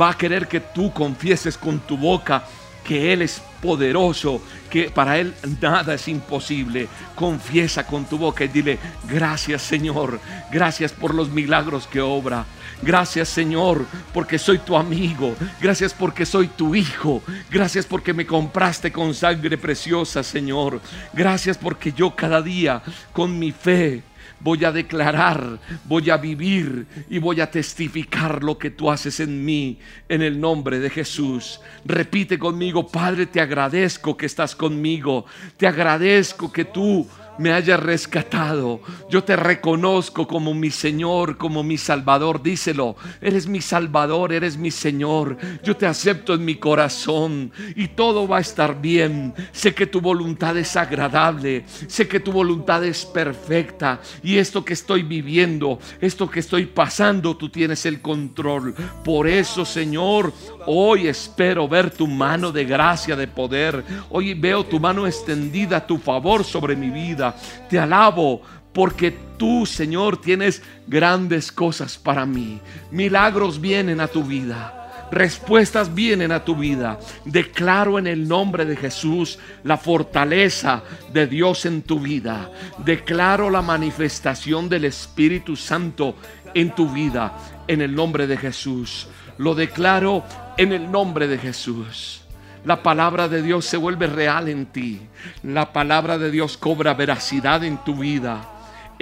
va 0.00 0.10
a 0.10 0.18
querer 0.18 0.48
que 0.48 0.60
tú 0.60 0.92
confieses 0.92 1.56
con 1.58 1.80
tu 1.80 1.96
boca 1.96 2.44
que 2.84 3.12
Él 3.12 3.22
es 3.22 3.42
poderoso, 3.60 4.42
que 4.70 4.90
para 4.90 5.18
Él 5.18 5.34
nada 5.60 5.94
es 5.94 6.08
imposible. 6.08 6.88
Confiesa 7.14 7.86
con 7.86 8.04
tu 8.04 8.18
boca 8.18 8.44
y 8.44 8.48
dile, 8.48 8.78
gracias 9.08 9.62
Señor, 9.62 10.20
gracias 10.50 10.92
por 10.92 11.14
los 11.14 11.30
milagros 11.30 11.86
que 11.86 12.00
obra. 12.00 12.44
Gracias 12.82 13.28
Señor 13.28 13.86
porque 14.12 14.38
soy 14.38 14.58
tu 14.58 14.76
amigo. 14.76 15.36
Gracias 15.60 15.94
porque 15.94 16.26
soy 16.26 16.48
tu 16.48 16.74
hijo. 16.74 17.22
Gracias 17.48 17.86
porque 17.86 18.12
me 18.12 18.26
compraste 18.26 18.90
con 18.90 19.14
sangre 19.14 19.56
preciosa 19.56 20.22
Señor. 20.24 20.80
Gracias 21.12 21.56
porque 21.56 21.92
yo 21.92 22.16
cada 22.16 22.42
día 22.42 22.82
con 23.12 23.38
mi 23.38 23.52
fe 23.52 24.02
voy 24.42 24.64
a 24.64 24.72
declarar, 24.72 25.58
voy 25.84 26.10
a 26.10 26.16
vivir 26.16 26.86
y 27.08 27.18
voy 27.18 27.40
a 27.40 27.50
testificar 27.50 28.42
lo 28.42 28.58
que 28.58 28.70
tú 28.70 28.90
haces 28.90 29.20
en 29.20 29.44
mí, 29.44 29.78
en 30.08 30.22
el 30.22 30.40
nombre 30.40 30.78
de 30.80 30.90
Jesús. 30.90 31.60
Repite 31.84 32.38
conmigo, 32.38 32.86
Padre, 32.86 33.26
te 33.26 33.40
agradezco 33.40 34.16
que 34.16 34.26
estás 34.26 34.56
conmigo, 34.56 35.26
te 35.56 35.66
agradezco 35.66 36.52
que 36.52 36.64
tú 36.64 37.06
me 37.38 37.52
hayas 37.52 37.80
rescatado. 37.80 38.80
Yo 39.08 39.24
te 39.24 39.36
reconozco 39.36 40.26
como 40.26 40.54
mi 40.54 40.70
Señor, 40.70 41.36
como 41.36 41.62
mi 41.62 41.78
Salvador. 41.78 42.42
Díselo, 42.42 42.96
eres 43.20 43.46
mi 43.46 43.60
Salvador, 43.60 44.32
eres 44.32 44.56
mi 44.56 44.70
Señor. 44.70 45.36
Yo 45.62 45.76
te 45.76 45.86
acepto 45.86 46.34
en 46.34 46.44
mi 46.44 46.56
corazón 46.56 47.52
y 47.76 47.88
todo 47.88 48.28
va 48.28 48.38
a 48.38 48.40
estar 48.40 48.80
bien. 48.80 49.34
Sé 49.52 49.74
que 49.74 49.86
tu 49.86 50.00
voluntad 50.00 50.56
es 50.56 50.76
agradable, 50.76 51.64
sé 51.86 52.08
que 52.08 52.20
tu 52.20 52.32
voluntad 52.32 52.84
es 52.84 53.04
perfecta 53.04 54.00
y 54.22 54.36
esto 54.36 54.64
que 54.64 54.74
estoy 54.74 55.02
viviendo, 55.02 55.78
esto 56.00 56.30
que 56.30 56.40
estoy 56.40 56.66
pasando, 56.66 57.36
tú 57.36 57.48
tienes 57.48 57.86
el 57.86 58.00
control. 58.00 58.74
Por 59.04 59.28
eso, 59.28 59.64
Señor, 59.64 60.32
hoy 60.66 61.08
espero 61.08 61.68
ver 61.68 61.90
tu 61.90 62.06
mano 62.06 62.52
de 62.52 62.64
gracia, 62.64 63.16
de 63.16 63.28
poder. 63.28 63.84
Hoy 64.10 64.34
veo 64.34 64.64
tu 64.64 64.80
mano 64.80 65.06
extendida 65.06 65.86
tu 65.86 65.98
favor 65.98 66.44
sobre 66.44 66.76
mi 66.76 66.90
vida. 66.90 67.34
Te 67.68 67.78
alabo 67.78 68.42
porque 68.72 69.10
tú, 69.36 69.66
Señor, 69.66 70.20
tienes 70.20 70.62
grandes 70.86 71.52
cosas 71.52 71.98
para 71.98 72.24
mí. 72.24 72.60
Milagros 72.90 73.60
vienen 73.60 74.00
a 74.00 74.08
tu 74.08 74.22
vida. 74.22 74.78
Respuestas 75.10 75.94
vienen 75.94 76.32
a 76.32 76.42
tu 76.42 76.56
vida. 76.56 76.98
Declaro 77.26 77.98
en 77.98 78.06
el 78.06 78.26
nombre 78.26 78.64
de 78.64 78.76
Jesús 78.76 79.38
la 79.62 79.76
fortaleza 79.76 80.82
de 81.12 81.26
Dios 81.26 81.66
en 81.66 81.82
tu 81.82 82.00
vida. 82.00 82.50
Declaro 82.78 83.50
la 83.50 83.60
manifestación 83.60 84.70
del 84.70 84.86
Espíritu 84.86 85.54
Santo 85.54 86.14
en 86.54 86.74
tu 86.74 86.88
vida 86.88 87.36
en 87.68 87.82
el 87.82 87.94
nombre 87.94 88.26
de 88.26 88.38
Jesús. 88.38 89.06
Lo 89.38 89.54
declaro 89.54 90.24
en 90.56 90.72
el 90.72 90.90
nombre 90.90 91.28
de 91.28 91.38
Jesús. 91.38 92.22
La 92.64 92.82
palabra 92.82 93.28
de 93.28 93.42
Dios 93.42 93.64
se 93.64 93.76
vuelve 93.76 94.06
real 94.06 94.48
en 94.48 94.66
ti. 94.66 95.00
La 95.42 95.72
palabra 95.72 96.18
de 96.18 96.30
Dios 96.30 96.56
cobra 96.56 96.94
veracidad 96.94 97.64
en 97.64 97.78
tu 97.78 97.96
vida. 97.96 98.51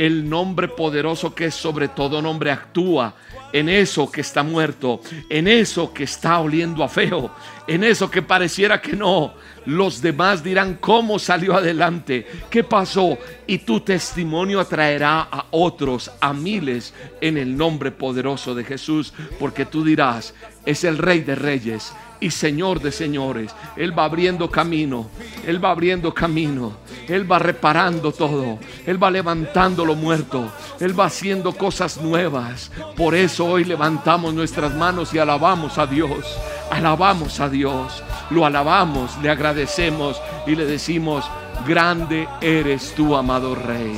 El 0.01 0.31
nombre 0.31 0.67
poderoso 0.67 1.35
que 1.35 1.45
es 1.45 1.55
sobre 1.55 1.89
todo 1.89 2.23
nombre 2.23 2.51
actúa 2.51 3.15
en 3.53 3.69
eso 3.69 4.11
que 4.11 4.23
está 4.23 4.43
muerto, 4.43 5.03
en 5.29 5.47
eso 5.47 5.93
que 5.93 6.05
está 6.05 6.41
oliendo 6.41 6.83
a 6.83 6.89
feo, 6.89 7.31
en 7.67 7.85
eso 7.85 8.11
que 8.11 8.23
pareciera 8.23 8.81
que 8.81 8.95
no. 8.95 9.35
Los 9.67 10.01
demás 10.01 10.43
dirán 10.43 10.79
cómo 10.81 11.19
salió 11.19 11.55
adelante, 11.55 12.27
qué 12.49 12.65
pasó, 12.65 13.19
y 13.47 13.59
tu 13.59 13.81
testimonio 13.81 14.59
atraerá 14.59 15.21
a 15.31 15.49
otros, 15.51 16.11
a 16.19 16.33
miles, 16.33 16.95
en 17.21 17.37
el 17.37 17.55
nombre 17.55 17.91
poderoso 17.91 18.55
de 18.55 18.65
Jesús, 18.65 19.13
porque 19.39 19.67
tú 19.67 19.85
dirás, 19.85 20.33
es 20.65 20.83
el 20.85 20.97
Rey 20.97 21.21
de 21.21 21.35
Reyes 21.35 21.93
y 22.21 22.31
Señor 22.31 22.81
de 22.81 22.93
señores. 22.93 23.55
Él 23.77 23.99
va 23.99 24.05
abriendo 24.05 24.51
camino, 24.51 25.09
Él 25.47 25.63
va 25.63 25.71
abriendo 25.71 26.15
camino, 26.15 26.75
Él 27.09 27.31
va 27.31 27.39
reparando 27.39 28.13
todo, 28.13 28.59
Él 28.87 29.03
va 29.03 29.11
levantando 29.11 29.85
lo 29.85 29.95
muerto, 29.95 30.51
Él 30.79 30.99
va 30.99 31.07
haciendo 31.07 31.53
cosas 31.53 32.01
nuevas. 32.01 32.71
Por 32.97 33.15
eso 33.15 33.47
hoy 33.47 33.65
levantamos 33.65 34.35
nuestras 34.35 34.75
manos 34.75 35.13
y 35.15 35.19
alabamos 35.19 35.79
a 35.79 35.87
Dios, 35.87 36.27
alabamos 36.71 37.41
a 37.41 37.49
Dios, 37.49 38.03
lo 38.31 38.45
alabamos, 38.47 39.17
le 39.23 39.31
agradecemos 39.31 40.21
y 40.47 40.55
le 40.55 40.67
decimos, 40.67 41.25
grande 41.67 42.29
eres 42.41 42.95
tú, 42.95 43.17
amado 43.17 43.55
Rey. 43.55 43.93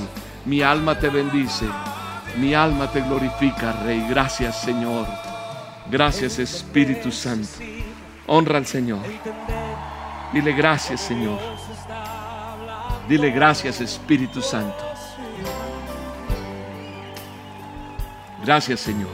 Mi 0.44 0.62
alma 0.62 0.98
te 0.98 1.08
bendice, 1.08 1.66
mi 2.38 2.54
alma 2.54 2.90
te 2.90 3.00
glorifica, 3.00 3.72
Rey. 3.84 4.04
Gracias, 4.08 4.62
Señor. 4.62 5.06
Gracias, 5.90 6.38
Espíritu 6.38 7.10
Santo. 7.12 7.81
Honra 8.26 8.58
al 8.58 8.66
Señor. 8.66 9.02
Dile 10.32 10.52
gracias, 10.52 11.00
Señor. 11.00 11.38
Dile 13.08 13.30
gracias, 13.30 13.80
Espíritu 13.80 14.40
Santo. 14.40 14.84
Gracias, 18.44 18.80
Señor. 18.80 19.10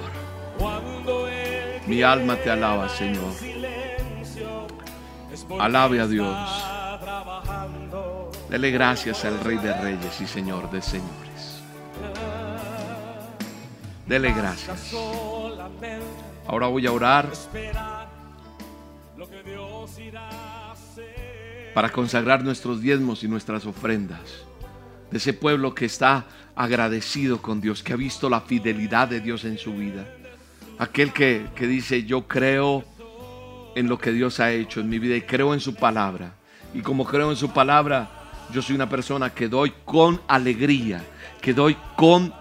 Mi 1.86 2.02
alma 2.02 2.36
te 2.36 2.50
alaba, 2.50 2.88
Señor. 2.88 3.32
Alabe 5.59 6.00
a 6.00 6.06
Dios. 6.06 6.64
Dele 8.48 8.70
gracias 8.70 9.24
al 9.24 9.40
Rey 9.40 9.56
de 9.59 9.72
Reyes 9.74 10.20
y 10.20 10.26
Señor 10.26 10.70
de 10.70 10.80
Señores. 10.80 11.62
Dele 14.06 14.32
gracias. 14.32 14.94
Ahora 16.46 16.66
voy 16.68 16.86
a 16.86 16.92
orar 16.92 17.28
para 21.74 21.91
consagrar 21.91 22.43
nuestros 22.43 22.80
diezmos 22.80 23.22
y 23.22 23.28
nuestras 23.28 23.66
ofrendas. 23.66 24.20
De 25.11 25.18
ese 25.18 25.32
pueblo 25.32 25.74
que 25.74 25.84
está 25.84 26.26
agradecido 26.55 27.41
con 27.41 27.61
Dios, 27.61 27.82
que 27.82 27.93
ha 27.93 27.97
visto 27.97 28.28
la 28.28 28.41
fidelidad 28.41 29.09
de 29.09 29.20
Dios 29.20 29.45
en 29.45 29.59
su 29.59 29.72
vida. 29.72 30.07
Aquel 30.78 31.12
que, 31.12 31.47
que 31.55 31.66
dice, 31.66 32.05
yo 32.05 32.26
creo 32.26 32.84
en 33.74 33.89
lo 33.89 33.99
que 33.99 34.12
Dios 34.12 34.41
ha 34.41 34.51
hecho 34.51 34.80
en 34.80 34.89
mi 34.89 34.99
vida 34.99 35.16
y 35.16 35.22
creo 35.22 35.55
en 35.55 35.61
su 35.61 35.74
palabra. 35.74 36.34
Y 36.74 36.80
como 36.80 37.05
creo 37.05 37.30
en 37.30 37.36
su 37.36 37.51
palabra, 37.51 38.11
yo 38.53 38.61
soy 38.61 38.74
una 38.74 38.89
persona 38.89 39.30
que 39.30 39.49
doy 39.49 39.72
con 39.84 40.20
alegría, 40.26 41.05
que 41.41 41.55
doy 41.55 41.76
con 41.97 42.34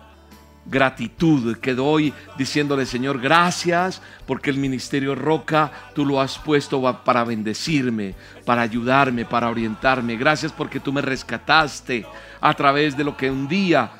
gratitud, 0.70 1.57
que 1.57 1.74
doy 1.74 2.13
diciéndole, 2.38 2.86
Señor, 2.86 3.20
gracias 3.20 4.01
porque 4.26 4.49
el 4.49 4.57
ministerio 4.57 5.15
Roca 5.15 5.72
tú 5.95 6.05
lo 6.05 6.20
has 6.20 6.38
puesto 6.38 6.82
para 7.03 7.24
bendecirme, 7.24 8.15
para 8.45 8.61
ayudarme, 8.61 9.26
para 9.26 9.49
orientarme. 9.49 10.18
Gracias 10.18 10.51
porque 10.51 10.80
tú 10.80 10.91
me 10.91 11.01
rescataste 11.01 12.05
a 12.41 12.53
través 12.53 12.97
de 12.97 13.03
lo 13.03 13.15
que 13.15 13.32
un 13.32 13.47
día 13.47 13.91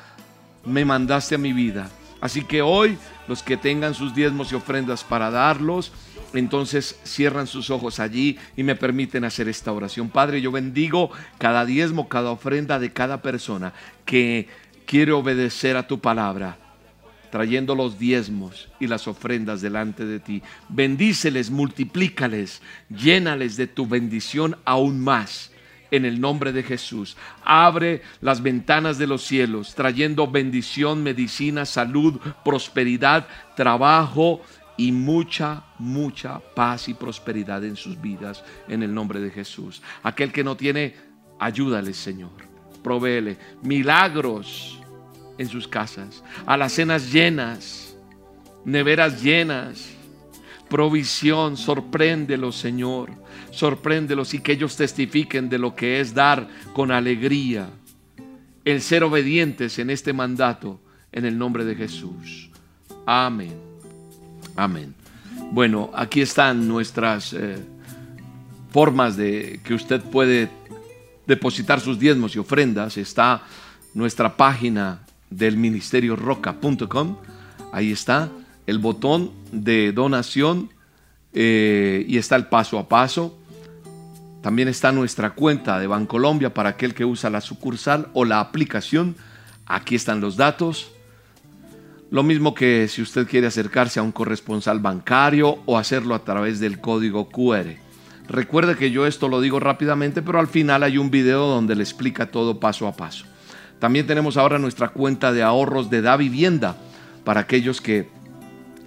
me 0.64 0.84
mandaste 0.84 1.34
a 1.34 1.38
mi 1.38 1.52
vida. 1.52 1.88
Así 2.20 2.44
que 2.44 2.62
hoy 2.62 2.98
los 3.28 3.42
que 3.42 3.56
tengan 3.56 3.94
sus 3.94 4.14
diezmos 4.14 4.50
y 4.52 4.54
ofrendas 4.54 5.04
para 5.04 5.30
darlos, 5.30 5.92
entonces 6.34 6.98
cierran 7.04 7.46
sus 7.46 7.70
ojos 7.70 8.00
allí 8.00 8.38
y 8.56 8.62
me 8.62 8.74
permiten 8.74 9.24
hacer 9.24 9.48
esta 9.48 9.72
oración. 9.72 10.08
Padre, 10.08 10.40
yo 10.40 10.52
bendigo 10.52 11.10
cada 11.38 11.64
diezmo, 11.64 12.08
cada 12.08 12.30
ofrenda 12.30 12.78
de 12.78 12.92
cada 12.92 13.22
persona 13.22 13.72
que 14.04 14.48
quiere 14.88 15.12
obedecer 15.12 15.76
a 15.76 15.86
tu 15.86 16.00
palabra, 16.00 16.56
trayendo 17.30 17.74
los 17.74 17.98
diezmos 17.98 18.70
y 18.80 18.86
las 18.86 19.06
ofrendas 19.06 19.60
delante 19.60 20.06
de 20.06 20.18
ti. 20.18 20.42
Bendíceles, 20.70 21.50
multiplícales, 21.50 22.62
llénales 22.88 23.58
de 23.58 23.66
tu 23.66 23.86
bendición 23.86 24.56
aún 24.64 24.98
más. 24.98 25.52
En 25.90 26.04
el 26.04 26.20
nombre 26.20 26.52
de 26.52 26.62
Jesús, 26.62 27.16
abre 27.42 28.02
las 28.20 28.42
ventanas 28.42 28.98
de 28.98 29.06
los 29.06 29.22
cielos, 29.22 29.74
trayendo 29.74 30.26
bendición, 30.26 31.02
medicina, 31.02 31.64
salud, 31.64 32.20
prosperidad, 32.44 33.26
trabajo, 33.56 34.42
y 34.78 34.92
mucha, 34.92 35.64
mucha 35.78 36.38
paz 36.38 36.88
y 36.88 36.94
prosperidad 36.94 37.64
en 37.64 37.74
sus 37.74 38.00
vidas 38.00 38.44
en 38.68 38.84
el 38.84 38.94
nombre 38.94 39.18
de 39.18 39.30
Jesús. 39.30 39.82
Aquel 40.04 40.30
que 40.30 40.44
no 40.44 40.56
tiene, 40.56 40.94
ayúdale, 41.40 41.92
Señor. 41.92 42.30
Provéele 42.82 43.36
milagros 43.62 44.77
en 45.38 45.48
sus 45.48 45.68
casas, 45.68 46.22
a 46.44 46.56
las 46.56 46.72
cenas 46.72 47.12
llenas, 47.12 47.96
neveras 48.64 49.22
llenas, 49.22 49.88
provisión, 50.68 51.56
sorpréndelos, 51.56 52.56
Señor. 52.56 53.10
Sorpréndelos 53.50 54.34
y 54.34 54.40
que 54.40 54.52
ellos 54.52 54.76
testifiquen 54.76 55.48
de 55.48 55.58
lo 55.58 55.74
que 55.74 56.00
es 56.00 56.14
dar 56.14 56.48
con 56.74 56.92
alegría, 56.92 57.70
el 58.64 58.82
ser 58.82 59.02
obedientes 59.02 59.78
en 59.78 59.90
este 59.90 60.12
mandato 60.12 60.80
en 61.10 61.24
el 61.24 61.38
nombre 61.38 61.64
de 61.64 61.74
Jesús. 61.74 62.50
Amén. 63.06 63.54
Amén. 64.54 64.94
Bueno, 65.50 65.90
aquí 65.94 66.20
están 66.20 66.68
nuestras 66.68 67.32
eh, 67.32 67.56
formas 68.70 69.16
de 69.16 69.60
que 69.64 69.72
usted 69.72 70.02
puede 70.02 70.50
depositar 71.26 71.80
sus 71.80 71.98
diezmos 71.98 72.36
y 72.36 72.38
ofrendas. 72.38 72.98
Está 72.98 73.42
nuestra 73.94 74.36
página 74.36 75.00
del 75.30 75.56
ministerio 75.56 76.16
roca.com. 76.16 77.16
Ahí 77.72 77.92
está 77.92 78.30
el 78.66 78.78
botón 78.78 79.30
de 79.52 79.92
donación 79.92 80.70
eh, 81.32 82.04
y 82.08 82.18
está 82.18 82.36
el 82.36 82.46
paso 82.46 82.78
a 82.78 82.88
paso. 82.88 83.38
También 84.42 84.68
está 84.68 84.92
nuestra 84.92 85.30
cuenta 85.30 85.78
de 85.78 85.86
Bancolombia 85.86 86.54
para 86.54 86.70
aquel 86.70 86.94
que 86.94 87.04
usa 87.04 87.30
la 87.30 87.40
sucursal 87.40 88.08
o 88.12 88.24
la 88.24 88.40
aplicación. 88.40 89.16
Aquí 89.66 89.94
están 89.94 90.20
los 90.20 90.36
datos. 90.36 90.90
Lo 92.10 92.22
mismo 92.22 92.54
que 92.54 92.88
si 92.88 93.02
usted 93.02 93.26
quiere 93.26 93.46
acercarse 93.46 94.00
a 94.00 94.02
un 94.02 94.12
corresponsal 94.12 94.80
bancario 94.80 95.58
o 95.66 95.76
hacerlo 95.76 96.14
a 96.14 96.24
través 96.24 96.60
del 96.60 96.80
código 96.80 97.28
QR. 97.28 97.76
Recuerde 98.28 98.76
que 98.76 98.90
yo 98.90 99.06
esto 99.06 99.28
lo 99.28 99.40
digo 99.40 99.60
rápidamente, 99.60 100.22
pero 100.22 100.38
al 100.38 100.48
final 100.48 100.82
hay 100.82 100.98
un 100.98 101.10
video 101.10 101.46
donde 101.46 101.74
le 101.74 101.82
explica 101.82 102.30
todo 102.30 102.60
paso 102.60 102.86
a 102.86 102.92
paso. 102.92 103.24
También 103.78 104.06
tenemos 104.06 104.36
ahora 104.36 104.58
nuestra 104.58 104.88
cuenta 104.88 105.32
de 105.32 105.42
ahorros 105.42 105.90
de 105.90 106.02
Da 106.02 106.16
Vivienda 106.16 106.76
para 107.24 107.40
aquellos 107.40 107.80
que 107.80 108.08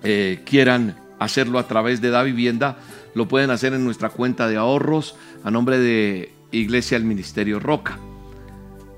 eh, 0.04 0.42
quieran 0.46 0.98
hacerlo 1.20 1.60
a 1.60 1.68
través 1.68 2.02
de 2.02 2.10
Da 2.10 2.24
Vivienda. 2.24 2.78
Lo 3.14 3.28
pueden 3.28 3.52
hacer 3.52 3.74
en 3.74 3.84
nuestra 3.84 4.10
cuenta 4.10 4.48
de 4.48 4.56
ahorros 4.58 5.16
a 5.44 5.52
nombre 5.52 5.80
de 5.80 6.32
Iglesia 6.52 6.98
del 6.98 7.08
Ministerio 7.08 7.60
Roca. 7.60 8.00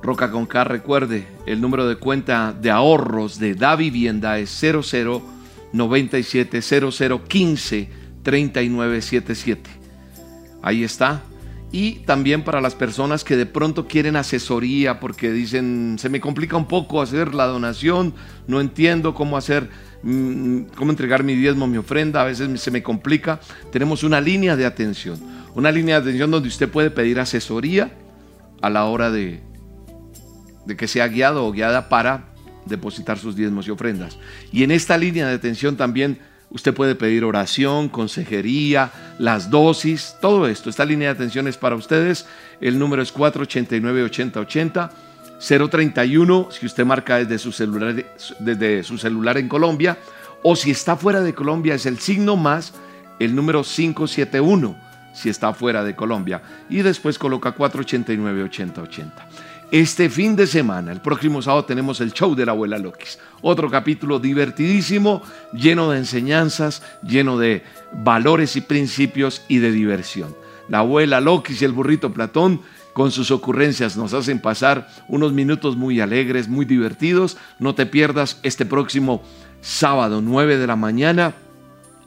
Roca 0.02 0.32
con 0.32 0.46
K, 0.46 0.64
recuerde, 0.66 1.28
el 1.46 1.62
número 1.62 1.88
de 1.88 1.96
cuenta 1.96 2.54
de 2.54 2.72
ahorros 2.72 3.39
de 3.39 3.56
Da 3.56 3.76
Vivienda 3.76 4.38
es 4.38 4.60
0097 4.60 6.62
0015 6.62 7.89
3977. 8.24 9.70
Ahí 10.62 10.84
está. 10.84 11.24
Y 11.74 11.93
también 12.05 12.43
para 12.43 12.61
las 12.61 12.76
personas 12.76 13.24
que 13.24 13.36
de 13.36 13.47
pronto 13.47 13.88
quieren 13.88 14.15
asesoría 14.15 14.99
porque 14.99 15.32
dicen, 15.32 15.95
se 15.97 16.07
me 16.07 16.21
complica 16.21 16.55
un 16.55 16.67
poco 16.67 17.01
hacer 17.01 17.34
la 17.34 17.47
donación, 17.47 18.13
no 18.45 18.61
entiendo 18.61 19.15
cómo 19.15 19.38
hacer, 19.38 19.71
mm, 20.03 20.65
cómo 20.76 20.91
entregar 20.91 21.24
mi 21.24 21.34
diezmo, 21.34 21.65
mi 21.65 21.78
ofrenda, 21.78 22.21
a 22.21 22.26
veces 22.26 22.61
se 22.61 22.69
me 22.69 22.84
complica. 22.84 23.39
Tenemos 23.71 24.03
una 24.03 24.21
línea 24.21 24.55
de 24.55 24.67
atención, 24.67 25.19
una 25.55 25.71
línea 25.71 25.95
de 25.95 26.01
atención 26.03 26.30
donde 26.30 26.47
usted 26.47 26.69
puede 26.69 26.91
pedir 26.91 27.19
asesoría 27.19 27.91
a 28.61 28.69
la 28.69 28.86
hora 28.86 29.09
de, 29.09 29.41
de 30.67 30.78
que 30.78 30.88
sea 30.88 31.07
guiado 31.07 31.43
o 31.43 31.51
guiada 31.51 31.89
para 31.89 32.36
depositar 32.67 33.17
sus 33.17 33.36
diezmos 33.36 33.67
y 33.67 33.71
ofrendas. 33.71 34.19
Y 34.51 34.61
en 34.61 34.69
esta 34.69 34.95
línea 34.95 35.28
de 35.28 35.34
atención 35.34 35.76
también 35.76 36.19
Usted 36.54 36.74
puede 36.74 36.95
pedir 36.95 37.24
oración, 37.24 37.89
consejería, 37.89 38.91
las 39.18 39.49
dosis, 39.49 40.16
todo 40.22 40.47
esto. 40.47 40.70
Esta 40.70 40.86
línea 40.86 41.10
de 41.10 41.16
atención 41.16 41.47
es 41.47 41.58
para 41.58 41.76
ustedes. 41.76 42.28
El 42.62 42.78
número 42.78 43.01
es 43.01 43.14
489-8080. 43.14 44.89
031 45.70 46.47
si 46.51 46.66
usted 46.66 46.86
marca 46.86 47.18
desde 47.18 47.38
su 47.38 47.51
celular, 47.51 48.06
desde 48.39 48.84
su 48.84 48.97
celular 48.97 49.38
en 49.38 49.49
Colombia. 49.49 49.97
O 50.43 50.56
si 50.56 50.72
está 50.72 50.95
fuera 50.95 51.22
de 51.22 51.34
Colombia 51.34 51.74
es 51.76 51.86
el 51.86 51.99
signo 51.99 52.38
más 52.38 52.74
el 53.20 53.36
número 53.36 53.64
571 53.64 54.76
si 55.14 55.30
está 55.30 55.54
fuera 55.54 55.84
de 55.84 55.95
Colombia. 55.95 56.41
Y 56.70 56.82
después 56.82 57.18
coloca 57.18 57.56
489-8080. 57.56 59.12
Este 59.74 60.07
fin 60.07 60.36
de 60.36 60.45
semana, 60.45 60.91
el 60.91 61.01
próximo 61.01 61.41
sábado, 61.41 61.65
tenemos 61.65 61.99
el 61.99 62.13
show 62.13 62.36
de 62.36 62.45
la 62.45 62.51
abuela 62.51 62.78
Lokis. 62.78 63.17
Otro 63.41 63.71
capítulo 63.71 64.19
divertidísimo, 64.19 65.24
lleno 65.51 65.89
de 65.89 65.97
enseñanzas, 65.97 66.84
lleno 67.01 67.39
de 67.39 67.63
valores 67.91 68.55
y 68.55 68.61
principios 68.61 69.41
y 69.47 69.57
de 69.57 69.71
diversión. 69.71 70.36
La 70.69 70.78
abuela 70.78 71.21
Lokis 71.21 71.59
y 71.59 71.65
el 71.65 71.71
burrito 71.71 72.13
Platón 72.13 72.61
con 72.93 73.11
sus 73.11 73.32
ocurrencias 73.32 73.97
nos 73.97 74.13
hacen 74.13 74.39
pasar 74.39 74.89
unos 75.07 75.34
minutos 75.34 75.76
muy 75.76 75.99
alegres, 76.01 76.47
muy 76.47 76.65
divertidos. 76.65 77.38
No 77.57 77.74
te 77.74 77.88
pierdas 77.88 78.39
este 78.43 78.67
próximo 78.67 79.24
sábado 79.61 80.21
9 80.21 80.59
de 80.59 80.67
la 80.67 80.76
mañana, 80.76 81.34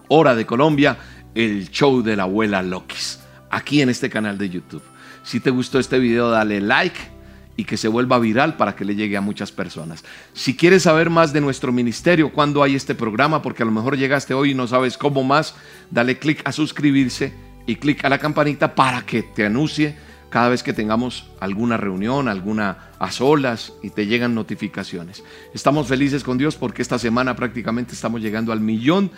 hora 0.07 0.37
de 0.37 0.47
Colombia, 0.47 0.99
el 1.35 1.69
show 1.73 2.01
de 2.01 2.15
la 2.15 2.23
abuela 2.23 2.63
Lokis, 2.63 3.19
aquí 3.51 3.83
en 3.83 3.89
este 3.89 4.09
canal 4.09 4.39
de 4.39 4.51
YouTube. 4.51 4.85
Si 5.25 5.41
te 5.41 5.51
gustó 5.51 5.81
este 5.81 5.99
video, 5.99 6.31
dale 6.31 6.61
like 6.61 7.16
y 7.57 7.65
que 7.65 7.77
se 7.77 7.89
vuelva 7.89 8.19
viral 8.19 8.57
para 8.57 8.77
que 8.77 8.85
le 8.85 8.95
llegue 8.95 9.17
a 9.17 9.21
muchas 9.21 9.51
personas. 9.51 10.05
Si 10.35 10.57
quieres 10.57 10.83
saber 10.83 11.11
más 11.11 11.33
de 11.33 11.41
nuestro 11.41 11.73
ministerio, 11.73 12.33
cuándo 12.33 12.63
hay 12.63 12.75
este 12.75 12.95
programa, 12.95 13.43
porque 13.43 13.63
a 13.63 13.67
lo 13.67 13.73
mejor 13.73 13.97
llegaste 13.97 14.35
hoy 14.35 14.51
y 14.51 14.55
no 14.55 14.67
sabes 14.67 14.99
cómo 14.99 15.25
más, 15.25 15.55
dale 15.91 16.19
clic 16.19 16.43
a 16.45 16.53
suscribirse 16.53 17.33
y 17.67 17.77
clic 17.77 18.05
a 18.05 18.09
la 18.09 18.19
campanita 18.19 18.75
para 18.75 19.03
que 19.03 19.23
te 19.23 19.47
anuncie 19.47 19.97
cada 20.29 20.49
vez 20.51 20.63
que 20.63 20.73
tengamos 20.73 21.31
alguna 21.41 21.77
reunión, 21.77 22.29
alguna 22.29 22.91
a 22.99 23.11
solas 23.11 23.73
y 23.83 23.91
te 23.91 24.07
llegan 24.07 24.35
notificaciones. 24.35 25.25
Estamos 25.55 25.87
felices 25.87 26.25
con 26.25 26.37
Dios 26.37 26.57
porque 26.57 26.83
esta 26.83 26.99
semana 26.99 27.37
prácticamente 27.37 27.95
estamos 27.95 28.21
llegando 28.21 28.53
al 28.53 28.61
millón 28.61 29.11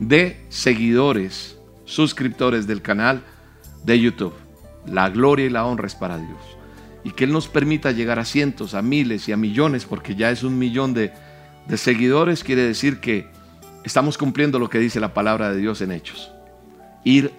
de 0.00 0.44
seguidores, 0.48 1.56
suscriptores 1.84 2.66
del 2.66 2.82
canal 2.82 3.22
de 3.84 4.00
YouTube. 4.00 4.34
La 4.86 5.10
gloria 5.10 5.46
y 5.46 5.50
la 5.50 5.64
honra 5.64 5.86
es 5.86 5.94
para 5.94 6.18
Dios 6.18 6.54
y 7.04 7.10
que 7.10 7.24
Él 7.24 7.32
nos 7.32 7.48
permita 7.48 7.92
llegar 7.92 8.18
a 8.18 8.24
cientos, 8.24 8.74
a 8.74 8.82
miles 8.82 9.28
y 9.28 9.32
a 9.32 9.36
millones, 9.36 9.84
porque 9.84 10.16
ya 10.16 10.30
es 10.30 10.42
un 10.42 10.58
millón 10.58 10.94
de, 10.94 11.12
seguidores, 11.76 12.42
quiere 12.42 12.62
decir 12.62 12.98
que 12.98 13.28
estamos 13.84 14.18
cumpliendo 14.18 14.58
lo 14.58 14.70
que 14.70 14.78
dice 14.78 14.98
la 15.00 15.12
palabra 15.12 15.52
de 15.52 15.58
Dios 15.58 15.82
en 15.82 15.92
Hechos. 15.92 16.32
Ir 17.04 17.32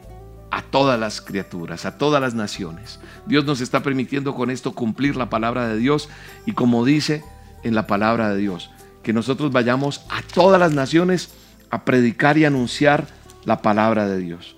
a 0.51 0.61
todas 0.61 0.99
las 0.99 1.20
criaturas, 1.20 1.86
a 1.86 1.97
todas 1.97 2.22
las 2.22 2.36
naciones. 2.36 2.99
Dios 3.26 3.43
nos 3.45 3.59
está 3.59 3.82
permitiendo 3.82 4.36
con 4.36 4.51
esto 4.51 4.74
cumplir 4.74 5.16
la 5.16 5.30
palabra 5.30 5.68
de 5.68 5.78
Dios 5.78 6.09
y 6.45 6.53
como 6.53 6.86
dice 6.86 7.24
en 7.63 7.74
la 7.74 7.88
palabra 7.88 8.30
de 8.30 8.38
Dios, 8.38 8.70
que 9.01 9.13
nosotros 9.13 9.51
vayamos 9.51 10.05
a 10.09 10.22
todas 10.22 10.59
las 10.59 10.72
naciones 10.72 11.32
a 11.72 11.84
predicar 11.84 12.38
y 12.38 12.45
anunciar 12.45 13.07
la 13.43 13.61
palabra 13.61 14.07
de 14.07 14.20
Dios. 14.20 14.55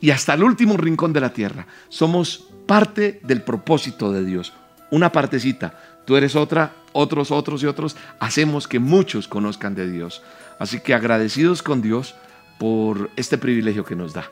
Y 0.00 0.10
hasta 0.10 0.34
el 0.34 0.42
último 0.42 0.76
rincón 0.76 1.12
de 1.12 1.20
la 1.20 1.32
tierra. 1.32 1.66
Somos 1.88 2.46
parte 2.66 3.20
del 3.22 3.42
propósito 3.42 4.12
de 4.12 4.24
Dios. 4.24 4.52
Una 4.90 5.12
partecita. 5.12 5.78
Tú 6.06 6.16
eres 6.16 6.36
otra, 6.36 6.72
otros, 6.92 7.30
otros 7.30 7.62
y 7.62 7.66
otros. 7.66 7.96
Hacemos 8.18 8.66
que 8.66 8.78
muchos 8.78 9.28
conozcan 9.28 9.74
de 9.74 9.90
Dios. 9.90 10.22
Así 10.58 10.80
que 10.80 10.94
agradecidos 10.94 11.62
con 11.62 11.82
Dios 11.82 12.14
por 12.58 13.10
este 13.16 13.38
privilegio 13.38 13.84
que 13.84 13.96
nos 13.96 14.12
da 14.12 14.30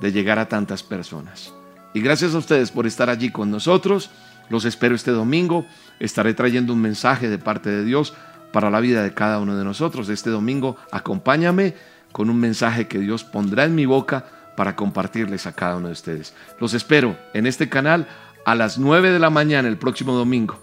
de 0.00 0.12
llegar 0.12 0.38
a 0.38 0.48
tantas 0.48 0.82
personas. 0.82 1.52
Y 1.92 2.00
gracias 2.00 2.34
a 2.34 2.38
ustedes 2.38 2.70
por 2.70 2.86
estar 2.86 3.10
allí 3.10 3.30
con 3.30 3.50
nosotros. 3.50 4.10
Los 4.48 4.64
espero 4.64 4.94
este 4.94 5.10
domingo. 5.10 5.66
Estaré 5.98 6.34
trayendo 6.34 6.72
un 6.72 6.80
mensaje 6.80 7.28
de 7.28 7.38
parte 7.38 7.70
de 7.70 7.84
Dios 7.84 8.14
para 8.52 8.70
la 8.70 8.80
vida 8.80 9.02
de 9.02 9.12
cada 9.12 9.38
uno 9.38 9.56
de 9.56 9.64
nosotros. 9.64 10.08
Este 10.08 10.30
domingo 10.30 10.76
acompáñame 10.90 11.74
con 12.12 12.30
un 12.30 12.38
mensaje 12.38 12.88
que 12.88 12.98
Dios 12.98 13.24
pondrá 13.24 13.64
en 13.64 13.74
mi 13.74 13.86
boca 13.86 14.24
para 14.60 14.76
compartirles 14.76 15.46
a 15.46 15.52
cada 15.52 15.76
uno 15.76 15.86
de 15.86 15.94
ustedes. 15.94 16.34
Los 16.60 16.74
espero 16.74 17.16
en 17.32 17.46
este 17.46 17.70
canal 17.70 18.06
a 18.44 18.54
las 18.54 18.76
9 18.76 19.10
de 19.10 19.18
la 19.18 19.30
mañana 19.30 19.68
el 19.68 19.78
próximo 19.78 20.12
domingo. 20.12 20.58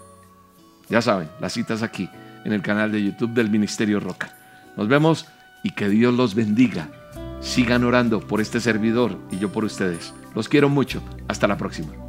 Ya 0.88 1.02
saben, 1.02 1.28
las 1.40 1.54
citas 1.54 1.82
aquí 1.82 2.08
en 2.44 2.52
el 2.52 2.62
canal 2.62 2.92
de 2.92 3.02
YouTube 3.02 3.32
del 3.32 3.50
Ministerio 3.50 3.98
Roca. 3.98 4.36
Nos 4.76 4.86
vemos 4.86 5.26
y 5.64 5.72
que 5.72 5.88
Dios 5.88 6.14
los 6.14 6.36
bendiga. 6.36 6.86
Sigan 7.40 7.82
orando 7.82 8.20
por 8.20 8.40
este 8.40 8.60
servidor 8.60 9.18
y 9.32 9.38
yo 9.38 9.50
por 9.50 9.64
ustedes. 9.64 10.14
Los 10.32 10.48
quiero 10.48 10.68
mucho. 10.68 11.02
Hasta 11.26 11.48
la 11.48 11.56
próxima. 11.56 12.07